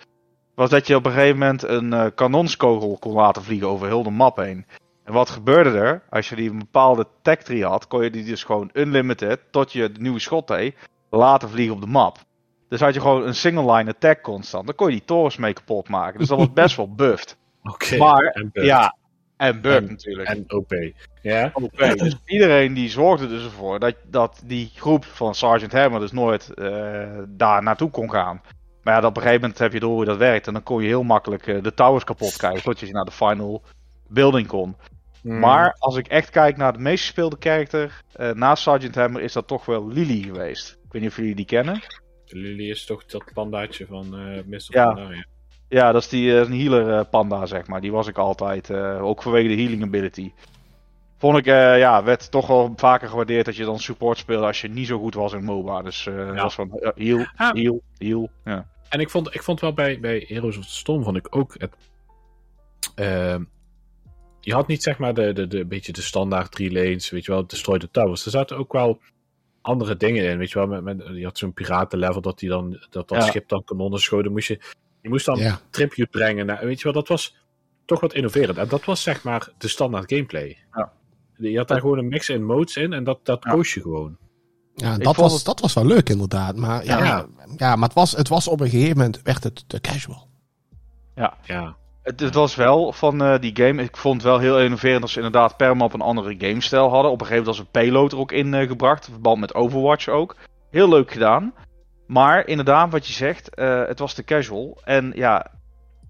Was 0.55 0.69
dat 0.69 0.87
je 0.87 0.95
op 0.95 1.05
een 1.05 1.11
gegeven 1.11 1.37
moment 1.37 1.63
een 1.63 1.93
eh, 1.93 2.05
kanonskogel 2.15 2.97
kon 2.99 3.13
laten 3.13 3.43
vliegen 3.43 3.67
over 3.67 3.87
heel 3.87 4.03
de 4.03 4.09
map 4.09 4.37
heen. 4.37 4.65
En 5.03 5.13
wat 5.13 5.29
gebeurde 5.29 5.77
er? 5.77 6.01
Als 6.09 6.29
je 6.29 6.35
die 6.35 6.49
een 6.49 6.59
bepaalde 6.59 7.07
tech 7.21 7.43
tree 7.43 7.65
had, 7.65 7.87
kon 7.87 8.03
je 8.03 8.09
die 8.09 8.23
dus 8.25 8.43
gewoon 8.43 8.69
unlimited, 8.73 9.39
tot 9.51 9.71
je 9.71 9.91
de 9.91 10.01
nieuwe 10.01 10.19
schot 10.19 10.47
deed, 10.47 10.75
laten 11.09 11.49
vliegen 11.49 11.75
op 11.75 11.81
de 11.81 11.87
map. 11.87 12.17
Dus 12.69 12.79
had 12.79 12.93
je 12.93 13.01
gewoon 13.01 13.27
een 13.27 13.35
single 13.35 13.73
line 13.73 13.89
attack 13.89 14.21
constant. 14.21 14.65
Dan 14.65 14.75
kon 14.75 14.87
je 14.87 14.93
die 14.93 15.05
torens 15.05 15.37
mee 15.37 15.53
kapot 15.53 15.89
maken. 15.89 16.19
Dus 16.19 16.27
dat 16.27 16.37
was 16.37 16.53
best 16.53 16.75
wel 16.75 16.93
buffed. 17.05 17.37
Oké. 17.69 17.97
Maar, 17.97 18.23
en. 18.25 18.49
Ja, 18.51 18.95
en 19.37 19.61
bugged 19.61 19.83
En- 19.83 19.89
natuurlijk. 19.89 20.29
En 20.29 20.45
OP. 20.47 20.73
Ja? 21.21 21.51
Oké, 21.53 21.95
dus 21.95 22.17
iedereen 22.25 22.73
die 22.73 22.89
zorgde 22.89 23.27
dus 23.27 23.43
ervoor 23.43 23.79
dat, 23.79 23.95
dat 24.05 24.41
die 24.45 24.71
groep 24.75 25.05
van 25.05 25.35
Sergeant 25.35 25.71
Hammer 25.71 25.99
dus 25.99 26.11
nooit 26.11 26.53
eh, 26.53 27.19
daar 27.27 27.63
naartoe 27.63 27.89
kon 27.89 28.11
gaan. 28.11 28.41
Maar 28.83 28.93
ja, 28.93 29.01
dat 29.01 29.09
op 29.09 29.15
een 29.15 29.21
gegeven 29.21 29.41
moment 29.41 29.59
heb 29.59 29.73
je 29.73 29.79
door 29.79 29.93
hoe 29.93 30.05
dat 30.05 30.17
werkt. 30.17 30.47
En 30.47 30.53
dan 30.53 30.63
kon 30.63 30.81
je 30.81 30.87
heel 30.87 31.03
makkelijk 31.03 31.47
eh, 31.47 31.63
de 31.63 31.73
towers 31.73 32.03
kapot 32.03 32.37
krijgen. 32.37 32.63
Tot 32.63 32.79
je 32.79 32.91
naar 32.91 33.05
de 33.05 33.11
final 33.11 33.63
building 34.07 34.47
kon. 34.47 34.75
Hmm. 35.21 35.39
Maar 35.39 35.75
als 35.79 35.95
ik 35.95 36.07
echt 36.07 36.29
kijk 36.29 36.57
naar 36.57 36.73
de 36.73 36.79
meest 36.79 37.03
gespeelde 37.03 37.37
karakter 37.37 38.01
eh 38.13 38.31
naast 38.31 38.63
Sergeant 38.63 38.95
Hammer 38.95 39.21
is 39.21 39.33
dat 39.33 39.47
toch 39.47 39.65
wel 39.65 39.87
Lily 39.87 40.21
geweest. 40.21 40.71
Ik 40.71 40.91
weet 40.91 41.01
niet 41.01 41.11
of 41.11 41.17
jullie 41.17 41.35
die 41.35 41.45
kennen. 41.45 41.81
Lily 42.25 42.69
is 42.69 42.85
toch 42.85 43.05
dat 43.05 43.23
pandaatje 43.33 43.85
van 43.85 44.05
eh 44.17 44.43
Mr. 44.45 44.65
Ja. 44.67 44.85
Pandaria. 44.85 45.15
Ja, 45.15 45.25
dat 45.69 45.95
is 45.95 46.09
die 46.09 46.31
eh, 46.31 46.37
een 46.49 46.59
healer 46.59 46.97
eh, 46.99 47.05
panda, 47.09 47.45
zeg 47.45 47.67
maar. 47.67 47.81
Die 47.81 47.91
was 47.91 48.07
ik 48.07 48.17
altijd, 48.17 48.69
eh, 48.69 49.03
ook 49.03 49.21
vanwege 49.23 49.47
de 49.55 49.61
healing 49.61 49.83
ability. 49.83 50.31
Vond 51.17 51.37
ik, 51.37 51.45
ja, 51.45 52.03
werd 52.03 52.31
toch 52.31 52.47
wel 52.47 52.73
vaker 52.75 53.09
gewaardeerd 53.09 53.45
dat 53.45 53.55
je 53.55 53.63
dan 53.65 53.79
support 53.79 54.17
speelde 54.17 54.45
als 54.45 54.61
je 54.61 54.67
niet 54.67 54.87
zo 54.87 54.99
goed 54.99 55.13
was 55.13 55.33
in 55.33 55.43
MOBA. 55.43 55.81
Dus 55.81 56.07
eh 56.07 56.27
dat 56.27 56.35
was 56.41 56.55
van 56.55 56.69
heal, 56.95 57.25
Ah. 57.35 57.53
heal, 57.53 57.81
heal. 57.97 58.29
Ja. 58.43 58.67
En 58.89 58.99
ik 58.99 59.09
vond, 59.09 59.35
ik 59.35 59.43
vond 59.43 59.59
wel 59.59 59.73
bij, 59.73 59.99
bij 59.99 60.25
Heroes 60.27 60.57
of 60.57 60.65
the 60.65 60.71
Storm 60.75 61.03
vond 61.03 61.17
ik 61.17 61.35
ook 61.35 61.53
het. 61.57 61.75
ehm, 62.95 63.43
je 64.41 64.53
had 64.53 64.67
niet 64.67 64.83
zeg 64.83 64.97
maar 64.97 65.13
de, 65.13 65.33
de, 65.33 65.47
de 65.47 65.65
beetje 65.65 65.91
de 65.91 66.01
standaard 66.01 66.51
drie 66.51 66.71
lanes, 66.71 67.09
weet 67.09 67.25
je 67.25 67.31
wel, 67.31 67.47
destroy 67.47 67.79
the 67.79 67.91
towers. 67.91 68.25
Er 68.25 68.31
zaten 68.31 68.57
ook 68.57 68.73
wel 68.73 68.99
andere 69.61 69.97
dingen 69.97 70.23
in, 70.25 70.37
weet 70.37 70.51
je 70.51 70.59
wel. 70.59 70.67
Met, 70.67 70.83
met, 70.97 71.07
je 71.17 71.23
had 71.23 71.37
zo'n 71.37 71.53
piratenlevel 71.53 72.21
dat 72.21 72.39
die 72.39 72.49
dan 72.49 72.71
dat, 72.89 73.07
dat 73.07 73.17
Ja. 73.17 73.21
schip 73.21 73.47
dan 73.49 73.63
kanonnen 73.63 73.99
schoten. 73.99 74.31
Moest 74.31 74.47
je, 74.47 74.59
je 75.07 75.13
moest 75.13 75.25
dan 75.25 75.37
ja. 75.39 75.59
tribute 75.69 76.07
brengen. 76.11 76.45
Naar, 76.45 76.65
weet 76.65 76.77
je 76.77 76.83
wel, 76.83 76.93
dat 76.93 77.07
was 77.07 77.35
toch 77.85 77.99
wat 77.99 78.13
innoverend. 78.13 78.57
En 78.57 78.67
dat 78.67 78.85
was 78.85 79.01
zeg 79.03 79.23
maar 79.23 79.49
de 79.57 79.67
standaard 79.67 80.09
gameplay. 80.11 80.57
Ja. 80.73 80.91
Je 81.37 81.57
had 81.57 81.67
daar 81.67 81.79
gewoon 81.79 81.97
een 81.97 82.07
mix 82.07 82.29
in 82.29 82.45
modes 82.45 82.75
in 82.75 82.93
en 82.93 83.03
dat, 83.03 83.19
dat 83.23 83.43
Ja. 83.43 83.51
koos 83.51 83.73
je 83.73 83.81
gewoon. 83.81 84.17
ja 84.75 84.97
dat, 84.97 85.15
was, 85.15 85.33
het- 85.33 85.45
dat 85.45 85.59
was 85.59 85.73
wel 85.73 85.85
leuk 85.85 86.09
inderdaad. 86.09 86.55
Maar, 86.55 86.85
ja, 86.85 86.97
Ja. 87.03 87.25
ja. 87.57 87.75
maar 87.75 87.87
het, 87.87 87.97
was, 87.97 88.11
het 88.11 88.27
was 88.27 88.47
op 88.47 88.59
een 88.59 88.69
gegeven 88.69 88.97
moment 88.97 89.21
werd 89.23 89.43
het 89.43 89.63
te 89.69 89.81
casual. 89.81 90.27
Ja. 91.15 91.75
Het, 92.03 92.19
het 92.19 92.33
was 92.33 92.55
wel 92.55 92.91
van 92.93 93.21
eh, 93.23 93.39
die 93.39 93.55
game, 93.55 93.83
ik 93.83 93.97
vond 93.97 94.15
het 94.15 94.23
wel 94.23 94.39
heel 94.39 94.59
innoverend 94.61 95.01
als 95.01 95.11
ze 95.11 95.17
inderdaad 95.17 95.57
per 95.57 95.77
map 95.77 95.93
een 95.93 96.01
andere 96.01 96.35
gamestijl 96.37 96.89
hadden. 96.89 97.11
Op 97.11 97.21
een 97.21 97.27
gegeven 97.27 97.45
moment 97.45 97.57
was 97.57 97.59
een 97.59 97.71
payload 97.81 98.11
er 98.11 98.17
ook 98.17 98.31
in 98.31 98.53
eh, 98.53 98.67
gebracht, 98.67 99.05
in 99.07 99.11
verband 99.13 99.39
met 99.39 99.53
Overwatch 99.53 100.07
ook. 100.07 100.35
Heel 100.69 100.89
leuk 100.89 101.11
gedaan. 101.11 101.53
Maar 102.07 102.47
inderdaad, 102.47 102.91
wat 102.91 103.07
je 103.07 103.13
zegt, 103.13 103.55
eh, 103.55 103.85
het 103.85 103.99
was 103.99 104.13
te 104.13 104.23
casual. 104.23 104.81
En 104.83 105.11
ja, 105.15 105.51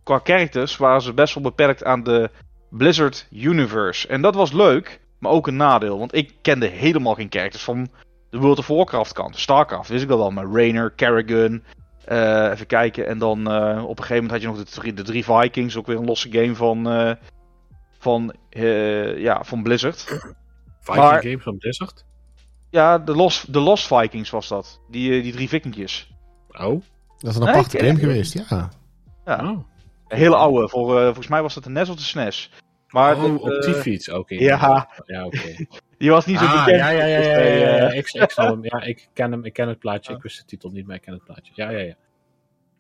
qua 0.04 0.20
characters 0.24 0.78
waren 0.78 1.02
ze 1.02 1.14
best 1.14 1.34
wel 1.34 1.44
beperkt 1.44 1.84
aan 1.84 2.04
de 2.04 2.30
Blizzard 2.70 3.28
Universe. 3.32 4.08
En 4.08 4.22
dat 4.22 4.36
was 4.36 4.52
leuk, 4.52 5.00
maar 5.20 5.32
ook 5.32 5.48
een 5.48 5.56
nadeel. 5.56 6.00
Want 6.00 6.16
ik 6.16 6.34
kende 6.42 6.66
helemaal 6.68 7.14
geen 7.14 7.28
characters 7.32 7.64
van 7.64 7.88
de 8.30 8.38
World 8.38 8.58
of 8.58 8.68
Warcraft 8.68 9.14
kant. 9.14 9.38
Starcraft 9.38 9.90
wist 9.90 10.04
ik 10.04 10.10
dat 10.10 10.18
wel, 10.18 10.32
maar 10.32 10.46
Rainer, 10.52 10.92
Kerrigan, 10.92 11.64
eh, 12.06 12.50
even 12.52 12.66
kijken. 12.68 13.08
En 13.08 13.18
dan 13.18 13.52
eh, 13.52 13.84
op 13.84 13.98
een 14.00 14.04
gegeven 14.06 14.16
moment 14.16 14.32
had 14.32 14.42
je 14.42 14.48
nog 14.48 14.58
de, 14.58 14.64
drie- 14.82 14.94
de 14.94 15.04
drie 15.04 15.24
Vikings. 15.26 15.78
Ook 15.78 15.88
weer 15.88 15.98
een 15.98 16.06
losse 16.06 16.32
game 16.32 16.56
van, 16.56 16.90
eh, 16.90 17.12
van, 18.00 18.36
ja, 19.18 19.44
van 19.44 19.64
Blizzard. 19.64 20.02
Viking 20.80 21.06
Maar- 21.06 21.22
games 21.24 21.44
van 21.44 21.58
Blizzard. 21.58 22.06
Ja, 22.70 22.98
de 23.00 23.16
Lost, 23.16 23.54
de 23.54 23.60
Lost 23.60 23.88
Vikings 23.88 24.30
was 24.30 24.48
dat. 24.48 24.80
Die, 24.90 25.14
eh, 25.18 25.24
die 25.24 25.32
drie 25.32 25.50
vikingjes. 25.50 26.12
Oh. 26.52 26.82
Dat 27.18 27.30
is 27.32 27.36
een 27.36 27.42
Nee, 27.44 27.54
aparte 27.54 27.78
ik- 27.78 27.86
game 27.88 28.00
geweest, 28.00 28.34
ja. 28.34 28.70
Ja, 29.26 29.40
oh. 29.52 29.60
een 30.08 30.18
hele 30.18 30.36
oude. 30.36 30.70
Voor, 30.70 30.98
eh, 30.98 31.04
volgens 31.06 31.28
mij 31.28 31.42
was 31.42 31.54
dat 31.54 31.64
de 31.64 31.70
NES 31.70 31.90
of 31.90 31.96
de 31.96 32.02
SNES. 32.02 32.52
Maar 32.88 33.16
oh, 33.16 33.22
de- 33.24 33.40
op 33.42 33.50
eh, 33.50 33.62
die 33.62 33.74
fiets. 33.74 34.10
Oké. 34.10 34.36
ja. 34.36 34.90
Ja, 35.06 35.26
oké. 35.26 35.56
die 35.98 36.10
was 36.10 36.26
niet 36.26 36.38
zo 36.40 36.46
Ah, 36.46 36.66
bekend. 36.66 36.82
ja, 36.84 36.90
ja, 36.90 37.06
ja, 37.06 37.18
Dus, 37.18 37.26
ja, 37.28 37.38
ja, 37.40 37.76
ja. 37.76 37.92
Ik, 37.92 38.10
ik, 38.12 38.32
zal 38.32 38.46
hem, 38.52 38.64
ja, 38.64 38.82
ik 38.82 39.10
ken 39.14 39.32
hem, 39.32 39.46
ik 39.46 39.54
ken 39.54 39.68
het 39.68 39.80
plaatje. 39.80 40.12
Ja. 40.12 40.18
Ik 40.18 40.24
wist 40.24 40.38
de 40.38 40.46
titel 40.46 40.70
niet, 40.70 40.88
maar 40.88 40.96
ik 40.96 41.02
ken 41.02 41.14
het 41.14 41.24
plaatje. 41.24 41.52
Ja, 41.56 41.70
ja, 41.70 41.80
ja. 41.80 41.96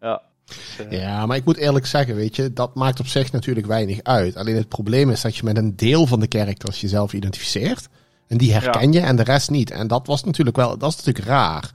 ja. 0.01 0.21
Dus, 0.45 0.85
Ja, 0.89 1.25
maar 1.25 1.37
ik 1.37 1.45
moet 1.45 1.57
eerlijk 1.57 1.85
zeggen, 1.85 2.15
weet 2.15 2.35
je, 2.35 2.53
dat 2.53 2.75
maakt 2.75 2.99
op 2.99 3.07
zich 3.07 3.31
natuurlijk 3.31 3.67
weinig 3.67 4.03
uit. 4.03 4.35
Alleen 4.35 4.55
het 4.55 4.67
probleem 4.69 5.09
is 5.09 5.21
dat 5.21 5.35
je 5.35 5.43
met 5.43 5.57
een 5.57 5.75
deel 5.75 6.05
van 6.05 6.19
de 6.19 6.25
characters 6.29 6.81
jezelf 6.81 7.13
identificeert. 7.13 7.87
En 8.27 8.37
die 8.37 8.53
herken 8.53 8.91
je 8.91 8.99
en 8.99 9.15
de 9.15 9.23
rest 9.23 9.49
niet. 9.49 9.71
En 9.71 9.87
dat 9.87 10.07
was 10.07 10.23
natuurlijk 10.23 10.55
wel, 10.55 10.77
dat 10.77 10.89
is 10.89 10.95
natuurlijk 10.97 11.25
raar. 11.25 11.71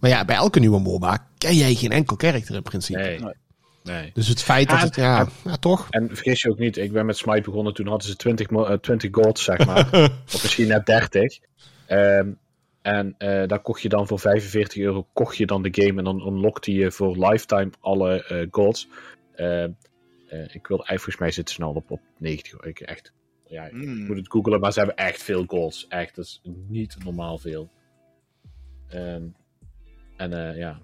Maar 0.00 0.10
ja, 0.10 0.24
bij 0.24 0.36
elke 0.36 0.58
nieuwe 0.60 0.80
MOBA 0.80 1.26
ken 1.38 1.54
jij 1.56 1.74
geen 1.74 1.90
enkel 1.92 2.16
karakter 2.16 2.54
in 2.54 2.62
principe. 2.62 2.98
Nee. 3.00 3.34
Nee. 3.82 4.10
Dus 4.14 4.28
het 4.28 4.42
feit 4.42 4.68
dat 4.68 4.78
Ja, 4.78 4.84
het, 4.84 4.94
ja, 4.94 5.28
ja 5.44 5.56
toch? 5.56 5.86
En 5.90 6.08
vergis 6.08 6.42
je 6.42 6.50
ook 6.50 6.58
niet, 6.58 6.76
ik 6.76 6.92
ben 6.92 7.06
met 7.06 7.16
Smite 7.16 7.42
begonnen, 7.42 7.74
toen 7.74 7.86
hadden 7.86 8.08
ze 8.08 8.16
20, 8.16 8.50
mo- 8.50 8.64
eh, 8.64 8.78
20 8.78 9.08
gold, 9.12 9.38
zeg 9.38 9.66
maar. 9.66 9.88
of 10.34 10.42
misschien 10.42 10.68
net 10.68 10.86
30. 10.86 11.38
Ehm, 11.86 12.28
en 12.82 13.14
eh, 13.18 13.46
daar 13.48 13.60
kocht 13.60 13.82
je 13.82 13.88
dan 13.88 14.06
voor 14.06 14.18
45 14.18 14.82
euro 14.82 15.06
kocht 15.12 15.36
je 15.36 15.46
dan 15.46 15.62
de 15.62 15.68
game 15.72 15.98
en 15.98 16.04
dan 16.04 16.26
unlockte 16.26 16.72
je 16.72 16.90
voor 16.90 17.16
lifetime 17.28 17.70
alle 17.80 18.24
eh, 18.24 18.46
golds. 18.50 18.88
Ehm, 19.34 19.70
eh, 20.28 20.54
ik 20.54 20.66
wil 20.66 20.76
eigenlijk, 20.76 20.86
volgens 20.88 21.18
mij 21.18 21.30
zitten 21.30 21.54
ze 21.54 21.60
nou 21.60 21.74
op, 21.76 21.90
op 21.90 22.00
90. 22.18 22.52
hoor. 22.52 22.66
Ik 22.66 22.80
echt, 22.80 23.12
ja, 23.50 23.64
ik 23.64 23.72
Mm. 23.72 24.06
moet 24.06 24.16
het 24.16 24.30
googlen, 24.30 24.60
maar 24.60 24.72
ze 24.72 24.78
hebben 24.78 24.96
echt 24.96 25.22
veel 25.22 25.44
golds. 25.46 25.86
Echt, 25.88 26.14
dat 26.16 26.24
is 26.24 26.40
niet 26.68 26.96
normaal 27.04 27.38
veel. 27.38 27.68
Ehm, 28.88 29.22
en 30.16 30.32
eh, 30.48 30.56
ja. 30.58 30.78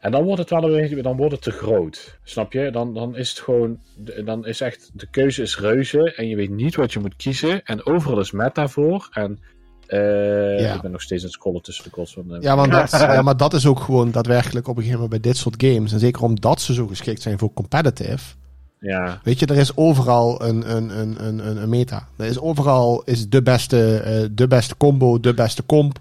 En 0.00 0.10
dan 0.10 0.24
wordt 0.24 0.40
het 0.40 0.50
wel 0.50 0.64
een 0.64 0.80
beetje, 0.80 1.02
dan 1.02 1.16
wordt 1.16 1.32
het 1.32 1.42
te 1.42 1.50
groot. 1.50 2.18
Snap 2.22 2.52
je? 2.52 2.70
Dan, 2.70 2.94
dan 2.94 3.16
is 3.16 3.30
het 3.30 3.38
gewoon, 3.38 3.80
de- 3.96 4.22
dan 4.24 4.46
is 4.46 4.60
echt, 4.60 4.90
de 4.94 5.06
keuze 5.10 5.42
is 5.42 5.58
reuze 5.58 6.14
en 6.14 6.28
je 6.28 6.36
weet 6.36 6.50
niet 6.50 6.74
wat 6.74 6.92
je 6.92 6.98
moet 6.98 7.16
kiezen. 7.16 7.62
En 7.64 7.86
overal 7.86 8.20
is 8.20 8.30
meta 8.30 8.68
voor. 8.68 9.08
En 9.12 9.38
Eh, 9.86 10.60
Ja. 10.60 10.74
Ik 10.74 10.80
ben 10.80 10.90
nog 10.90 11.02
steeds 11.02 11.20
aan 11.22 11.26
het 11.28 11.36
scrollen 11.36 11.62
tussen 11.62 11.84
de 11.84 11.90
calls 11.90 12.12
van... 12.12 12.34
eh, 12.34 12.42
Ja, 12.42 12.56
want 12.56 12.72
dat, 12.72 12.90
ja, 12.90 13.22
maar 13.22 13.36
dat 13.36 13.54
is 13.54 13.66
ook 13.66 13.80
gewoon 13.80 14.10
daadwerkelijk 14.10 14.68
op 14.68 14.76
een 14.76 14.82
gegeven 14.82 15.02
moment 15.02 15.22
bij 15.22 15.30
dit 15.32 15.40
soort 15.40 15.62
games. 15.62 15.92
En 15.92 15.98
zeker 15.98 16.22
omdat 16.22 16.60
ze 16.60 16.74
zo 16.74 16.86
geschikt 16.86 17.22
zijn 17.22 17.38
voor 17.38 17.52
competitive. 17.52 18.34
Ja. 18.80 19.20
Weet 19.24 19.38
je, 19.38 19.46
er 19.46 19.56
is 19.56 19.76
overal 19.76 20.42
een, 20.44 20.76
een, 20.76 20.98
een, 20.98 21.26
een, 21.26 21.62
een, 21.62 21.68
meta. 21.68 22.08
Er 22.16 22.26
is 22.26 22.38
overal 22.38 23.02
is 23.04 23.28
de 23.28 23.42
beste, 23.42 23.96
eh, 23.96 24.28
de 24.32 24.46
beste 24.48 24.76
combo, 24.76 25.20
de 25.20 25.34
beste 25.34 25.66
comp. 25.66 25.98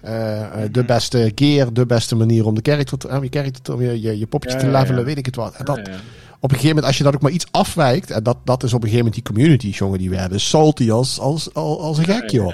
eh, 0.00 0.40
eh, 0.64 0.72
de 0.72 0.84
beste 0.84 1.32
gear, 1.34 1.72
de 1.72 1.86
beste 1.86 2.16
manier 2.16 2.46
om 2.46 2.54
de 2.54 2.60
character 2.70 2.98
te, 2.98 3.08
eh, 3.08 3.22
je, 3.22 3.28
character 3.30 3.62
te, 3.62 3.76
je, 3.76 4.00
je, 4.00 4.18
je 4.18 4.26
poppetje 4.26 4.56
Ja, 4.58 4.64
te 4.64 4.70
levelen, 4.70 4.98
ja. 5.00 5.04
weet 5.06 5.18
ik 5.18 5.26
het 5.26 5.36
wat. 5.36 5.54
En 5.54 5.64
dat, 5.64 5.78
op 5.78 6.50
een 6.50 6.56
gegeven 6.58 6.66
moment, 6.68 6.86
als 6.86 6.98
je 6.98 7.04
dat 7.04 7.14
ook 7.14 7.22
maar 7.22 7.30
iets 7.30 7.46
afwijkt, 7.50 8.10
en 8.10 8.22
dat, 8.22 8.36
dat 8.44 8.62
is 8.62 8.72
op 8.72 8.82
een 8.82 8.88
gegeven 8.88 9.04
moment 9.06 9.14
die 9.24 9.34
community, 9.34 9.68
jongen, 9.68 9.98
die 9.98 10.10
werden 10.10 10.40
salty 10.40 10.90
als, 10.90 11.20
als, 11.20 11.54
als, 11.54 11.78
als 11.78 11.98
een 11.98 12.04
gek, 12.04 12.30
joh. 12.30 12.52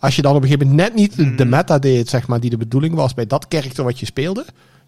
Als 0.00 0.16
je 0.16 0.22
dan 0.22 0.36
op 0.36 0.42
een 0.42 0.48
gegeven 0.48 0.68
moment 0.68 0.86
net 0.88 0.94
niet 1.00 1.36
de- 1.38 1.44
Mm. 1.44 1.50
meta 1.50 1.78
deed, 1.78 2.08
zeg 2.08 2.26
maar, 2.26 2.40
die 2.40 2.50
de 2.50 2.56
bedoeling 2.56 2.94
was 2.94 3.14
bij 3.14 3.26
dat 3.26 3.48
karakter 3.48 3.84
wat 3.84 3.98
je 4.00 4.06
speelde. 4.06 4.44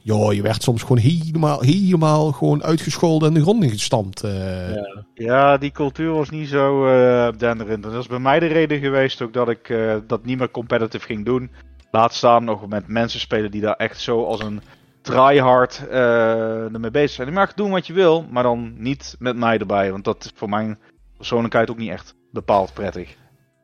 Joh, 0.09 0.33
je 0.33 0.43
werd 0.43 0.63
soms 0.63 0.83
gewoon 0.83 0.99
helemaal, 0.99 1.61
helemaal 1.61 2.33
gewoon 2.33 2.63
uitgescholden 2.65 3.29
en 3.29 3.35
de 3.35 3.41
grond 3.41 3.63
ingestampt. 3.65 4.25
eh. 4.25 4.75
Ja. 4.75 5.05
Ja, 5.15 5.57
die 5.59 5.71
cultuur 5.71 6.13
was 6.13 6.31
niet 6.31 6.49
zo 6.49 6.87
eh 6.87 7.39
denderend. 7.39 7.85
En 7.85 7.91
dat 7.91 8.01
is 8.01 8.07
bij 8.07 8.19
mij 8.19 8.41
de 8.41 8.47
reden 8.47 8.81
geweest 8.81 9.23
ook 9.23 9.33
dat 9.33 9.49
ik 9.49 9.69
eh, 9.69 9.97
dat 10.07 10.25
niet 10.25 10.39
meer 10.39 10.51
competitive 10.51 11.07
ging 11.07 11.25
doen. 11.25 11.51
Laat 11.91 12.15
staan 12.15 12.45
nog 12.45 12.69
met 12.69 12.87
mensen 12.89 13.21
spelen 13.21 13.51
die 13.51 13.61
daar 13.61 13.75
echt 13.77 14.01
zo 14.01 14.25
als 14.25 14.43
een 14.43 14.61
tryhard 15.03 15.87
eh 15.91 16.75
ermee 16.75 16.91
bezig 16.91 17.11
zijn. 17.11 17.29
Je 17.29 17.35
mag 17.35 17.55
doen 17.55 17.71
wat 17.71 17.87
je 17.87 17.93
wil, 17.93 18.27
maar 18.31 18.43
dan 18.43 18.75
niet 18.77 19.17
met 19.19 19.37
mij 19.37 19.59
erbij. 19.59 19.91
Want 19.91 20.05
dat 20.05 20.25
is 20.25 20.33
voor 20.35 20.49
mijn 20.49 20.79
persoonlijkheid 21.17 21.71
ook 21.71 21.79
niet 21.79 21.91
echt 21.91 22.15
bepaald 22.33 22.73
prettig. 22.75 23.17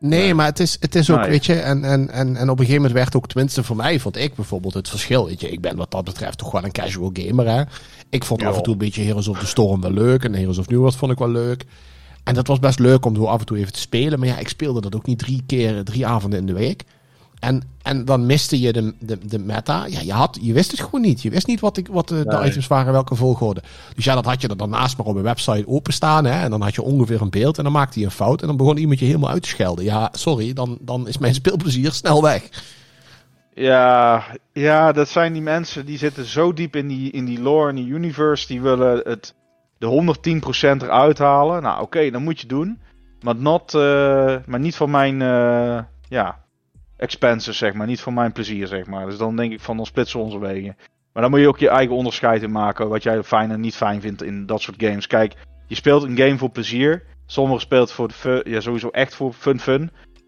Nee, 0.07 0.35
maar 0.35 0.47
het 0.47 0.61
is, 0.61 0.77
het 0.81 0.95
is 0.95 1.11
ook, 1.11 1.25
weet 1.25 1.47
je, 1.47 1.55
en, 1.55 1.85
en, 1.85 2.11
en, 2.11 2.37
en 2.37 2.51
op 2.51 2.59
een 2.59 2.65
gegeven 2.65 2.75
moment 2.75 2.93
werd 2.93 3.17
ook, 3.17 3.27
tenminste 3.27 3.63
voor 3.63 3.77
mij, 3.77 4.01
vond 4.01 4.17
ik 4.17 4.35
bijvoorbeeld 4.35 4.75
het 4.75 4.89
verschil. 4.89 5.27
Weet 5.27 5.41
je, 5.41 5.51
ik 5.51 5.61
ben 5.61 5.77
wat 5.77 5.91
dat 5.91 6.05
betreft 6.05 6.39
toch 6.39 6.51
wel 6.51 6.65
een 6.65 6.73
casual 6.73 7.11
gamer, 7.13 7.49
hè. 7.49 7.63
Ik 8.09 8.25
vond 8.25 8.43
af 8.43 8.57
en 8.57 8.63
toe 8.63 8.73
een 8.73 8.79
beetje 8.79 9.03
Heroes 9.03 9.29
of 9.29 9.39
the 9.39 9.47
Storm 9.47 9.81
wel 9.81 9.93
leuk 9.93 10.25
en 10.25 10.35
Heroes 10.35 10.59
of 10.59 10.69
New 10.69 10.79
World 10.79 10.97
vond 10.97 11.13
ik 11.13 11.19
wel 11.19 11.31
leuk. 11.31 11.65
En 12.25 12.35
dat 12.35 12.47
was 12.47 12.59
best 12.59 12.79
leuk 12.79 13.05
om 13.05 13.17
zo 13.17 13.25
af 13.25 13.41
en 13.41 13.47
toe 13.47 13.57
even 13.59 13.73
te 13.73 13.81
spelen, 13.81 14.19
maar 14.19 14.29
ja, 14.29 14.39
ik 14.39 14.49
speelde 14.49 14.81
dat 14.81 14.95
ook 14.95 15.07
niet 15.07 15.19
drie 15.19 15.43
keer, 15.47 15.85
drie 15.85 16.07
avonden 16.07 16.39
in 16.39 16.47
de 16.47 16.53
week. 16.53 16.83
En, 17.45 17.63
en 17.83 18.05
dan 18.05 18.27
miste 18.27 18.61
je 18.61 18.73
de, 18.73 18.95
de, 18.99 19.19
de 19.27 19.39
meta. 19.39 19.87
Ja, 19.87 20.01
je, 20.01 20.13
had, 20.13 20.39
je 20.41 20.53
wist 20.53 20.71
het 20.71 20.81
gewoon 20.81 21.01
niet. 21.01 21.23
Je 21.23 21.31
wist 21.31 21.47
niet 21.47 21.61
wat, 21.61 21.77
ik, 21.77 21.89
wat 21.89 22.09
de, 22.09 22.43
items 22.45 22.67
waren, 22.67 22.93
welke 22.93 23.15
volgorde. 23.15 23.63
Dus 23.95 24.05
ja, 24.05 24.15
dat 24.15 24.25
had 24.25 24.41
je 24.41 24.49
er 24.49 24.57
daarnaast 24.57 24.97
maar 24.97 25.07
op 25.07 25.17
een 25.17 25.23
website 25.23 25.69
openstaan. 25.69 26.25
Hè? 26.25 26.43
En 26.43 26.51
dan 26.51 26.61
had 26.61 26.75
je 26.75 26.83
ongeveer 26.83 27.21
een 27.21 27.31
beeld 27.31 27.59
en 27.59 27.65
dan 27.65 27.73
maakte 27.73 27.99
hij 27.99 28.09
een 28.09 28.15
fout. 28.15 28.41
En 28.41 28.47
dan 28.47 28.57
begon 28.57 28.77
iemand 28.77 28.99
je 28.99 29.05
helemaal 29.05 29.31
uit 29.31 29.43
te 29.43 29.49
schelden. 29.49 29.85
Ja, 29.85 30.09
sorry, 30.13 30.53
dan, 30.53 30.79
dan 30.81 31.09
is 31.09 31.19
mijn 31.19 31.35
speelplezier 31.35 31.93
snel 31.93 32.23
weg. 32.23 32.49
Ja, 33.55 34.25
ja, 34.53 34.93
dat 34.93 35.09
zijn 35.09 35.33
die 35.33 35.43
mensen 35.43 35.87
die 35.87 35.99
zitten 35.99 36.25
zo 36.25 36.53
diep 36.53 36.77
in 36.77 36.89
die, 36.89 37.11
in 37.11 37.25
die 37.25 37.41
lore, 37.41 37.69
in 37.69 37.77
die 37.77 37.87
universe. 37.87 38.47
Die 38.47 38.61
willen 38.63 39.01
het 39.05 39.35
de 39.79 40.15
110% 40.81 40.83
eruit 40.83 41.19
halen. 41.19 41.63
Nou, 41.63 41.83
oké, 41.83 42.11
dan 42.11 42.23
moet 42.23 42.41
je 42.41 42.47
doen. 42.47 42.81
Maar, 43.21 43.37
not, 43.37 43.75
eh, 43.75 44.37
maar 44.47 44.61
niet 44.61 44.77
voor 44.77 44.91
mijn 44.91 45.23
eh, 45.23 45.79
ja, 46.09 46.44
expenses, 46.97 47.59
zeg 47.59 47.75
maar. 47.75 47.87
Niet 47.87 48.01
voor 48.01 48.13
mijn 48.13 48.33
plezier, 48.33 48.67
zeg 48.67 48.87
maar. 48.87 49.07
Dus 49.07 49.19
dan 49.19 49.37
denk 49.37 49.53
ik 49.53 49.61
van, 49.61 49.77
dan 49.77 49.87
splitsen 49.87 50.19
we 50.19 50.25
onze 50.25 50.39
wegen. 50.39 50.77
Maar 51.13 51.23
dan 51.23 51.31
moet 51.31 51.41
je 51.41 51.49
ook 51.49 51.59
je 51.59 51.69
eigen 51.69 51.95
onderscheid 51.97 52.43
in 52.43 52.51
maken. 52.53 52.89
Wat 52.89 53.03
jij 53.03 53.23
fijn 53.23 53.51
en 53.51 53.61
niet 53.61 53.77
fijn 53.77 54.01
vindt 54.01 54.23
in 54.23 54.47
dat 54.47 54.61
soort 54.61 54.83
games. 54.83 55.07
Kijk, 55.07 55.35
je 55.67 55.75
speelt 55.75 56.03
een 56.03 56.17
game 56.17 56.39
voor 56.39 56.51
plezier. 56.51 57.03
Sommigen 57.27 57.61
speelt 57.61 57.93
voor 57.93 58.09
de 58.09 58.15
fun, 58.15 58.43
ja, 58.45 58.61
sowieso 58.61 58.89
echt 58.89 59.15
voor 59.15 59.33
fun 59.33 59.61
fun. 59.61 59.81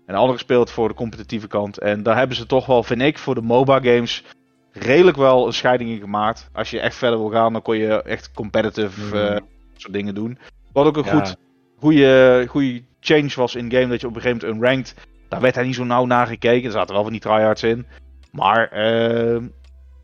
En 0.06 0.14
de 0.14 0.20
andere 0.20 0.38
speelt 0.38 0.70
voor 0.70 0.88
de 0.88 0.94
competitieve 0.94 1.46
kant. 1.46 1.78
En 1.78 2.02
daar 2.02 2.16
hebben 2.16 2.36
ze 2.36 2.46
toch 2.46 2.66
wel, 2.66 2.82
vind 2.82 3.02
ik, 3.02 3.18
voor 3.18 3.34
de 3.34 3.40
MOBA 3.42 3.80
games 3.80 4.24
redelijk 4.72 5.16
wel 5.16 5.46
een 5.46 5.52
scheiding 5.52 5.90
in 5.90 6.00
gemaakt. 6.00 6.48
Als 6.52 6.70
je 6.70 6.80
echt 6.80 6.96
verder 6.96 7.18
wil 7.18 7.30
gaan, 7.30 7.52
dan 7.52 7.62
kon 7.62 7.76
je 7.76 8.02
echt 8.02 8.30
competitive 8.32 9.06
Mhm. 9.06 9.16
eh, 9.16 9.40
soort 9.76 9.92
dingen 9.92 10.14
doen. 10.14 10.38
Wat 10.72 10.86
ook 10.86 10.96
een 10.96 11.04
Ja. 11.04 11.10
goed, 11.10 11.36
goede, 11.78 12.44
goede 12.48 12.82
change 13.00 13.30
was 13.34 13.54
in 13.54 13.70
game. 13.70 13.86
Dat 13.86 14.00
je 14.00 14.06
op 14.06 14.14
een 14.16 14.20
gegeven 14.20 14.46
moment 14.48 14.62
unranked. 14.64 14.94
Daar 15.28 15.40
werd 15.40 15.54
hij 15.54 15.64
niet 15.64 15.74
zo 15.74 15.84
nauw 15.84 16.04
naar 16.04 16.26
gekeken. 16.26 16.64
Er 16.64 16.70
zaten 16.70 16.94
wel 16.94 17.02
van 17.02 17.12
die 17.12 17.20
tryhards 17.20 17.62
in. 17.62 17.86
Maar 18.32 18.68
eh, 18.68 19.42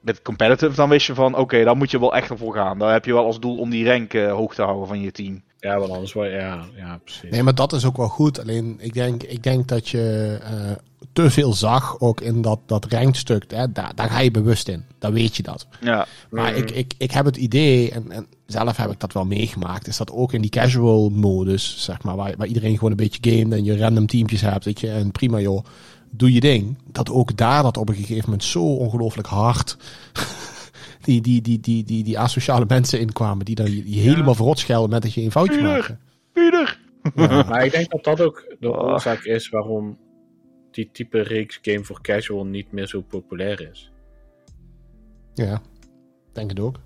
met 0.00 0.22
competitive 0.22 0.76
dan 0.76 0.88
wist 0.88 1.06
je 1.06 1.14
van, 1.14 1.36
oké, 1.36 1.64
daar 1.64 1.76
moet 1.76 1.90
je 1.90 2.00
wel 2.00 2.14
echt 2.14 2.30
ervoor 2.30 2.54
gaan. 2.54 2.78
Daar 2.78 2.92
heb 2.92 3.04
je 3.04 3.12
wel 3.12 3.24
als 3.24 3.40
doel 3.40 3.58
om 3.58 3.70
die 3.70 3.86
rank 3.88 4.14
eh, 4.14 4.32
hoog 4.32 4.54
te 4.54 4.62
houden 4.62 4.86
van 4.86 5.00
je 5.00 5.12
team. 5.12 5.42
Ja, 5.62 5.78
want 5.78 5.90
anders 5.92 6.12
word 6.12 6.30
je... 6.30 6.36
Ja, 6.36 6.64
ja 6.76 7.00
precies. 7.04 7.30
Nee, 7.30 7.42
maar 7.42 7.54
dat 7.54 7.72
is 7.72 7.84
ook 7.84 7.96
wel 7.96 8.08
goed. 8.08 8.40
Alleen 8.40 8.76
ik 8.78 8.92
denk, 8.94 9.22
ik 9.22 9.42
denk 9.42 9.68
dat 9.68 9.88
je 9.88 10.38
eh, 10.42 10.70
te 11.12 11.30
veel 11.30 11.52
zag 11.52 12.00
ook 12.00 12.20
in 12.20 12.42
dat, 12.42 12.58
dat 12.66 12.84
rankstuk. 12.88 13.44
Hè? 13.50 13.72
Daar, 13.72 13.94
daar 13.94 14.10
ga 14.10 14.18
je 14.18 14.30
bewust 14.30 14.68
in. 14.68 14.84
Dan 14.98 15.12
weet 15.12 15.36
je 15.36 15.42
dat. 15.42 15.66
Ja, 15.80 16.06
Maar 16.30 16.50
Mhm. 16.52 16.60
ik, 16.60 16.70
ik, 16.70 16.94
ik 16.98 17.10
heb 17.10 17.24
het 17.24 17.36
idee, 17.36 17.90
en, 17.90 18.10
en 18.10 18.26
zelf 18.46 18.76
heb 18.76 18.90
ik 18.90 19.00
dat 19.00 19.12
wel 19.12 19.24
meegemaakt, 19.24 19.86
is 19.86 19.96
dat 19.96 20.10
ook 20.12 20.32
in 20.32 20.40
die 20.40 20.50
casual 20.50 21.08
modus, 21.10 21.76
zeg 21.84 22.02
maar, 22.02 22.16
waar, 22.16 22.34
waar 22.36 22.46
iedereen 22.46 22.74
gewoon 22.74 22.90
een 22.90 22.96
beetje 22.96 23.30
gamet 23.30 23.58
en 23.58 23.64
je 23.64 23.78
random 23.78 24.06
teampjes 24.06 24.40
hebt, 24.40 24.64
weet 24.64 24.80
je, 24.80 24.90
en 24.90 25.10
prima 25.10 25.38
joh, 25.40 25.64
doe 26.10 26.32
je 26.32 26.40
ding. 26.40 26.78
Dat 26.86 27.10
ook 27.10 27.36
daar 27.36 27.62
dat 27.62 27.76
op 27.76 27.88
een 27.88 27.94
gegeven 27.94 28.24
moment 28.24 28.44
zo 28.44 28.62
ongelooflijk 28.74 29.28
hard 29.28 29.76
die, 31.04 31.20
die, 31.20 31.40
die, 31.42 31.60
die, 31.60 31.84
die, 31.84 32.04
die 32.04 32.18
asociale 32.18 32.64
mensen 32.68 33.00
inkwamen, 33.00 33.44
die 33.44 33.54
dan 33.54 33.70
je, 33.70 33.90
je 33.94 34.00
helemaal 34.00 34.34
verrot 34.34 34.58
schelden 34.58 34.90
met 34.90 35.02
dat 35.02 35.12
je 35.14 35.22
een 35.22 35.30
foutje 35.30 35.52
Tuurlijk. 35.56 35.88
maakte. 35.88 35.96
Pieter! 36.32 36.80
Ja. 37.14 37.42
Maar 37.48 37.64
ik 37.64 37.72
denk 37.72 37.90
dat 37.90 38.04
dat 38.04 38.20
ook 38.20 38.54
de 38.60 38.68
Oh. 38.70 38.82
oorzaak 38.82 39.24
is 39.24 39.48
waarom 39.48 39.98
die 40.70 40.88
type 40.92 41.22
reeks 41.22 41.58
game 41.62 41.84
voor 41.84 42.00
casual 42.00 42.46
niet 42.46 42.72
meer 42.72 42.86
zo 42.86 43.00
populair 43.00 43.68
is. 43.70 43.90
ja, 45.34 45.62
denk 46.32 46.50
het 46.50 46.60
ook. 46.60 46.80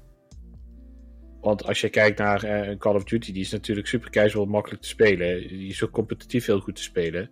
Want 1.40 1.64
als 1.64 1.80
je 1.80 1.88
kijkt 1.88 2.18
naar 2.18 2.42
eh, 2.42 2.78
Call 2.78 2.94
of 2.94 3.04
Duty, 3.04 3.32
die 3.32 3.42
is 3.42 3.50
natuurlijk 3.50 3.86
super 3.86 4.10
casual 4.10 4.44
makkelijk 4.46 4.82
te 4.82 4.88
spelen. 4.88 5.48
Die 5.48 5.68
is 5.68 5.84
ook 5.84 5.90
competitief 5.90 6.46
heel 6.46 6.60
goed 6.60 6.76
te 6.76 6.82
spelen. 6.82 7.30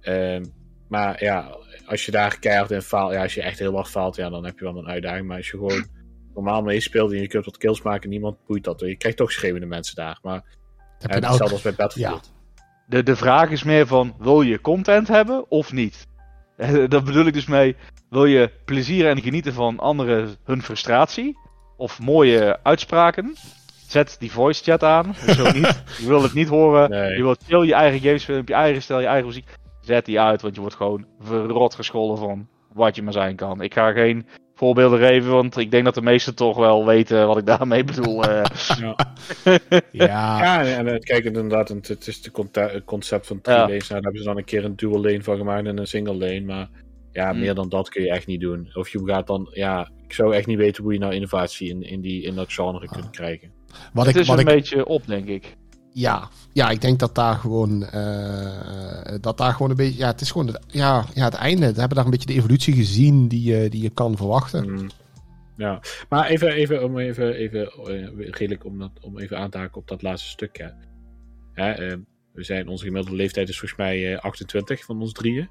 Ehm, 0.00 0.44
maar 0.88 1.24
ja, 1.24 1.56
als 1.86 2.04
je 2.06 2.10
daar 2.12 2.38
keihard 2.38 2.70
in 2.70 2.82
faalt, 2.82 3.12
ja, 3.12 3.22
als 3.22 3.34
je 3.34 3.42
echt 3.42 3.58
heel 3.58 3.78
erg 3.78 3.90
faalt, 3.90 4.16
ja, 4.16 4.30
dan 4.30 4.44
heb 4.44 4.58
je 4.58 4.64
wel 4.64 4.76
een 4.76 4.88
uitdaging. 4.88 5.26
Maar 5.26 5.36
als 5.36 5.50
je 5.50 5.56
gewoon 5.56 5.86
normaal 6.34 6.62
meespeelt 6.62 7.12
en 7.12 7.20
je 7.20 7.26
kunt 7.28 7.44
wat 7.44 7.56
kills 7.58 7.82
maken, 7.82 8.10
niemand 8.10 8.36
boeit 8.46 8.64
dat. 8.64 8.80
Je 8.80 8.96
krijgt 8.96 9.18
toch 9.18 9.32
schreeuwende 9.32 9.66
mensen 9.66 9.94
daar. 9.96 10.18
Maar 10.22 10.42
Heb 10.98 11.10
je 11.10 11.20
nou- 11.20 11.26
hetzelfde 11.26 11.54
als 11.54 11.62
bij 11.62 11.74
Battlefield. 11.74 12.32
De, 12.86 13.02
de 13.02 13.16
vraag 13.16 13.50
is 13.50 13.62
meer 13.62 13.86
van, 13.86 14.14
wil 14.18 14.42
je 14.42 14.60
content 14.60 15.08
hebben 15.08 15.50
of 15.50 15.72
niet? 15.72 16.06
Dat 16.88 17.04
bedoel 17.04 17.26
ik 17.26 17.32
dus 17.32 17.46
mee, 17.46 17.76
wil 18.10 18.24
je 18.24 18.50
plezier 18.64 19.08
en 19.08 19.20
genieten 19.22 19.52
van 19.54 19.78
anderen 19.78 20.36
hun 20.44 20.62
frustratie? 20.62 21.38
Of 21.76 22.00
mooie 22.00 22.58
uitspraken? 22.62 23.36
Zet 23.88 24.16
die 24.18 24.32
voice 24.32 24.62
chat 24.62 24.82
aan, 24.82 25.14
zo 25.14 25.52
niet. 25.52 25.82
Je 26.00 26.06
wil 26.06 26.22
het 26.22 26.34
niet 26.34 26.48
horen, 26.48 26.90
Nee. 26.90 27.16
je 27.16 27.22
wilt 27.22 27.44
chill 27.46 27.66
je 27.66 27.74
eigen 27.74 28.00
games 28.00 28.22
spelen, 28.22 28.40
op 28.40 28.48
je 28.48 28.54
eigen 28.54 28.82
stijl, 28.82 29.00
je 29.00 29.06
eigen 29.06 29.26
muziek. 29.26 29.48
Zet 29.80 30.04
die 30.04 30.20
uit, 30.20 30.42
want 30.42 30.54
je 30.54 30.60
wordt 30.60 30.76
gewoon 30.76 31.06
verrot 31.20 31.74
gescholden 31.74 32.18
van 32.18 32.48
wat 32.72 32.96
je 32.96 33.02
maar 33.02 33.12
zijn 33.12 33.36
kan. 33.36 33.60
Ik 33.60 33.74
ga 33.74 33.92
geen 33.92 34.26
voorbeelden 34.60 34.98
geven, 34.98 35.30
want 35.30 35.56
ik 35.56 35.70
denk 35.70 35.84
dat 35.84 35.94
de 35.94 36.02
meesten 36.02 36.34
toch 36.34 36.56
wel 36.56 36.86
weten 36.86 37.26
wat 37.26 37.38
ik 37.38 37.46
daarmee 37.46 37.84
bedoel. 37.84 38.24
eh. 38.24 38.42
Ja. 38.78 38.96
Ja, 39.92 40.42
Ja, 40.42 40.64
en 40.64 40.86
en 40.88 41.00
kijk, 41.00 41.24
inderdaad, 41.24 41.68
het, 41.68 41.88
het 41.88 42.06
is 42.06 42.16
het 42.24 42.84
concept 42.84 43.26
van 43.26 43.40
three 43.40 43.56
Ja. 43.56 43.62
lanes. 43.66 43.88
Nou, 43.88 44.00
daar 44.00 44.02
hebben 44.02 44.20
ze 44.20 44.26
dan 44.28 44.36
een 44.36 44.44
keer 44.44 44.64
een 44.64 44.76
dual 44.76 45.00
lane 45.02 45.22
van 45.22 45.36
gemaakt 45.36 45.66
en 45.66 45.78
een 45.78 45.86
single 45.86 46.14
lane. 46.14 46.40
Maar 46.40 46.68
ja, 47.12 47.30
Hmm. 47.30 47.38
meer 47.40 47.54
dan 47.54 47.68
dat 47.68 47.88
kun 47.88 48.02
je 48.02 48.10
echt 48.10 48.26
niet 48.26 48.40
doen. 48.40 48.70
Of 48.74 48.88
je 48.88 49.00
gaat 49.04 49.26
dan, 49.26 49.48
ja, 49.52 49.90
ik 50.06 50.12
zou 50.12 50.34
echt 50.34 50.46
niet 50.46 50.58
weten 50.58 50.82
hoe 50.82 50.92
je 50.92 50.98
nou 50.98 51.14
innovatie 51.14 51.68
in, 51.68 51.82
in, 51.82 52.00
die, 52.00 52.22
in 52.22 52.34
dat 52.34 52.52
genre 52.52 52.88
kunt 52.88 53.10
krijgen. 53.10 53.50
wat 53.92 54.06
het 54.06 54.14
ik, 54.14 54.20
is 54.20 54.28
wat 54.28 54.38
een 54.38 54.46
ik, 54.46 54.54
beetje 54.54 54.86
op, 54.86 55.06
denk 55.06 55.26
ik. 55.28 55.56
Ja, 55.92 56.28
ja, 56.52 56.70
ik 56.70 56.80
denk 56.80 56.98
dat 56.98 57.14
daar 57.14 57.34
gewoon, 57.34 57.84
eh, 57.84 59.14
dat 59.20 59.38
daar 59.38 59.52
gewoon 59.52 59.70
een 59.70 59.76
beetje, 59.76 59.98
ja, 59.98 60.06
het 60.06 60.20
is 60.20 60.30
gewoon, 60.30 60.46
het, 60.46 60.60
ja, 60.66 61.04
ja, 61.14 61.24
het 61.24 61.34
einde. 61.34 61.72
We 61.72 61.78
hebben 61.78 61.96
daar 61.96 62.04
een 62.04 62.10
beetje 62.10 62.26
de 62.26 62.34
evolutie 62.34 62.74
gezien 62.74 63.28
die 63.28 63.42
je, 63.42 63.68
die 63.68 63.82
je 63.82 63.90
kan 63.90 64.16
verwachten. 64.16 64.70
Mm. 64.70 64.88
Ja, 65.60 65.80
maar 66.08 66.26
even, 66.26 66.52
even 66.52 66.84
om 66.84 66.98
even, 66.98 67.34
even 67.34 67.72
eh, 67.72 68.30
redelijk 68.30 68.64
om, 68.64 68.78
dat, 68.78 68.90
om 69.00 69.18
even 69.18 69.38
aan 69.38 69.50
te 69.50 69.58
haken 69.58 69.76
op 69.76 69.88
dat 69.88 70.02
laatste 70.02 70.28
stukje. 70.28 70.74
Hè, 71.52 71.70
eh, 71.70 71.96
we 72.32 72.44
zijn, 72.44 72.68
onze 72.68 72.84
gemiddelde 72.84 73.16
leeftijd 73.16 73.48
is 73.48 73.58
volgens 73.58 73.80
mij 73.80 74.14
eh, 74.14 74.20
28 74.20 74.84
van 74.84 75.00
ons 75.00 75.12
drieën. 75.12 75.48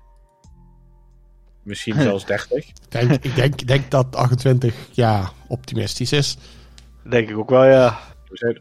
Misschien 1.63 2.01
zelfs 2.01 2.25
30. 2.25 2.67
Ik 2.67 2.73
denk, 2.89 3.11
ik 3.11 3.35
denk, 3.35 3.67
denk 3.67 3.91
dat 3.91 4.15
28 4.15 4.75
ja, 4.91 5.31
optimistisch 5.47 6.11
is. 6.11 6.37
Denk 7.09 7.29
ik 7.29 7.37
ook 7.37 7.49
wel, 7.49 7.65
ja. 7.65 7.99
Zijn, 8.31 8.59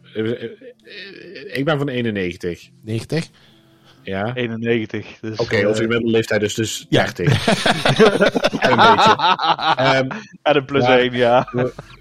ik 1.57 1.65
ben 1.65 1.79
van 1.79 1.89
91. 1.89 2.71
90. 2.85 3.29
Ja. 4.03 4.35
91. 4.35 5.19
Dus, 5.21 5.39
Oké, 5.39 5.57
eh, 5.57 5.69
onze 5.69 5.83
gemiddelde 5.83 6.11
leeftijd 6.13 6.43
is 6.43 6.55
dus 6.55 6.87
Ja. 6.89 7.05
30. 7.05 7.47
een 8.71 8.77
beetje. 8.77 9.17
Ehm, 9.77 10.09
en 10.43 10.57
een 10.57 10.65
plus 10.65 10.87
Ja. 10.87 10.99
1, 10.99 11.13
ja. 11.13 11.49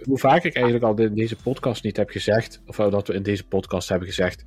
hoe 0.03 0.17
vaak 0.19 0.43
ik 0.43 0.55
eigenlijk 0.55 0.85
al 0.85 0.95
in 1.05 1.15
deze 1.15 1.35
podcast 1.35 1.83
niet 1.83 1.97
heb 1.97 2.09
gezegd, 2.09 2.61
of 2.65 2.75
dat 2.75 3.07
we 3.07 3.13
in 3.13 3.23
deze 3.23 3.47
podcast 3.47 3.89
hebben 3.89 4.07
gezegd, 4.07 4.45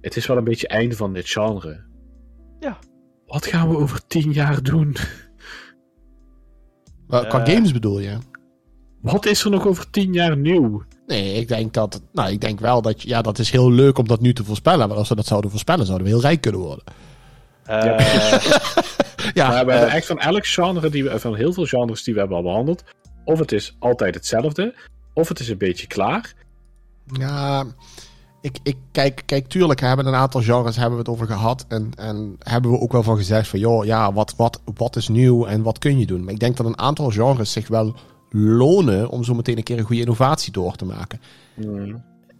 het 0.00 0.16
is 0.16 0.26
wel 0.26 0.36
een 0.36 0.44
beetje 0.44 0.68
einde 0.68 0.96
van 0.96 1.12
dit 1.12 1.28
genre. 1.28 1.84
Wat 3.26 3.46
gaan 3.46 3.68
we 3.68 3.76
over 3.76 4.06
tien 4.06 4.32
jaar 4.32 4.62
doen? 4.62 4.96
Qua 7.08 7.22
Eh. 7.24 7.54
games 7.54 7.72
bedoel 7.72 7.98
je? 8.00 8.18
Wat 9.00 9.26
is 9.26 9.44
er 9.44 9.50
nog 9.50 9.66
over 9.66 9.90
tien 9.90 10.12
jaar 10.12 10.36
nieuw? 10.36 10.82
Nee, 11.06 11.34
ik 11.34 11.48
denk 11.48 11.72
dat. 11.72 12.00
Nou, 12.12 12.30
ik 12.30 12.40
denk 12.40 12.60
wel 12.60 12.82
dat. 12.82 13.02
Ja, 13.02 13.22
dat 13.22 13.38
is 13.38 13.50
heel 13.50 13.70
leuk 13.70 13.98
om 13.98 14.08
dat 14.08 14.20
nu 14.20 14.32
te 14.32 14.44
voorspellen. 14.44 14.88
Maar 14.88 14.96
als 14.96 15.08
we 15.08 15.14
dat 15.14 15.26
zouden 15.26 15.50
voorspellen, 15.50 15.86
zouden 15.86 16.06
we 16.06 16.12
heel 16.12 16.22
rijk 16.22 16.40
kunnen 16.40 16.60
worden. 16.60 16.84
Eh, 17.64 18.38
Ja, 19.34 19.48
Maar 19.48 19.66
we 19.66 19.72
hebben 19.72 19.90
echt 19.90 20.06
van 20.06 20.18
elk 20.18 20.46
genre, 20.46 20.90
die 20.90 21.04
we, 21.04 21.20
van 21.20 21.34
heel 21.34 21.52
veel 21.52 21.64
genres 21.64 22.02
die 22.02 22.14
we 22.14 22.20
hebben 22.20 22.36
al 22.36 22.42
behandeld. 22.42 22.84
Of 23.24 23.38
het 23.38 23.52
is 23.52 23.76
altijd 23.78 24.14
hetzelfde, 24.14 24.74
of 25.12 25.28
het 25.28 25.40
is 25.40 25.48
een 25.48 25.58
beetje 25.58 25.86
klaar. 25.86 26.34
Ja, 27.12 27.64
ik, 28.40 28.58
ik 28.62 28.76
kijk, 28.92 29.22
kijk, 29.26 29.46
tuurlijk 29.48 29.80
hebben 29.80 30.04
we 30.04 30.10
een 30.10 30.16
aantal 30.16 30.42
genres 30.42 30.76
hebben 30.76 30.92
we 30.92 30.98
het 30.98 31.08
over 31.08 31.26
gehad. 31.26 31.64
En, 31.68 31.90
en 31.96 32.36
hebben 32.38 32.70
we 32.70 32.80
ook 32.80 32.92
wel 32.92 33.02
van 33.02 33.16
gezegd 33.16 33.48
van, 33.48 33.58
joh, 33.58 33.84
ja, 33.84 34.12
wat, 34.12 34.34
wat, 34.36 34.60
wat 34.74 34.96
is 34.96 35.08
nieuw 35.08 35.46
en 35.46 35.62
wat 35.62 35.78
kun 35.78 35.98
je 35.98 36.06
doen? 36.06 36.24
Maar 36.24 36.32
ik 36.32 36.40
denk 36.40 36.56
dat 36.56 36.66
een 36.66 36.78
aantal 36.78 37.10
genres 37.10 37.52
zich 37.52 37.68
wel 37.68 37.94
lonen 38.30 39.08
om 39.08 39.24
zo 39.24 39.34
meteen 39.34 39.56
een 39.56 39.62
keer 39.62 39.78
een 39.78 39.84
goede 39.84 40.00
innovatie 40.00 40.52
door 40.52 40.76
te 40.76 40.84
maken. 40.84 41.20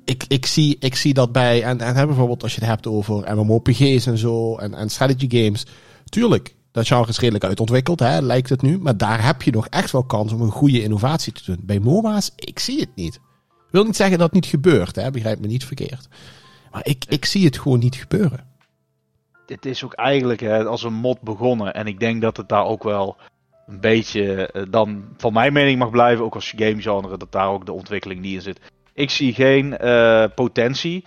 Ik, 0.05 0.25
ik, 0.29 0.47
zie, 0.47 0.77
ik 0.81 0.95
zie 0.95 1.15
dat 1.15 1.33
bij, 1.33 1.63
en, 1.63 1.81
en 1.81 1.95
hè, 1.95 2.07
bijvoorbeeld 2.07 2.43
als 2.43 2.55
je 2.55 2.61
het 2.61 2.69
hebt 2.69 2.87
over 2.87 3.37
MMOPG's 3.37 4.07
en 4.07 4.19
zo, 4.19 4.57
en, 4.57 4.75
en 4.75 4.89
strategy 4.89 5.43
games. 5.43 5.67
Tuurlijk, 6.05 6.55
dat 6.73 6.87
genre 6.87 7.09
is 7.09 7.19
redelijk 7.19 7.45
uitontwikkeld, 7.45 8.01
hè, 8.01 8.21
lijkt 8.21 8.49
het 8.49 8.63
nu. 8.63 8.79
Maar 8.79 8.97
daar 8.97 9.25
heb 9.25 9.43
je 9.43 9.51
nog 9.51 9.67
echt 9.67 9.91
wel 9.91 10.05
kans 10.05 10.33
om 10.33 10.41
een 10.41 10.51
goede 10.51 10.83
innovatie 10.83 11.33
te 11.33 11.43
doen. 11.47 11.59
Bij 11.63 11.79
MOBA's, 11.79 12.33
ik 12.37 12.59
zie 12.59 12.81
het 12.81 12.95
niet. 12.95 13.15
Ik 13.15 13.73
wil 13.73 13.85
niet 13.85 13.97
zeggen 13.97 14.19
dat 14.19 14.27
het 14.27 14.35
niet 14.35 14.47
gebeurt, 14.47 14.97
hè, 14.97 15.11
begrijp 15.11 15.41
me 15.41 15.47
niet 15.47 15.65
verkeerd. 15.65 16.09
Maar 16.73 16.87
ik, 16.87 17.05
ik 17.09 17.25
zie 17.25 17.45
het 17.45 17.59
gewoon 17.59 17.79
niet 17.79 17.95
gebeuren. 17.95 18.47
dit 19.47 19.67
is 19.67 19.85
ook 19.85 19.93
eigenlijk 19.93 20.41
hè, 20.41 20.65
als 20.65 20.83
een 20.83 20.93
mod 20.93 21.21
begonnen. 21.21 21.75
En 21.75 21.87
ik 21.87 22.01
denk 22.01 22.23
dat 22.23 22.37
het 22.37 22.49
daar 22.49 22.65
ook 22.65 22.83
wel 22.83 23.17
een 23.67 23.81
beetje 23.81 24.47
eh, 24.47 24.63
dan 24.71 25.05
van 25.17 25.33
mijn 25.33 25.53
mening 25.53 25.79
mag 25.79 25.91
blijven. 25.91 26.25
Ook 26.25 26.35
als 26.35 26.53
gamegenre, 26.57 27.19
dat 27.19 27.33
daar 27.33 27.49
ook 27.49 27.67
de 27.67 27.73
ontwikkeling 27.73 28.21
niet 28.21 28.35
in 28.35 28.43
zit. 28.43 28.61
Ik 28.95 29.11
zie 29.11 29.35
geen 29.35 29.79
eh, 29.79 30.25
potentie 30.35 31.05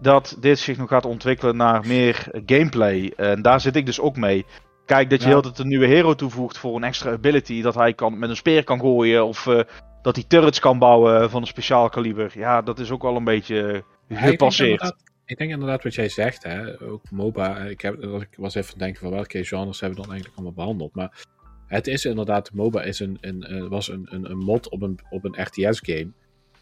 dat 0.00 0.36
dit 0.40 0.58
zich 0.58 0.76
nog 0.76 0.88
gaat 0.88 1.04
ontwikkelen 1.04 1.56
naar 1.56 1.86
meer 1.86 2.42
gameplay. 2.46 3.12
En 3.16 3.42
daar 3.42 3.60
zit 3.60 3.76
ik 3.76 3.86
dus 3.86 4.00
ook 4.00 4.16
mee. 4.16 4.46
Kijk, 4.86 5.10
dat 5.10 5.20
je 5.20 5.26
Ja. 5.26 5.32
heel 5.32 5.42
tijd 5.42 5.58
een 5.58 5.68
nieuwe 5.68 5.86
hero 5.86 6.14
toevoegt 6.14 6.58
voor 6.58 6.76
een 6.76 6.84
extra 6.84 7.10
ability. 7.10 7.62
Dat 7.62 7.74
hij 7.74 7.94
kan, 7.94 8.18
met 8.18 8.30
een 8.30 8.36
speer 8.36 8.64
kan 8.64 8.80
gooien. 8.80 9.26
Of 9.26 9.46
eh, 9.46 9.60
dat 10.02 10.16
hij 10.16 10.24
turrets 10.28 10.60
kan 10.60 10.78
bouwen 10.78 11.30
van 11.30 11.40
een 11.40 11.46
speciaal 11.46 11.88
kaliber. 11.88 12.32
Ja, 12.34 12.62
dat 12.62 12.78
is 12.78 12.90
ook 12.90 13.04
al 13.04 13.16
een 13.16 13.24
beetje 13.24 13.56
Ja, 13.56 13.74
ik 13.74 13.82
denk 14.08 14.20
gepasseerd. 14.30 14.94
Ik 15.24 15.38
denk 15.38 15.50
inderdaad 15.50 15.82
wat 15.82 15.94
jij 15.94 16.08
zegt, 16.08 16.42
hè? 16.42 16.80
ook 16.82 17.10
MOBA. 17.10 17.56
Ik, 17.56 17.80
heb, 17.80 18.02
ik 18.02 18.28
was 18.36 18.54
even 18.54 18.78
denken 18.78 19.00
van 19.00 19.10
welke 19.10 19.44
genres 19.44 19.80
hebben 19.80 19.98
we 19.98 20.04
dan 20.04 20.12
eigenlijk 20.12 20.40
allemaal 20.40 20.64
behandeld. 20.64 20.94
Maar 20.94 21.24
het 21.68 21.86
is 21.86 22.04
inderdaad, 22.04 22.50
MOBA 22.52 22.82
is 22.82 23.00
een, 23.00 23.18
een, 23.20 23.42
eh, 23.42 23.66
was 23.68 23.88
een, 23.88 24.06
een, 24.10 24.30
een 24.30 24.38
mod 24.38 24.68
op 24.68 24.82
een, 24.82 24.98
op 25.10 25.24
een 25.24 25.42
RTS-game. 25.42 26.10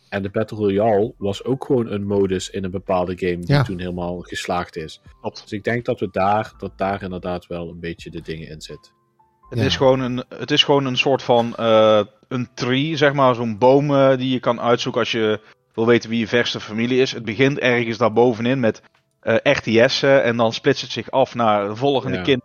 En 0.08 0.22
de 0.22 0.30
Battle 0.30 0.58
Royale 0.58 1.14
was 1.18 1.44
ook 1.44 1.64
gewoon 1.64 1.90
een 1.90 2.06
modus 2.06 2.50
in 2.50 2.64
een 2.64 2.70
bepaalde 2.70 3.18
game 3.18 3.36
die 3.38 3.54
Ja. 3.54 3.62
toen 3.62 3.78
helemaal 3.78 4.20
geslaagd 4.20 4.76
is. 4.76 5.00
Klopt. 5.20 5.42
Dus 5.42 5.52
ik 5.52 5.64
denk 5.64 5.84
dat 5.84 6.00
we 6.00 6.08
daar, 6.10 6.52
dat 6.58 6.78
daar 6.78 7.02
inderdaad 7.02 7.46
wel 7.46 7.68
een 7.68 7.80
beetje 7.80 8.10
de 8.10 8.20
dingen 8.20 8.48
in 8.48 8.60
zitten. 8.60 8.92
Het, 9.48 9.58
Ja. 9.58 9.64
is 9.64 9.76
gewoon 9.76 10.00
een, 10.00 10.24
het 10.28 10.50
is 10.50 10.64
gewoon 10.64 10.84
een 10.86 10.96
soort 10.96 11.22
van 11.22 11.54
eh, 11.56 12.00
een 12.28 12.48
tree, 12.54 12.96
zeg 12.96 13.12
maar, 13.12 13.34
zo'n 13.34 13.58
boom 13.58 13.94
eh, 13.94 14.16
die 14.16 14.30
je 14.30 14.40
kan 14.40 14.60
uitzoeken 14.60 15.00
als 15.00 15.12
je 15.12 15.40
wil 15.74 15.86
weten 15.86 16.10
wie 16.10 16.18
je 16.18 16.28
verste 16.28 16.60
familie 16.60 17.00
is. 17.00 17.12
Het 17.12 17.24
begint 17.24 17.58
ergens 17.58 17.98
daarbovenin 17.98 18.60
met 18.60 18.82
eh 19.20 19.36
RTS'en 19.42 20.22
en 20.22 20.36
dan 20.36 20.52
splitst 20.52 20.82
het 20.82 20.90
zich 20.90 21.10
af 21.10 21.34
naar 21.34 21.68
de 21.68 21.76
volgende 21.76 22.16
Ja. 22.16 22.22
kind, 22.22 22.42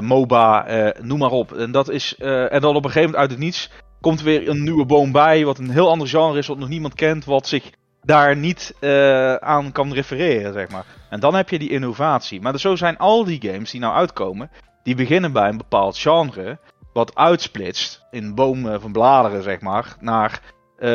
MOBA, 0.00 0.66
eh, 0.66 1.02
noem 1.02 1.18
maar 1.18 1.30
op. 1.30 1.52
En, 1.52 1.70
dat 1.70 1.88
is, 1.90 2.14
eh, 2.18 2.52
en 2.52 2.60
dan 2.60 2.76
op 2.76 2.84
een 2.84 2.90
gegeven 2.90 3.10
moment 3.10 3.16
uit 3.20 3.30
het 3.30 3.38
niets 3.38 3.70
komt 4.00 4.22
weer 4.22 4.48
een 4.48 4.62
nieuwe 4.62 4.84
boom 4.86 5.12
bij, 5.12 5.44
wat 5.44 5.58
een 5.58 5.70
heel 5.70 5.88
ander 5.88 6.08
genre 6.08 6.38
is, 6.38 6.46
wat 6.46 6.58
nog 6.58 6.68
niemand 6.68 6.94
kent, 6.94 7.24
wat 7.24 7.46
zich 7.48 7.70
daar 8.02 8.36
niet 8.36 8.74
eh, 8.80 9.34
aan 9.34 9.72
kan 9.72 9.92
refereren, 9.92 10.52
zeg 10.52 10.68
maar. 10.70 10.84
En 11.10 11.20
dan 11.20 11.34
heb 11.34 11.48
je 11.48 11.58
die 11.58 11.70
innovatie. 11.70 12.40
Maar 12.40 12.58
zo 12.58 12.76
zijn 12.76 12.96
al 12.98 13.24
die 13.24 13.40
games 13.50 13.70
die 13.70 13.80
nou 13.80 13.94
uitkomen, 13.94 14.50
die 14.82 14.94
beginnen 14.94 15.32
bij 15.32 15.48
een 15.48 15.56
bepaald 15.56 15.98
genre, 15.98 16.58
wat 16.92 17.14
uitsplitst 17.14 18.06
in 18.10 18.34
bomen 18.34 18.80
van 18.80 18.92
bladeren, 18.92 19.42
zeg 19.42 19.60
maar, 19.60 19.96
naar 20.00 20.40
eh, 20.78 20.90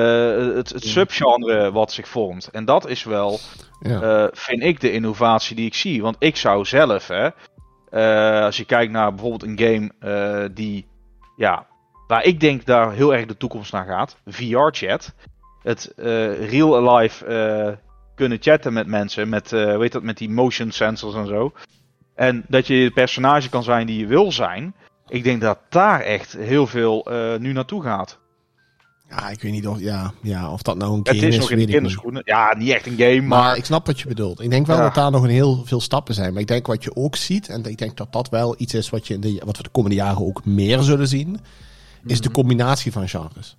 het, 0.55 0.69
het 0.69 0.83
subgenre 0.83 1.71
wat 1.71 1.91
zich 1.91 2.07
vormt. 2.07 2.49
En 2.51 2.65
dat 2.65 2.87
is 2.87 3.03
wel, 3.03 3.39
Ja. 3.79 4.01
eh, 4.01 4.27
vind 4.31 4.63
ik, 4.63 4.79
de 4.81 4.91
innovatie 4.91 5.55
die 5.55 5.65
ik 5.65 5.73
zie. 5.75 6.01
Want 6.01 6.15
ik 6.19 6.35
zou 6.35 6.65
zelf, 6.65 7.07
hè, 7.07 7.29
eh, 7.89 8.41
als 8.41 8.57
je 8.57 8.65
kijkt 8.65 8.91
naar 8.91 9.13
bijvoorbeeld 9.13 9.43
een 9.43 9.59
game 9.59 9.91
eh, 9.99 10.49
die, 10.53 10.87
ja, 11.35 11.67
waar 12.07 12.23
ik 12.23 12.39
denk 12.39 12.65
daar 12.65 12.91
heel 12.91 13.13
erg 13.13 13.25
de 13.25 13.37
toekomst 13.37 13.71
naar 13.71 13.85
gaat, 13.85 14.17
VR-chat. 14.25 15.13
Het 15.61 15.93
eh, 15.95 16.49
real-alive 16.49 17.25
eh, 17.25 17.73
kunnen 18.15 18.37
chatten 18.41 18.73
met 18.73 18.87
mensen, 18.87 19.29
met, 19.29 19.49
weet 19.49 19.91
dat, 19.91 20.03
met 20.03 20.17
die 20.17 20.29
motion 20.29 20.71
sensors 20.71 21.15
en 21.15 21.27
zo. 21.27 21.53
En 22.15 22.45
dat 22.47 22.67
je 22.67 22.75
het 22.75 22.93
personage 22.93 23.49
kan 23.49 23.63
zijn 23.63 23.87
die 23.87 23.99
je 23.99 24.07
wil 24.07 24.31
zijn. 24.31 24.75
Ik 25.07 25.23
denk 25.23 25.41
dat 25.41 25.59
daar 25.69 26.01
echt 26.01 26.33
heel 26.33 26.67
veel 26.67 27.07
nu 27.39 27.53
naartoe 27.53 27.83
gaat. 27.83 28.19
Ja, 29.09 29.29
ik 29.29 29.41
weet 29.41 29.51
niet 29.51 29.67
of, 29.67 29.79
ja, 29.79 30.13
ja, 30.21 30.51
of 30.51 30.61
dat 30.61 30.77
nou 30.77 30.91
een 30.91 30.97
Het 30.97 31.07
game 31.07 31.19
is 31.27 31.33
is, 31.33 31.39
nog 31.39 31.51
in 31.51 31.57
weet 31.57 31.67
de 31.67 31.73
ik 31.73 31.81
niet. 31.81 31.89
kinderschoenen. 31.91 32.21
Ja, 32.25 32.55
niet 32.57 32.69
echt 32.69 32.85
een 32.85 32.97
game, 32.97 33.21
maar... 33.21 33.39
Maar 33.39 33.57
ik 33.57 33.65
snap 33.65 33.85
wat 33.85 33.99
je 33.99 34.07
bedoelt. 34.07 34.41
Ik 34.41 34.49
denk 34.49 34.67
wel 34.67 34.75
Ja. 34.77 34.81
dat 34.83 34.95
daar 34.95 35.11
nog 35.11 35.23
een 35.23 35.29
heel 35.29 35.61
veel 35.65 35.81
stappen 35.81 36.13
zijn. 36.13 36.31
Maar 36.31 36.41
ik 36.41 36.47
denk 36.47 36.67
wat 36.67 36.83
je 36.83 36.95
ook 36.95 37.15
ziet, 37.15 37.47
en 37.49 37.63
ik 37.65 37.77
denk 37.77 37.97
dat 37.97 38.13
dat 38.13 38.29
wel 38.29 38.55
iets 38.57 38.73
is 38.73 38.89
wat, 38.89 39.07
je 39.07 39.13
in 39.13 39.21
de, 39.21 39.41
wat 39.45 39.57
we 39.57 39.63
de 39.63 39.69
komende 39.69 39.95
jaren 39.95 40.25
ook 40.25 40.45
meer 40.45 40.81
zullen 40.81 41.07
zien, 41.07 41.39
is 42.05 42.21
de 42.21 42.31
combinatie 42.31 42.91
van 42.91 43.07
genres. 43.09 43.57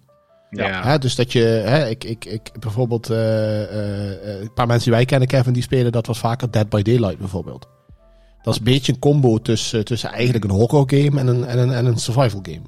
Ja, 0.51 0.83
Hè, 0.83 0.99
dus 0.99 1.15
dat 1.15 1.33
je, 1.33 1.41
hè, 1.43 1.89
ik, 1.89 2.05
ik, 2.05 2.25
ik, 2.25 2.51
bijvoorbeeld, 2.61 3.11
eh, 3.11 3.63
eh, 3.63 4.13
eh, 4.35 4.41
een 4.41 4.53
paar 4.55 4.67
mensen 4.67 4.85
die 4.85 4.93
wij 4.95 5.05
kennen, 5.05 5.29
Kevin, 5.29 5.53
die 5.53 5.63
spelen 5.63 5.93
dat 5.93 6.07
was 6.07 6.19
vaker 6.19 6.51
Dead 6.51 6.69
by 6.69 6.83
Daylight 6.83 7.19
bijvoorbeeld. 7.19 7.69
Dat 8.43 8.53
is 8.55 8.59
een 8.61 8.65
beetje 8.73 8.93
een 8.93 8.99
combo 8.99 9.39
tussen, 9.39 9.85
tussen 9.85 10.11
eigenlijk 10.13 10.45
een 10.45 10.51
horror 10.51 10.85
game 10.87 11.21
en 11.21 11.27
een, 11.27 11.45
en 11.45 11.59
een, 11.59 11.73
en 11.73 11.87
een 11.87 11.99
survival 11.99 12.41
game. 12.43 12.61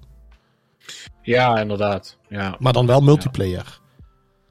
Ja 1.22 1.58
inderdaad. 1.60 2.16
Ja. 2.28 2.56
Maar 2.58 2.72
dan 2.72 2.86
wel 2.86 3.00
multiplayer. 3.00 3.80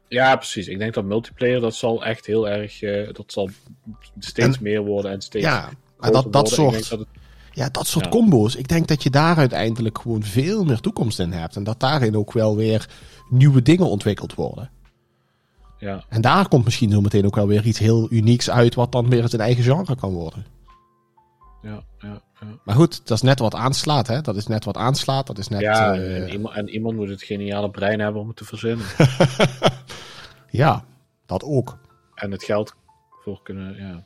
ja, 0.08 0.36
precies. 0.36 0.68
Ik 0.68 0.80
denk 0.80 0.94
dat 0.94 1.04
multiplayer, 1.04 1.60
dat 1.62 1.76
zal 1.76 2.06
echt 2.06 2.26
heel 2.26 2.50
erg, 2.50 2.82
eh, 2.82 3.14
dat 3.14 3.32
zal 3.32 3.50
steeds 4.20 4.58
En- 4.58 4.64
meer 4.64 4.82
worden 4.82 5.12
en 5.12 5.22
steeds 5.22 5.46
Ja, 5.46 5.70
maar 5.98 6.12
dat, 6.12 6.34
dat 6.34 6.50
soort, 6.50 6.90
dat 6.90 7.00
het- 7.00 7.08
ja, 7.52 7.70
dat 7.70 7.88
soort 7.88 8.06
Ja. 8.06 8.12
combo's. 8.12 8.56
Ik 8.56 8.68
denk 8.68 8.88
dat 8.88 9.04
je 9.04 9.10
daar 9.10 9.38
uiteindelijk 9.38 9.98
gewoon 9.98 10.24
veel 10.24 10.64
meer 10.64 10.80
toekomst 10.80 11.20
in 11.20 11.32
hebt. 11.32 11.56
En 11.56 11.64
dat 11.64 11.80
daarin 11.80 12.18
ook 12.18 12.32
wel 12.34 12.56
weer 12.56 12.90
nieuwe 13.30 13.62
dingen 13.62 13.90
ontwikkeld 13.90 14.34
worden. 14.36 14.70
ja. 15.80 16.04
En 16.10 16.22
daar 16.22 16.48
komt 16.48 16.64
misschien 16.66 16.92
zo 16.92 17.02
meteen 17.02 17.26
ook 17.26 17.36
wel 17.36 17.48
weer 17.48 17.66
iets 17.66 17.80
heel 17.80 18.08
unieks 18.12 18.50
uit, 18.50 18.76
wat 18.76 18.92
dan 18.92 19.10
weer 19.10 19.30
zijn 19.30 19.42
eigen 19.42 19.64
genre 19.64 19.96
kan 19.96 20.14
worden. 20.14 20.46
Ja, 21.62 21.84
ja, 21.99 22.22
ja. 22.41 22.47
Maar 22.64 22.76
goed, 22.76 23.08
dat 23.08 23.18
is 23.18 23.24
net 23.24 23.39
wat 23.39 23.55
aanslaat, 23.55 24.08
hè? 24.08 24.22
Dat 24.22 24.36
is 24.36 24.47
net 24.47 24.66
wat 24.66 24.78
aanslaat. 24.78 25.28
Dat 25.28 25.38
is 25.38 25.47
net. 25.47 25.62
ja 25.62 25.95
eh, 25.95 26.24
en, 26.24 26.30
iemand, 26.30 26.55
en 26.55 26.70
iemand 26.70 26.95
moet 26.95 27.10
het 27.10 27.24
geniale 27.24 27.70
brein 27.70 27.99
hebben 27.99 28.22
om 28.22 28.28
het 28.28 28.38
te 28.38 28.45
verzinnen. 28.45 28.86
ja, 30.49 30.84
dat 31.26 31.43
ook. 31.43 31.78
en 32.16 32.32
het 32.32 32.43
geld 32.43 32.74
voor 33.24 33.39
kunnen, 33.43 33.76
ja. 33.76 34.05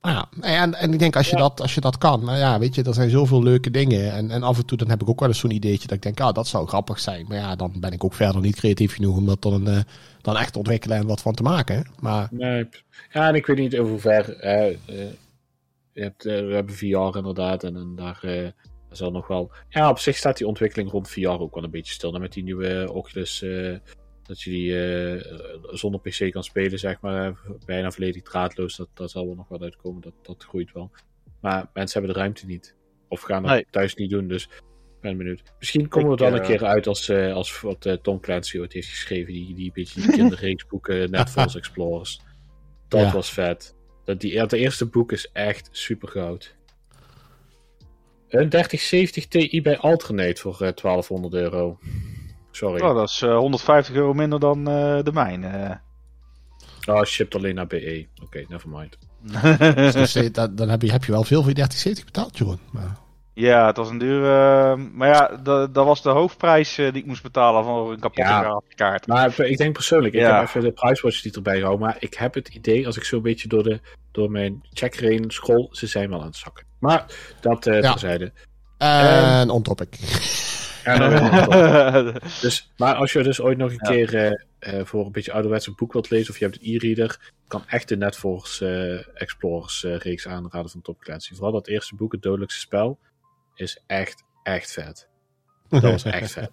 Nou 0.00 0.28
ja, 0.40 0.62
en, 0.62 0.74
en 0.74 0.92
ik 0.92 0.98
denk 0.98 1.16
als 1.16 1.30
je, 1.30 1.36
Ja. 1.36 1.42
dat, 1.42 1.60
als 1.60 1.74
je 1.74 1.80
dat 1.80 1.98
kan, 1.98 2.24
nou 2.24 2.38
ja, 2.38 2.58
weet 2.58 2.74
je, 2.74 2.82
er 2.82 2.94
zijn 2.94 3.10
zoveel 3.10 3.42
leuke 3.42 3.70
dingen. 3.70 4.12
En, 4.12 4.30
en 4.30 4.42
af 4.42 4.58
en 4.58 4.66
toe 4.66 4.78
dan 4.78 4.88
heb 4.88 5.02
ik 5.02 5.08
ook 5.08 5.20
wel 5.20 5.28
eens 5.28 5.38
zo'n 5.38 5.50
ideetje 5.50 5.86
dat 5.88 5.96
ik 5.96 6.02
denk, 6.02 6.20
ah, 6.20 6.34
dat 6.34 6.46
zou 6.46 6.66
grappig 6.68 7.00
zijn. 7.00 7.24
Maar 7.28 7.38
ja, 7.38 7.56
dan 7.56 7.72
ben 7.80 7.92
ik 7.92 8.04
ook 8.04 8.14
verder 8.14 8.40
niet 8.40 8.56
creatief 8.56 8.94
genoeg 8.94 9.16
om 9.16 9.26
dat 9.26 9.42
dan, 9.42 9.68
eh, 9.68 9.78
dan 10.20 10.36
echt 10.36 10.52
te 10.52 10.58
ontwikkelen 10.58 10.96
en 10.96 11.06
wat 11.06 11.20
van 11.20 11.34
te 11.34 11.42
maken. 11.42 11.86
Maar 12.00 12.28
Nee, 12.30 12.68
ja, 13.12 13.28
en 13.28 13.34
ik 13.34 13.46
weet 13.46 13.58
niet 13.58 13.78
over 13.78 13.90
hoe 13.90 14.00
ver. 14.00 14.36
eh, 14.36 14.76
je 15.98 16.04
hebt, 16.04 16.24
eh, 16.26 16.46
we 16.46 16.54
hebben 16.54 16.74
VR 16.74 17.16
inderdaad, 17.16 17.64
en, 17.64 17.76
en 17.76 17.94
daar 17.94 18.18
eh, 18.22 18.42
daar 18.88 18.96
zal 18.96 19.10
nog 19.10 19.26
wel. 19.26 19.52
Ja, 19.68 19.90
op 19.90 19.98
zich 19.98 20.16
staat 20.16 20.36
die 20.38 20.46
ontwikkeling 20.46 20.90
rond 20.90 21.08
VR 21.10 21.26
ook 21.28 21.54
wel 21.54 21.64
een 21.64 21.70
beetje 21.70 21.92
stil. 21.92 22.14
En 22.14 22.20
met 22.20 22.32
die 22.32 22.42
nieuwe 22.42 22.88
Oculus, 22.92 23.42
eh, 23.42 23.76
dat 24.22 24.40
je 24.40 24.50
die 24.50 25.76
zonder 25.76 26.00
PC 26.00 26.30
kan 26.32 26.44
spelen, 26.44 26.78
zeg 26.78 27.00
maar, 27.00 27.38
bijna 27.66 27.90
volledig 27.90 28.22
draadloos, 28.22 28.76
dat, 28.76 28.88
dat 28.94 29.10
zal 29.10 29.30
er 29.30 29.36
nog 29.36 29.48
wel 29.48 29.60
uitkomen. 29.60 30.02
Dat, 30.02 30.12
dat 30.22 30.44
groeit 30.48 30.72
wel. 30.72 30.90
Maar 31.40 31.70
mensen 31.72 31.98
hebben 31.98 32.16
de 32.16 32.20
ruimte 32.20 32.46
niet. 32.46 32.76
Of 33.08 33.20
gaan 33.20 33.42
dat 33.42 33.52
Nee. 33.52 33.66
thuis 33.70 33.94
niet 33.94 34.10
doen, 34.10 34.28
dus 34.28 34.48
ben 35.00 35.16
benieuwd. 35.16 35.42
Misschien 35.58 35.88
komen 35.88 36.10
we 36.10 36.16
dan 36.16 36.32
een 36.34 36.42
keer 36.42 36.64
uit 36.64 36.86
als, 36.86 37.10
als 37.10 37.60
wat 37.60 37.98
Tom 38.02 38.20
Clancy 38.20 38.58
ooit 38.58 38.72
heeft 38.72 38.88
geschreven, 38.88 39.32
die, 39.32 39.54
die 39.54 39.72
beetje 39.72 40.00
die 40.00 40.10
kinderreeksboeken, 40.10 41.10
Net 41.10 41.30
Falls 41.30 41.56
Explorers. 41.62 42.20
Dat 42.88 43.00
Ja. 43.00 43.12
was 43.12 43.32
vet. 43.32 43.76
Dat, 44.08 44.20
die, 44.20 44.34
dat 44.36 44.52
eerste 44.52 44.86
boek 44.86 45.12
is 45.12 45.30
echt 45.32 45.68
super 45.72 46.08
goud. 46.08 46.54
Een 48.28 48.48
3070 48.48 49.26
Ti 49.28 49.62
bij 49.62 49.78
Alternate 49.78 50.40
voor 50.40 50.52
eh, 50.52 50.72
1200 50.74 51.34
euro. 51.34 51.78
Sorry. 52.50 52.82
Oh, 52.82 52.94
dat 52.94 53.08
is 53.08 53.22
eh, 53.22 53.36
150 53.36 53.94
euro 53.94 54.14
minder 54.14 54.40
dan 54.40 54.58
eh, 54.68 55.02
de 55.02 55.12
mijne. 55.12 55.46
eh. 55.46 56.94
Oh, 56.94 57.02
shipped 57.04 57.34
alleen 57.34 57.54
naar 57.54 57.66
BE. 57.66 58.06
Oké, 58.22 58.44
nevermind. 58.48 58.98
Dus 59.94 60.14
eh, 60.14 60.32
dat- 60.32 60.56
dan 60.56 60.68
heb 60.68 60.82
je, 60.82 60.90
heb 60.90 61.04
je 61.04 61.12
wel 61.12 61.24
veel 61.24 61.38
voor 61.40 61.48
je 61.48 61.54
3070 61.54 62.04
betaald, 62.04 62.38
Jeroen. 62.38 62.58
Maar, 62.72 62.98
ja, 63.40 63.66
het 63.66 63.76
was 63.76 63.90
een 63.90 63.98
dure... 63.98 64.76
maar 64.76 65.08
ja, 65.08 65.36
dat, 65.42 65.74
dat 65.74 65.84
was 65.86 66.02
de 66.02 66.08
hoofdprijs 66.08 66.78
eh, 66.78 66.92
die 66.92 67.00
ik 67.02 67.06
moest 67.06 67.22
betalen 67.22 67.64
voor 67.64 67.90
een 67.92 68.00
kapotte 68.00 68.20
Ja. 68.30 68.42
grafiekaart. 68.42 69.06
Maar 69.06 69.40
ik 69.40 69.56
denk 69.56 69.72
persoonlijk, 69.72 70.14
ik 70.14 70.20
Ja. 70.20 70.34
heb 70.38 70.46
even 70.48 70.60
de 70.60 70.72
prijswatch 70.72 71.24
niet 71.24 71.36
erbij 71.36 71.56
gehouden, 71.58 71.86
maar 71.86 71.96
ik 71.98 72.14
heb 72.14 72.34
het 72.34 72.48
idee, 72.48 72.86
als 72.86 72.96
ik 72.96 73.04
zo'n 73.04 73.22
beetje 73.22 73.48
door, 73.48 73.62
de, 73.62 73.80
door 74.12 74.30
mijn 74.30 74.62
checker 74.72 75.02
heen 75.02 75.24
scroll, 75.30 75.68
ze 75.70 75.86
zijn 75.86 76.10
wel 76.10 76.20
aan 76.20 76.26
het 76.26 76.36
zakken. 76.36 76.64
Maar 76.78 77.04
dat 77.40 77.66
eh 77.66 77.80
Ja. 77.80 77.90
terzijde. 77.90 78.32
en 78.78 79.50
on 79.50 79.62
topic. 79.62 79.98
En 80.84 80.98
dan- 81.00 82.14
dus, 82.40 82.72
maar 82.76 82.94
als 82.94 83.12
je 83.12 83.22
dus 83.22 83.40
ooit 83.40 83.58
nog 83.58 83.70
een 83.70 83.78
Ja. 83.82 83.90
keer 83.90 84.44
eh, 84.58 84.80
voor 84.84 85.06
een 85.06 85.12
beetje 85.12 85.32
ouderwets 85.32 85.66
een 85.66 85.74
boek 85.76 85.92
wilt 85.92 86.10
lezen, 86.10 86.30
of 86.32 86.38
je 86.38 86.44
hebt 86.44 86.58
een 86.62 86.74
e-reader, 86.74 87.32
kan 87.48 87.62
echt 87.66 87.88
de 87.88 87.96
Netforce 87.96 89.06
Explorers 89.14 89.82
reeks 89.98 90.26
aanraden 90.28 90.70
van 90.70 90.82
Top 90.82 91.00
Clancy. 91.00 91.34
Vooral 91.34 91.52
dat 91.52 91.66
eerste 91.66 91.94
boek, 91.94 92.12
Het 92.12 92.22
Dodelijkste 92.22 92.60
Spel, 92.60 92.98
is 93.60 93.78
echt, 93.86 94.22
echt 94.42 94.72
vet. 94.72 95.08
Dat 95.68 95.82
was 95.82 96.04
echt 96.20 96.30
vet. 96.32 96.50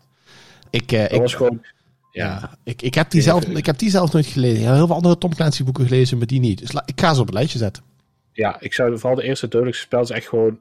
ik, 0.70 0.91
eh, 0.91 1.01
Dat 1.01 1.12
ik, 1.12 1.20
was 1.22 1.34
gewoon... 1.34 1.66
ja. 2.12 2.26
Ja, 2.26 2.58
ik, 2.64 2.82
ik, 2.82 2.93
heb 2.95 3.10
die 3.10 3.22
zelf, 3.22 3.45
ik 3.45 3.66
heb 3.66 3.78
die 3.78 3.89
zelf 3.89 4.14
nooit 4.14 4.26
gelezen. 4.26 4.60
Ik 4.60 4.66
heb 4.66 4.74
heel 4.76 4.88
veel 4.88 4.95
andere 4.95 5.18
Tom 5.18 5.36
Clancy 5.36 5.64
boeken 5.64 5.88
gelezen, 5.88 6.18
maar 6.18 6.28
die 6.28 6.39
niet. 6.39 6.60
Dus 6.60 6.72
la- 6.72 6.84
ik 6.86 6.99
ga 7.01 7.14
ze 7.14 7.20
op 7.20 7.26
het 7.26 7.36
lijstje 7.36 7.58
zetten. 7.58 7.84
ja, 8.32 8.60
ik 8.60 8.74
zou 8.74 8.97
vooral 8.99 9.16
de 9.16 9.24
eerste 9.24 9.47
dodelijkste 9.47 9.86
spel 9.86 10.01
is 10.01 10.10
echt 10.10 10.28
gewoon 10.28 10.60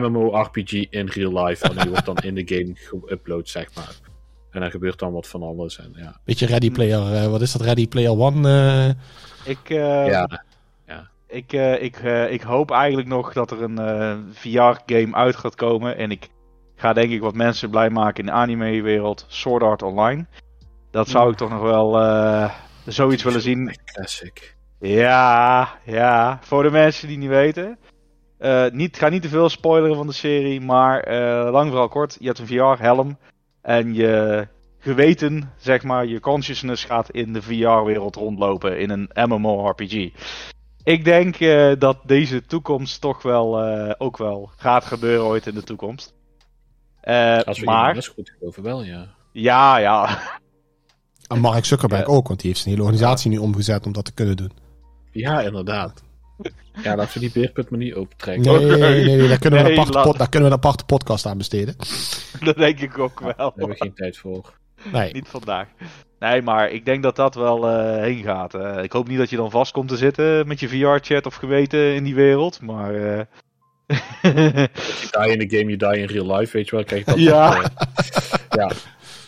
MMORPG 0.00 0.72
in 0.72 1.06
real 1.08 1.44
life. 1.44 1.68
En 1.68 1.76
die 1.76 1.90
wordt 1.90 2.04
dan 2.06 2.16
in 2.16 2.34
de 2.34 2.42
game 2.46 2.72
geüpload, 2.76 3.42
zeg 3.48 3.74
maar. 3.74 3.94
En 4.50 4.62
er 4.62 4.70
gebeurt 4.70 4.98
dan 4.98 5.12
wat 5.12 5.26
van 5.26 5.42
alles. 5.42 5.78
En 5.78 5.92
ja, 5.96 6.20
Beetje 6.24 6.46
Ready 6.46 6.70
Player, 6.70 7.14
eh, 7.14 7.26
wat 7.30 7.40
is 7.40 7.52
dat? 7.52 7.62
Ready 7.62 7.88
Player 7.88 8.10
One? 8.18 8.48
eh, 9.44 9.50
ik, 9.50 9.70
eh, 9.70 10.06
ja, 10.06 10.44
ik, 11.34 11.52
eh, 11.52 11.82
ik, 11.82 11.96
eh, 11.96 12.32
ik 12.32 12.42
hoop 12.42 12.70
eigenlijk 12.70 13.08
nog 13.08 13.32
dat 13.32 13.50
er 13.50 13.62
een 13.62 13.78
eh, 13.78 14.16
VR-game 14.32 15.14
uit 15.14 15.36
gaat 15.36 15.54
komen. 15.54 15.96
En 15.96 16.10
ik 16.10 16.28
ga 16.76 16.92
denk 16.92 17.10
ik 17.10 17.20
wat 17.20 17.34
mensen 17.34 17.70
blij 17.70 17.90
maken 17.90 18.20
in 18.20 18.26
de 18.26 18.32
anime-wereld. 18.32 19.24
Sword 19.28 19.62
Art 19.62 19.82
Online. 19.82 20.26
Dat 20.90 21.08
zou 21.08 21.30
ik 21.30 21.36
toch 21.36 21.50
nog 21.50 21.60
wel 21.60 21.90
zoiets 22.86 23.22
willen 23.22 23.40
zien. 23.40 23.76
classic. 23.84 24.56
Ja, 24.80 25.68
ja. 25.84 26.38
Voor 26.42 26.62
de 26.62 26.70
mensen 26.70 27.08
die 27.08 27.18
niet 27.18 27.28
weten. 27.28 27.78
Eh 28.38 28.66
niet, 28.72 28.96
ga 28.96 29.08
niet 29.08 29.22
te 29.22 29.28
veel 29.28 29.48
spoileren 29.48 29.96
van 29.96 30.06
de 30.06 30.12
serie, 30.12 30.60
maar 30.60 31.12
lang 31.50 31.68
vooral 31.68 31.88
kort. 31.88 32.16
Je 32.20 32.26
hebt 32.26 32.38
een 32.38 32.46
VR-helm 32.46 33.18
en 33.62 33.94
je 33.94 34.46
geweten, 34.78 35.52
zeg 35.56 35.82
maar, 35.82 36.06
je 36.06 36.20
consciousness 36.20 36.84
gaat 36.84 37.10
in 37.10 37.32
de 37.32 37.42
VR-wereld 37.42 38.16
rondlopen 38.16 38.78
in 38.78 38.90
een 38.90 39.10
MMORPG. 39.14 40.10
Ik 40.84 41.04
denk 41.04 41.36
eh, 41.36 41.72
dat 41.78 41.98
deze 42.04 42.46
toekomst 42.46 43.00
toch 43.00 43.22
wel 43.22 43.60
eh, 43.62 43.94
ook 43.98 44.16
wel 44.16 44.50
gaat 44.56 44.84
gebeuren 44.84 45.26
ooit 45.26 45.46
in 45.46 45.54
de 45.54 45.62
toekomst. 45.62 46.14
Eh, 47.00 47.38
Als 47.38 47.58
we 47.58 47.64
maar, 47.64 48.10
goed 48.14 48.32
geloven, 48.38 48.62
wel, 48.62 48.82
ja. 48.84 49.08
ja, 49.32 49.78
ja. 49.78 50.18
En 51.26 51.40
Mark 51.40 51.64
Zuckerberg 51.64 52.06
ook, 52.16 52.28
want 52.28 52.40
die 52.40 52.48
heeft 52.50 52.62
zijn 52.62 52.74
hele 52.74 52.86
organisatie 52.86 53.30
nu 53.30 53.38
omgezet 53.38 53.86
om 53.86 53.92
dat 53.92 54.04
te 54.04 54.12
kunnen 54.12 54.36
doen. 54.36 54.52
Ja, 55.10 55.40
inderdaad. 55.40 56.02
Ja, 56.82 56.96
laten 56.96 57.12
we 57.14 57.20
die 57.20 57.32
beerput 57.32 57.70
maar 57.70 57.78
niet 57.78 57.94
opentrekken. 57.94 58.52
Nee, 58.52 58.64
nee, 58.78 59.04
nee, 59.16 59.28
daar, 59.28 59.38
kunnen 59.38 59.62
we 59.64 59.66
een 59.70 59.72
aparte 59.72 59.92
laat- 59.92 60.04
pod- 60.04 60.18
daar 60.18 60.28
kunnen 60.28 60.48
we 60.48 60.54
een 60.54 60.62
aparte 60.62 60.84
podcast 60.84 61.26
aan 61.26 61.38
besteden. 61.38 61.76
dat 62.44 62.56
denk 62.56 62.80
ik 62.80 62.98
ook 62.98 63.20
wel. 63.20 63.32
Daar 63.36 63.46
hebben 63.46 63.68
we 63.68 63.74
geen 63.76 63.94
tijd 63.94 64.16
voor. 64.18 64.54
Nee, 64.92 65.12
Niet 65.12 65.28
vandaag. 65.28 65.66
Nee, 66.18 66.42
maar 66.42 66.70
ik 66.70 66.84
denk 66.84 67.02
dat 67.02 67.16
dat 67.16 67.34
wel 67.34 67.68
eh, 67.68 68.00
heen 68.02 68.22
gaat. 68.22 68.54
Eh, 68.54 68.82
ik 68.82 68.92
hoop 68.92 69.08
niet 69.08 69.18
dat 69.18 69.30
je 69.30 69.36
dan 69.36 69.50
vast 69.50 69.72
komt 69.72 69.88
te 69.88 69.96
zitten 69.96 70.46
met 70.48 70.60
je 70.60 70.68
VR-chat 70.68 71.26
of 71.26 71.34
geweten 71.34 71.94
in 71.94 72.04
die 72.04 72.14
wereld. 72.14 72.60
Maar. 72.62 72.94
eh, 72.94 73.20
If 73.86 75.10
you 75.12 75.24
die 75.24 75.32
in 75.36 75.48
the 75.48 75.56
game, 75.56 75.76
you 75.76 75.76
die 75.76 76.00
in 76.02 76.06
real 76.08 76.36
life, 76.38 76.56
weet 76.56 76.68
je 76.68 76.76
wel. 76.76 76.84
Kijk, 76.84 77.06
dat 77.06 77.18
Ja. 77.18 77.70
ja. 78.50 78.70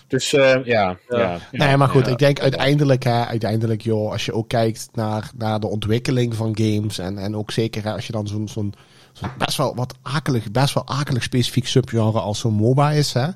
Dus 0.08 0.32
eh, 0.32 0.64
ja, 0.64 0.96
ja. 1.08 1.18
Ja. 1.18 1.38
nee, 1.50 1.76
maar 1.76 1.88
goed, 1.88 2.06
Ja. 2.06 2.12
ik 2.12 2.18
denk 2.18 2.40
uiteindelijk, 2.40 3.02
hè, 3.04 3.24
uiteindelijk 3.24 3.82
joh, 3.82 4.10
als 4.12 4.24
je 4.24 4.32
ook 4.32 4.48
kijkt 4.48 4.88
naar, 4.92 5.30
naar 5.36 5.60
de 5.60 5.66
ontwikkeling 5.66 6.34
van 6.34 6.58
games 6.58 6.98
en, 6.98 7.18
en 7.18 7.36
ook 7.36 7.50
zeker 7.50 7.84
hè, 7.84 7.92
als 7.92 8.06
je 8.06 8.12
dan 8.12 8.26
zo'n 8.26 8.48
zo'n 8.48 8.74
zo'n 9.12 9.30
best 9.38 9.56
wel 9.56 9.74
wat 9.74 9.94
akelig, 10.02 10.50
best 10.50 10.74
wel 10.74 10.86
akelig 10.86 11.22
specifiek 11.22 11.66
subgenre 11.66 12.20
als 12.20 12.38
zo'n 12.38 12.52
MOBA 12.54 12.90
is, 12.90 13.12
hè. 13.12 13.28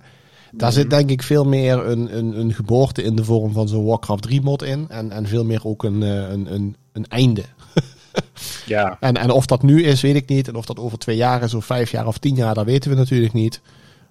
Daar 0.53 0.73
zit 0.73 0.91
denk 0.91 1.11
ik 1.11 1.23
veel 1.23 1.45
meer 1.45 1.87
een, 1.87 2.17
een, 2.17 2.41
een 2.41 2.53
geboorte 2.53 3.03
in 3.03 3.17
de 3.17 3.25
vorm 3.25 3.53
van 3.53 3.69
zo'n 3.69 3.85
Warcraft 3.85 4.23
3 4.23 4.41
mod 4.41 4.63
in. 4.63 4.89
En, 4.89 5.11
en 5.11 5.27
veel 5.27 5.45
meer 5.45 5.61
ook 5.65 5.83
een, 5.83 6.03
eh, 6.03 6.31
een, 6.31 6.55
een, 6.55 6.77
een 6.93 7.07
einde. 7.07 7.45
Ja, 8.67 8.97
En, 9.01 9.17
en 9.17 9.31
of 9.31 9.47
dat 9.47 9.63
nu 9.63 9.83
is, 9.83 10.01
weet 10.01 10.15
ik 10.15 10.29
niet. 10.29 10.49
En 10.49 10.55
of 10.55 10.67
dat 10.67 10.79
over 10.79 10.99
twee 10.99 11.17
jaar 11.17 11.43
is, 11.43 11.55
of 11.55 11.65
vijf 11.65 11.91
jaar 11.91 12.07
of 12.07 12.19
tien 12.19 12.35
jaar, 12.35 12.55
dat 12.55 12.65
weten 12.65 12.91
we 12.91 12.97
natuurlijk 12.97 13.33
niet. 13.33 13.61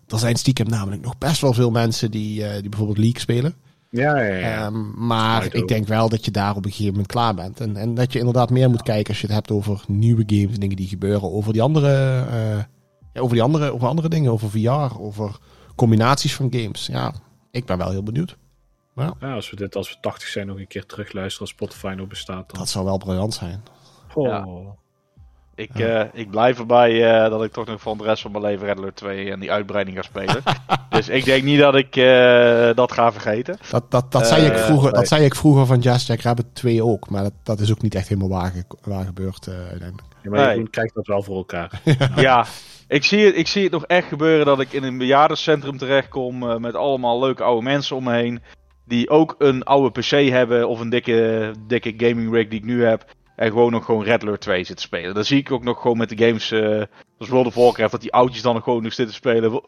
Er 0.07 0.19
zijn 0.19 0.35
stiekem 0.35 0.69
namelijk 0.69 1.01
nog 1.01 1.17
best 1.17 1.41
wel 1.41 1.53
veel 1.53 1.71
mensen 1.71 2.11
die, 2.11 2.45
eh, 2.45 2.61
die 2.61 2.69
bijvoorbeeld 2.69 2.97
League 2.97 3.19
spelen. 3.19 3.53
ja, 3.89 4.21
ja. 4.21 4.35
ja. 4.35 4.65
Ehm, 4.65 5.05
maar 5.07 5.55
ik 5.55 5.67
denk 5.67 5.87
wel 5.87 6.09
dat 6.09 6.25
je 6.25 6.31
daar 6.31 6.55
op 6.55 6.65
een 6.65 6.71
gegeven 6.71 6.91
moment 6.91 7.11
klaar 7.11 7.35
bent. 7.35 7.59
En, 7.59 7.75
en 7.75 7.93
dat 7.93 8.13
je 8.13 8.19
inderdaad 8.19 8.49
meer 8.49 8.69
moet 8.69 8.83
kijken 8.83 9.07
als 9.07 9.21
je 9.21 9.27
het 9.27 9.35
hebt 9.35 9.51
over 9.51 9.83
nieuwe 9.87 10.23
games 10.25 10.53
en 10.53 10.59
dingen 10.59 10.75
die 10.75 10.87
gebeuren. 10.87 11.31
Over 11.31 11.53
die 11.53 11.61
andere, 11.61 12.25
eh, 12.31 12.57
ja, 13.13 13.21
over 13.21 13.33
die 13.33 13.43
andere, 13.43 13.73
over 13.73 13.87
andere 13.87 14.09
dingen, 14.09 14.31
over 14.31 14.49
VR, 14.49 14.99
over 14.99 15.39
combinaties 15.79 16.35
van 16.35 16.47
games. 16.51 16.87
Ja, 16.87 17.13
ik 17.51 17.65
ben 17.65 17.77
wel 17.77 17.89
heel 17.89 18.03
benieuwd. 18.03 18.37
Ja, 18.95 19.33
als 19.33 19.49
we 19.49 19.55
dit 19.55 19.75
als 19.75 19.89
we 19.89 19.95
80 20.01 20.27
zijn 20.27 20.47
nog 20.47 20.57
een 20.57 20.67
keer 20.67 20.85
terugluisteren 20.85 21.39
als 21.39 21.49
Spotify 21.49 21.93
nog 21.97 22.07
bestaat. 22.07 22.49
Dan... 22.49 22.59
Dat 22.59 22.69
zou 22.69 22.85
wel 22.85 22.97
briljant 22.97 23.33
zijn. 23.33 23.63
Oh. 24.13 24.27
Ja. 24.27 24.45
ik, 25.55 25.79
eh, 25.79 26.03
ik 26.13 26.29
blijf 26.29 26.59
erbij 26.59 27.23
eh, 27.23 27.29
dat 27.29 27.43
ik 27.43 27.51
toch 27.51 27.65
nog 27.65 27.81
van 27.81 27.97
de 27.97 28.03
rest 28.03 28.21
van 28.21 28.31
mijn 28.31 28.43
leven 28.43 28.65
Red 28.65 28.77
Alert 28.77 28.95
2 28.95 29.31
en 29.31 29.39
die 29.39 29.51
uitbreiding 29.51 29.97
ga 29.97 30.03
spelen. 30.03 30.43
dus 30.89 31.09
ik 31.09 31.25
denk 31.25 31.43
niet 31.43 31.59
dat 31.59 31.75
ik 31.75 31.95
eh, 31.95 32.75
dat 32.75 32.91
ga 32.91 33.11
vergeten. 33.11 33.57
Dat, 33.71 33.91
dat, 33.91 34.11
dat, 34.11 34.27
zei 34.27 34.45
ik 34.45 34.57
vroeger, 34.57 34.89
dat 34.89 34.99
nee. 34.99 35.07
zei 35.07 35.23
ik 35.23 35.35
vroeger 35.35 35.65
van 35.65 35.79
Just 35.79 36.07
Jack 36.07 36.21
Rabbit 36.21 36.55
2 36.55 36.83
ook. 36.83 37.09
Maar 37.09 37.23
dat, 37.23 37.33
dat 37.43 37.59
is 37.59 37.71
ook 37.71 37.81
niet 37.81 37.95
echt 37.95 38.07
helemaal 38.07 38.39
waar, 38.39 38.53
waar 38.81 39.05
gebeurd 39.05 39.47
eh, 39.47 39.53
uiteindelijk. 39.53 40.07
Ja, 40.23 40.29
maar 40.29 40.55
Nee. 40.55 40.69
Krijgt 40.69 40.93
dat 40.93 41.07
wel 41.07 41.23
voor 41.23 41.35
elkaar. 41.35 41.81
Ja, 42.15 42.45
ik 42.89 43.03
zie, 43.03 43.25
het, 43.25 43.35
ik 43.35 43.47
zie 43.47 43.63
het 43.63 43.71
nog 43.71 43.85
echt 43.85 44.07
gebeuren 44.07 44.45
dat 44.45 44.59
ik 44.59 44.73
in 44.73 44.83
een 44.83 44.97
bejaardencentrum 44.97 45.77
terechtkom 45.77 46.49
eh, 46.49 46.57
met 46.57 46.75
allemaal 46.75 47.19
leuke 47.19 47.43
oude 47.43 47.63
mensen 47.63 47.95
om 47.95 48.03
me 48.03 48.13
heen. 48.13 48.41
Die 48.85 49.09
ook 49.09 49.35
een 49.37 49.63
oude 49.63 49.99
PC 49.99 50.29
hebben 50.29 50.67
of 50.67 50.79
een 50.79 50.89
dikke, 50.89 51.51
dikke 51.67 51.93
gaming 51.97 52.33
rig 52.33 52.47
die 52.47 52.59
ik 52.59 52.65
nu 52.65 52.83
heb. 52.83 53.05
En 53.35 53.49
gewoon 53.49 53.71
nog 53.71 53.85
gewoon 53.85 54.03
Red 54.03 54.21
Alert 54.21 54.41
2 54.41 54.63
zitten 54.63 54.85
spelen. 54.85 55.13
Dan 55.13 55.23
zie 55.23 55.37
ik 55.37 55.51
ook 55.51 55.63
nog 55.63 55.81
gewoon 55.81 55.97
met 55.97 56.09
de 56.09 56.25
games 56.25 56.51
eh 56.51 56.59
zoals 56.59 57.31
World 57.31 57.45
of 57.45 57.55
Warcraft. 57.55 57.91
Dat 57.91 58.01
die 58.01 58.13
oudjes 58.13 58.41
dan 58.41 58.53
nog 58.53 58.63
gewoon 58.63 58.83
nog 58.83 58.93
zitten 58.93 59.15
spelen. 59.15 59.51
Van, 59.51 59.63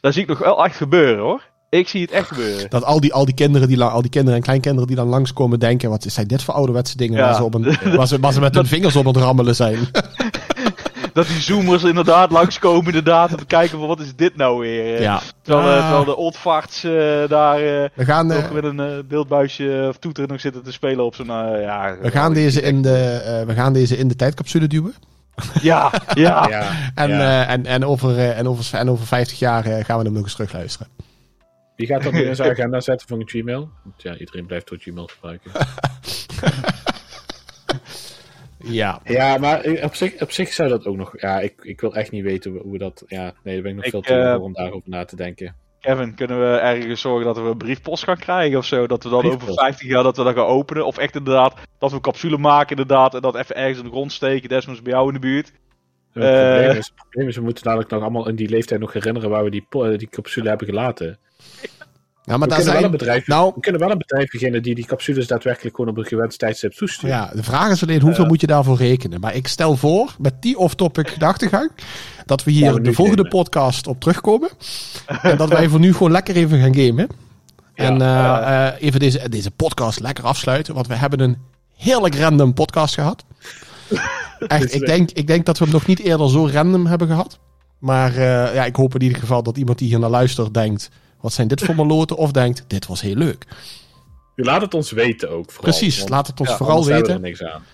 eh, 0.00 0.10
zie 0.10 0.22
ik 0.22 0.28
nog 0.28 0.38
wel 0.38 0.64
echt 0.64 0.76
gebeuren 0.76 1.22
hoor. 1.22 1.52
Ik 1.68 1.88
zie 1.88 2.00
het 2.00 2.10
echt 2.10 2.28
gebeuren. 2.28 2.70
Dat 2.70 2.84
al 2.84 3.00
die, 3.00 3.12
al 3.12 3.24
die 3.24 3.34
kinderen, 3.34 3.68
die, 3.68 3.82
al 3.82 4.02
die 4.02 4.10
kinderen 4.10 4.38
en 4.38 4.44
kleinkinderen 4.44 4.86
die 4.86 4.96
dan 4.96 5.08
langskomen 5.08 5.58
denken... 5.58 5.90
wat 5.90 6.04
zijn 6.08 6.26
dit 6.26 6.42
voor 6.42 6.54
ouderwetse 6.54 6.96
dingen 6.96 7.18
Ja. 7.18 7.24
waar, 7.24 7.34
ze 7.34 7.44
op 7.44 7.54
een, 7.54 7.76
waar, 7.96 8.06
ze, 8.06 8.20
waar 8.20 8.32
ze 8.32 8.40
met 8.40 8.54
hun 8.54 8.66
vingers 8.66 8.96
op 8.96 9.04
het 9.04 9.16
rammelen 9.16 9.54
zijn. 9.54 9.78
Dat 11.14 11.26
die 11.26 11.40
zoomers 11.40 11.82
inderdaad 11.84 12.30
langskomen 12.30 12.86
inderdaad. 12.86 13.30
Om 13.30 13.36
te 13.36 13.44
kijken 13.46 13.78
van 13.78 13.88
wat 13.88 14.00
is 14.00 14.14
dit 14.16 14.36
nou 14.36 14.60
weer. 14.60 14.94
eh. 14.94 15.00
ja. 15.00 15.20
Terwijl, 15.42 15.68
eh, 15.68 15.74
Ah. 15.76 15.80
terwijl 15.82 16.04
de 16.04 16.16
oldfarts 16.16 16.84
eh, 16.84 16.92
daar... 17.28 17.56
eh, 17.56 17.88
We 17.94 18.04
gaan, 18.04 18.32
Ook 18.32 18.52
met 18.52 18.64
een 18.64 19.04
beeldbuisje 19.08 19.86
of 19.88 19.96
toeter 19.98 20.28
nog 20.28 20.40
zitten 20.40 20.62
te 20.62 20.72
spelen 20.72 21.04
op 21.04 21.14
zo'n... 21.14 21.26
ja, 21.60 21.96
we, 22.00 22.10
gaan 22.10 22.32
deze 22.34 22.62
in 22.62 22.82
de, 22.82 23.22
eh, 23.24 23.46
we 23.46 23.54
gaan 23.54 23.72
deze 23.72 23.96
in 23.96 24.08
de 24.08 24.16
tijdcapsule 24.16 24.66
duwen. 24.66 24.94
Ja, 25.62 25.90
ja. 26.14 26.46
Ja, 26.50 26.70
En, 26.94 27.08
ja. 27.10 27.44
eh, 27.46 27.52
en, 27.52 27.66
en, 27.66 27.84
over, 27.84 28.18
eh, 28.18 28.38
en, 28.38 28.48
over, 28.48 28.78
en 28.78 28.90
over 28.90 29.06
50 29.06 29.38
jaar 29.38 29.62
gaan 29.62 29.98
we 29.98 30.04
hem 30.04 30.12
nog 30.12 30.22
eens 30.22 30.34
terugluisteren. 30.34 30.88
Wie 31.76 31.86
gaat 31.86 32.02
dat 32.02 32.12
nu 32.12 32.22
in 32.24 32.36
zijn 32.36 32.50
agenda 32.50 32.80
zetten 32.80 33.08
van 33.08 33.22
Gmail? 33.28 33.68
Want 33.84 34.02
ja, 34.02 34.16
iedereen 34.16 34.46
blijft 34.46 34.68
door 34.68 34.78
Gmail 34.78 35.06
gebruiken. 35.12 35.50
Ja. 38.64 39.00
Ja, 39.04 39.38
maar 39.38 39.64
op 39.82 39.94
zich, 39.94 40.22
op 40.22 40.30
zich 40.30 40.52
zou 40.52 40.68
dat 40.68 40.86
ook 40.86 40.96
nog... 40.96 41.20
Ja, 41.20 41.40
ik, 41.40 41.54
ik 41.62 41.80
wil 41.80 41.94
echt 41.94 42.10
niet 42.10 42.24
weten 42.24 42.50
hoe 42.50 42.60
hoe 42.60 42.78
dat... 42.78 43.04
Ja, 43.06 43.34
nee, 43.42 43.54
daar 43.54 43.62
ben 43.62 43.70
ik 43.70 43.76
nog 43.76 43.84
Ik, 43.84 43.90
veel 43.90 44.00
te 44.00 44.14
eh, 44.14 44.20
jong 44.20 44.34
voor 44.34 44.44
om 44.44 44.52
daarover 44.52 44.90
na 44.90 45.04
te 45.04 45.16
denken. 45.16 45.54
Kevin, 45.80 46.14
kunnen 46.14 46.40
we 46.40 46.56
ergens 46.56 47.00
zorgen 47.00 47.24
dat 47.24 47.36
we 47.36 47.42
een 47.42 47.56
briefpost 47.56 48.04
gaan 48.04 48.18
krijgen 48.18 48.58
of 48.58 48.64
zo? 48.64 48.86
Dat 48.86 49.02
we 49.02 49.08
dan 49.08 49.18
over 49.18 49.36
Briefpost. 49.36 49.60
50 49.60 49.88
jaar 49.88 50.02
dat 50.02 50.16
we 50.16 50.24
dat 50.24 50.34
gaan 50.34 50.46
openen? 50.46 50.86
Of 50.86 50.98
echt 50.98 51.16
inderdaad, 51.16 51.54
dat 51.78 51.90
we 51.90 51.96
een 51.96 52.02
capsule 52.02 52.38
maken 52.38 52.70
inderdaad. 52.70 53.14
En 53.14 53.20
dat 53.20 53.34
even 53.36 53.56
ergens 53.56 53.78
in 53.78 53.84
de 53.84 53.90
grond 53.90 54.12
steken. 54.12 54.48
Desmond 54.48 54.82
bij 54.82 54.92
jou 54.92 55.06
in 55.06 55.14
de 55.14 55.20
buurt. 55.20 55.52
Het, 56.12 56.22
eh, 56.22 56.30
probleem 56.30 56.70
is, 56.70 56.86
het 56.86 56.94
probleem 56.94 57.28
is, 57.28 57.36
we 57.36 57.42
moeten 57.42 57.64
dadelijk 57.64 57.90
nog 57.90 58.02
allemaal 58.02 58.28
in 58.28 58.36
die 58.36 58.48
leeftijd 58.48 58.80
nog 58.80 58.92
herinneren 58.92 59.30
waar 59.30 59.44
we 59.44 59.50
die, 59.50 59.66
eh, 59.70 59.98
die 59.98 60.08
capsule 60.08 60.48
hebben 60.48 60.66
gelaten. 60.66 61.18
Ja, 62.26 62.36
maar 62.36 62.48
we, 62.48 62.54
kunnen 62.54 62.72
wel 62.72 62.80
zijn... 62.80 62.92
een 62.92 62.98
bedrijf, 62.98 63.26
Nou, 63.26 63.52
we 63.54 63.60
kunnen 63.60 63.80
wel 63.80 63.90
een 63.90 63.98
bedrijf 63.98 64.30
beginnen 64.30 64.62
die 64.62 64.74
die 64.74 64.86
capsules 64.86 65.26
daadwerkelijk 65.26 65.76
gewoon 65.76 65.90
op 65.90 65.98
een 65.98 66.04
gewenst 66.04 66.38
tijdstip 66.38 66.72
toesturen. 66.72 67.16
Ja, 67.16 67.30
de 67.34 67.42
vraag 67.42 67.70
is 67.70 67.82
alleen 67.82 68.00
hoeveel 68.00 68.26
moet 68.26 68.40
je 68.40 68.46
daarvoor 68.46 68.76
rekenen. 68.76 69.20
Maar 69.20 69.34
ik 69.34 69.48
stel 69.48 69.76
voor, 69.76 70.14
met 70.18 70.42
die 70.42 70.58
off-topic 70.58 71.08
gedachtegang, 71.08 71.70
dat 72.26 72.44
we 72.44 72.50
hier 72.50 72.74
we 72.74 72.80
de 72.80 72.92
volgende 72.92 73.22
gamen. 73.22 73.42
podcast 73.42 73.86
op 73.86 74.00
terugkomen. 74.00 74.50
en 75.22 75.36
dat 75.36 75.48
wij 75.48 75.68
voor 75.68 75.80
nu 75.80 75.92
gewoon 75.92 76.12
lekker 76.12 76.36
even 76.36 76.60
gaan 76.60 76.74
gamen. 76.74 77.08
En 77.74 78.02
eh, 78.02 78.66
eh, 78.66 78.74
even 78.78 79.00
deze, 79.00 79.28
deze 79.28 79.50
podcast 79.50 80.00
lekker 80.00 80.24
afsluiten. 80.24 80.74
Want 80.74 80.86
we 80.86 80.94
hebben 80.94 81.20
een 81.20 81.38
heerlijk 81.76 82.14
random 82.14 82.54
podcast 82.54 82.94
gehad. 82.94 83.24
Echt, 84.38 84.74
ik 84.74 84.86
denk, 84.86 85.10
ik 85.10 85.26
denk 85.26 85.46
dat 85.46 85.58
we 85.58 85.64
hem 85.64 85.72
nog 85.72 85.86
niet 85.86 86.00
eerder 86.00 86.30
zo 86.30 86.48
random 86.52 86.86
hebben 86.86 87.08
gehad. 87.08 87.38
Maar 87.78 88.20
ja, 88.54 88.64
ik 88.64 88.76
hoop 88.76 88.94
in 88.94 89.02
ieder 89.02 89.18
geval 89.18 89.42
dat 89.42 89.56
iemand 89.56 89.78
die 89.78 89.88
hier 89.88 89.98
naar 89.98 90.10
luistert 90.10 90.54
denkt... 90.54 90.90
wat 91.24 91.32
zijn 91.32 91.48
dit 91.48 91.62
voor 91.62 91.74
maloten? 91.74 92.16
Of 92.16 92.32
denkt, 92.32 92.64
dit 92.66 92.86
was 92.86 93.00
heel 93.00 93.14
leuk. 93.14 93.46
Laat 94.34 94.60
het 94.60 94.74
ons 94.74 94.90
weten 94.90 95.30
ook. 95.30 95.50
Vooral, 95.50 95.70
Precies, 95.70 95.98
want, 95.98 96.10
laat 96.10 96.26
het 96.26 96.40
ons 96.40 96.48
ja, 96.48 96.56
vooral 96.56 96.84
weten. 96.84 97.14
Er 97.14 97.20
niks 97.20 97.42
aan. 97.42 97.64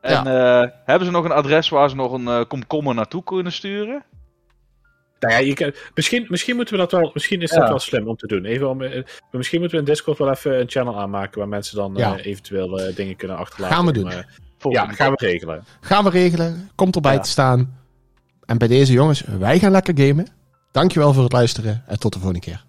En 0.00 0.24
ja. 0.24 0.62
uh, 0.62 0.70
hebben 0.84 1.06
ze 1.06 1.12
nog 1.12 1.24
een 1.24 1.32
adres 1.32 1.68
waar 1.68 1.88
ze 1.88 1.96
nog 1.96 2.12
een 2.12 2.26
uh, 2.26 2.40
komkommer 2.48 2.94
naartoe 2.94 3.22
kunnen 3.22 3.52
sturen? 3.52 4.04
Nou 5.20 5.32
ja, 5.32 5.38
je 5.38 5.54
kan, 5.54 5.72
misschien, 5.94 6.26
misschien 6.28 6.56
moeten 6.56 6.74
we 6.74 6.80
dat 6.80 6.92
wel. 6.92 7.10
Misschien 7.14 7.42
is 7.42 7.50
dat 7.50 7.68
wel 7.68 7.78
slim 7.78 8.08
om 8.08 8.16
te 8.16 8.26
doen. 8.26 8.44
Even 8.44 8.68
om, 8.68 8.82
uh, 8.82 9.02
misschien 9.30 9.60
moeten 9.60 9.78
we 9.78 9.84
in 9.84 9.90
Discord 9.92 10.18
wel 10.18 10.30
even 10.30 10.60
een 10.60 10.70
channel 10.70 11.00
aanmaken 11.00 11.38
waar 11.38 11.48
mensen 11.48 11.76
dan 11.76 11.94
ja. 11.96 12.16
eventueel 12.16 12.92
dingen 12.94 13.16
kunnen 13.16 13.36
achterlaten. 13.36 13.76
Gaan 13.76 13.86
we 13.86 13.92
doen. 13.92 14.12
Om, 14.62 14.72
ja, 14.72 14.86
gaan 14.86 15.10
we 15.10 15.26
regelen. 15.26 15.64
Gaan 15.80 16.04
we 16.04 16.10
regelen. 16.10 16.70
Komt 16.74 16.94
erbij 16.94 17.18
te 17.18 17.28
staan. 17.28 17.78
En 18.44 18.58
bij 18.58 18.68
deze 18.68 18.92
jongens, 18.92 19.24
wij 19.38 19.58
gaan 19.58 19.70
lekker 19.70 19.98
gamen. 19.98 20.26
Dankjewel 20.72 21.12
voor 21.12 21.22
het 21.22 21.32
luisteren 21.32 21.84
en 21.86 21.98
tot 21.98 22.12
de 22.12 22.18
volgende 22.18 22.44
keer. 22.46 22.64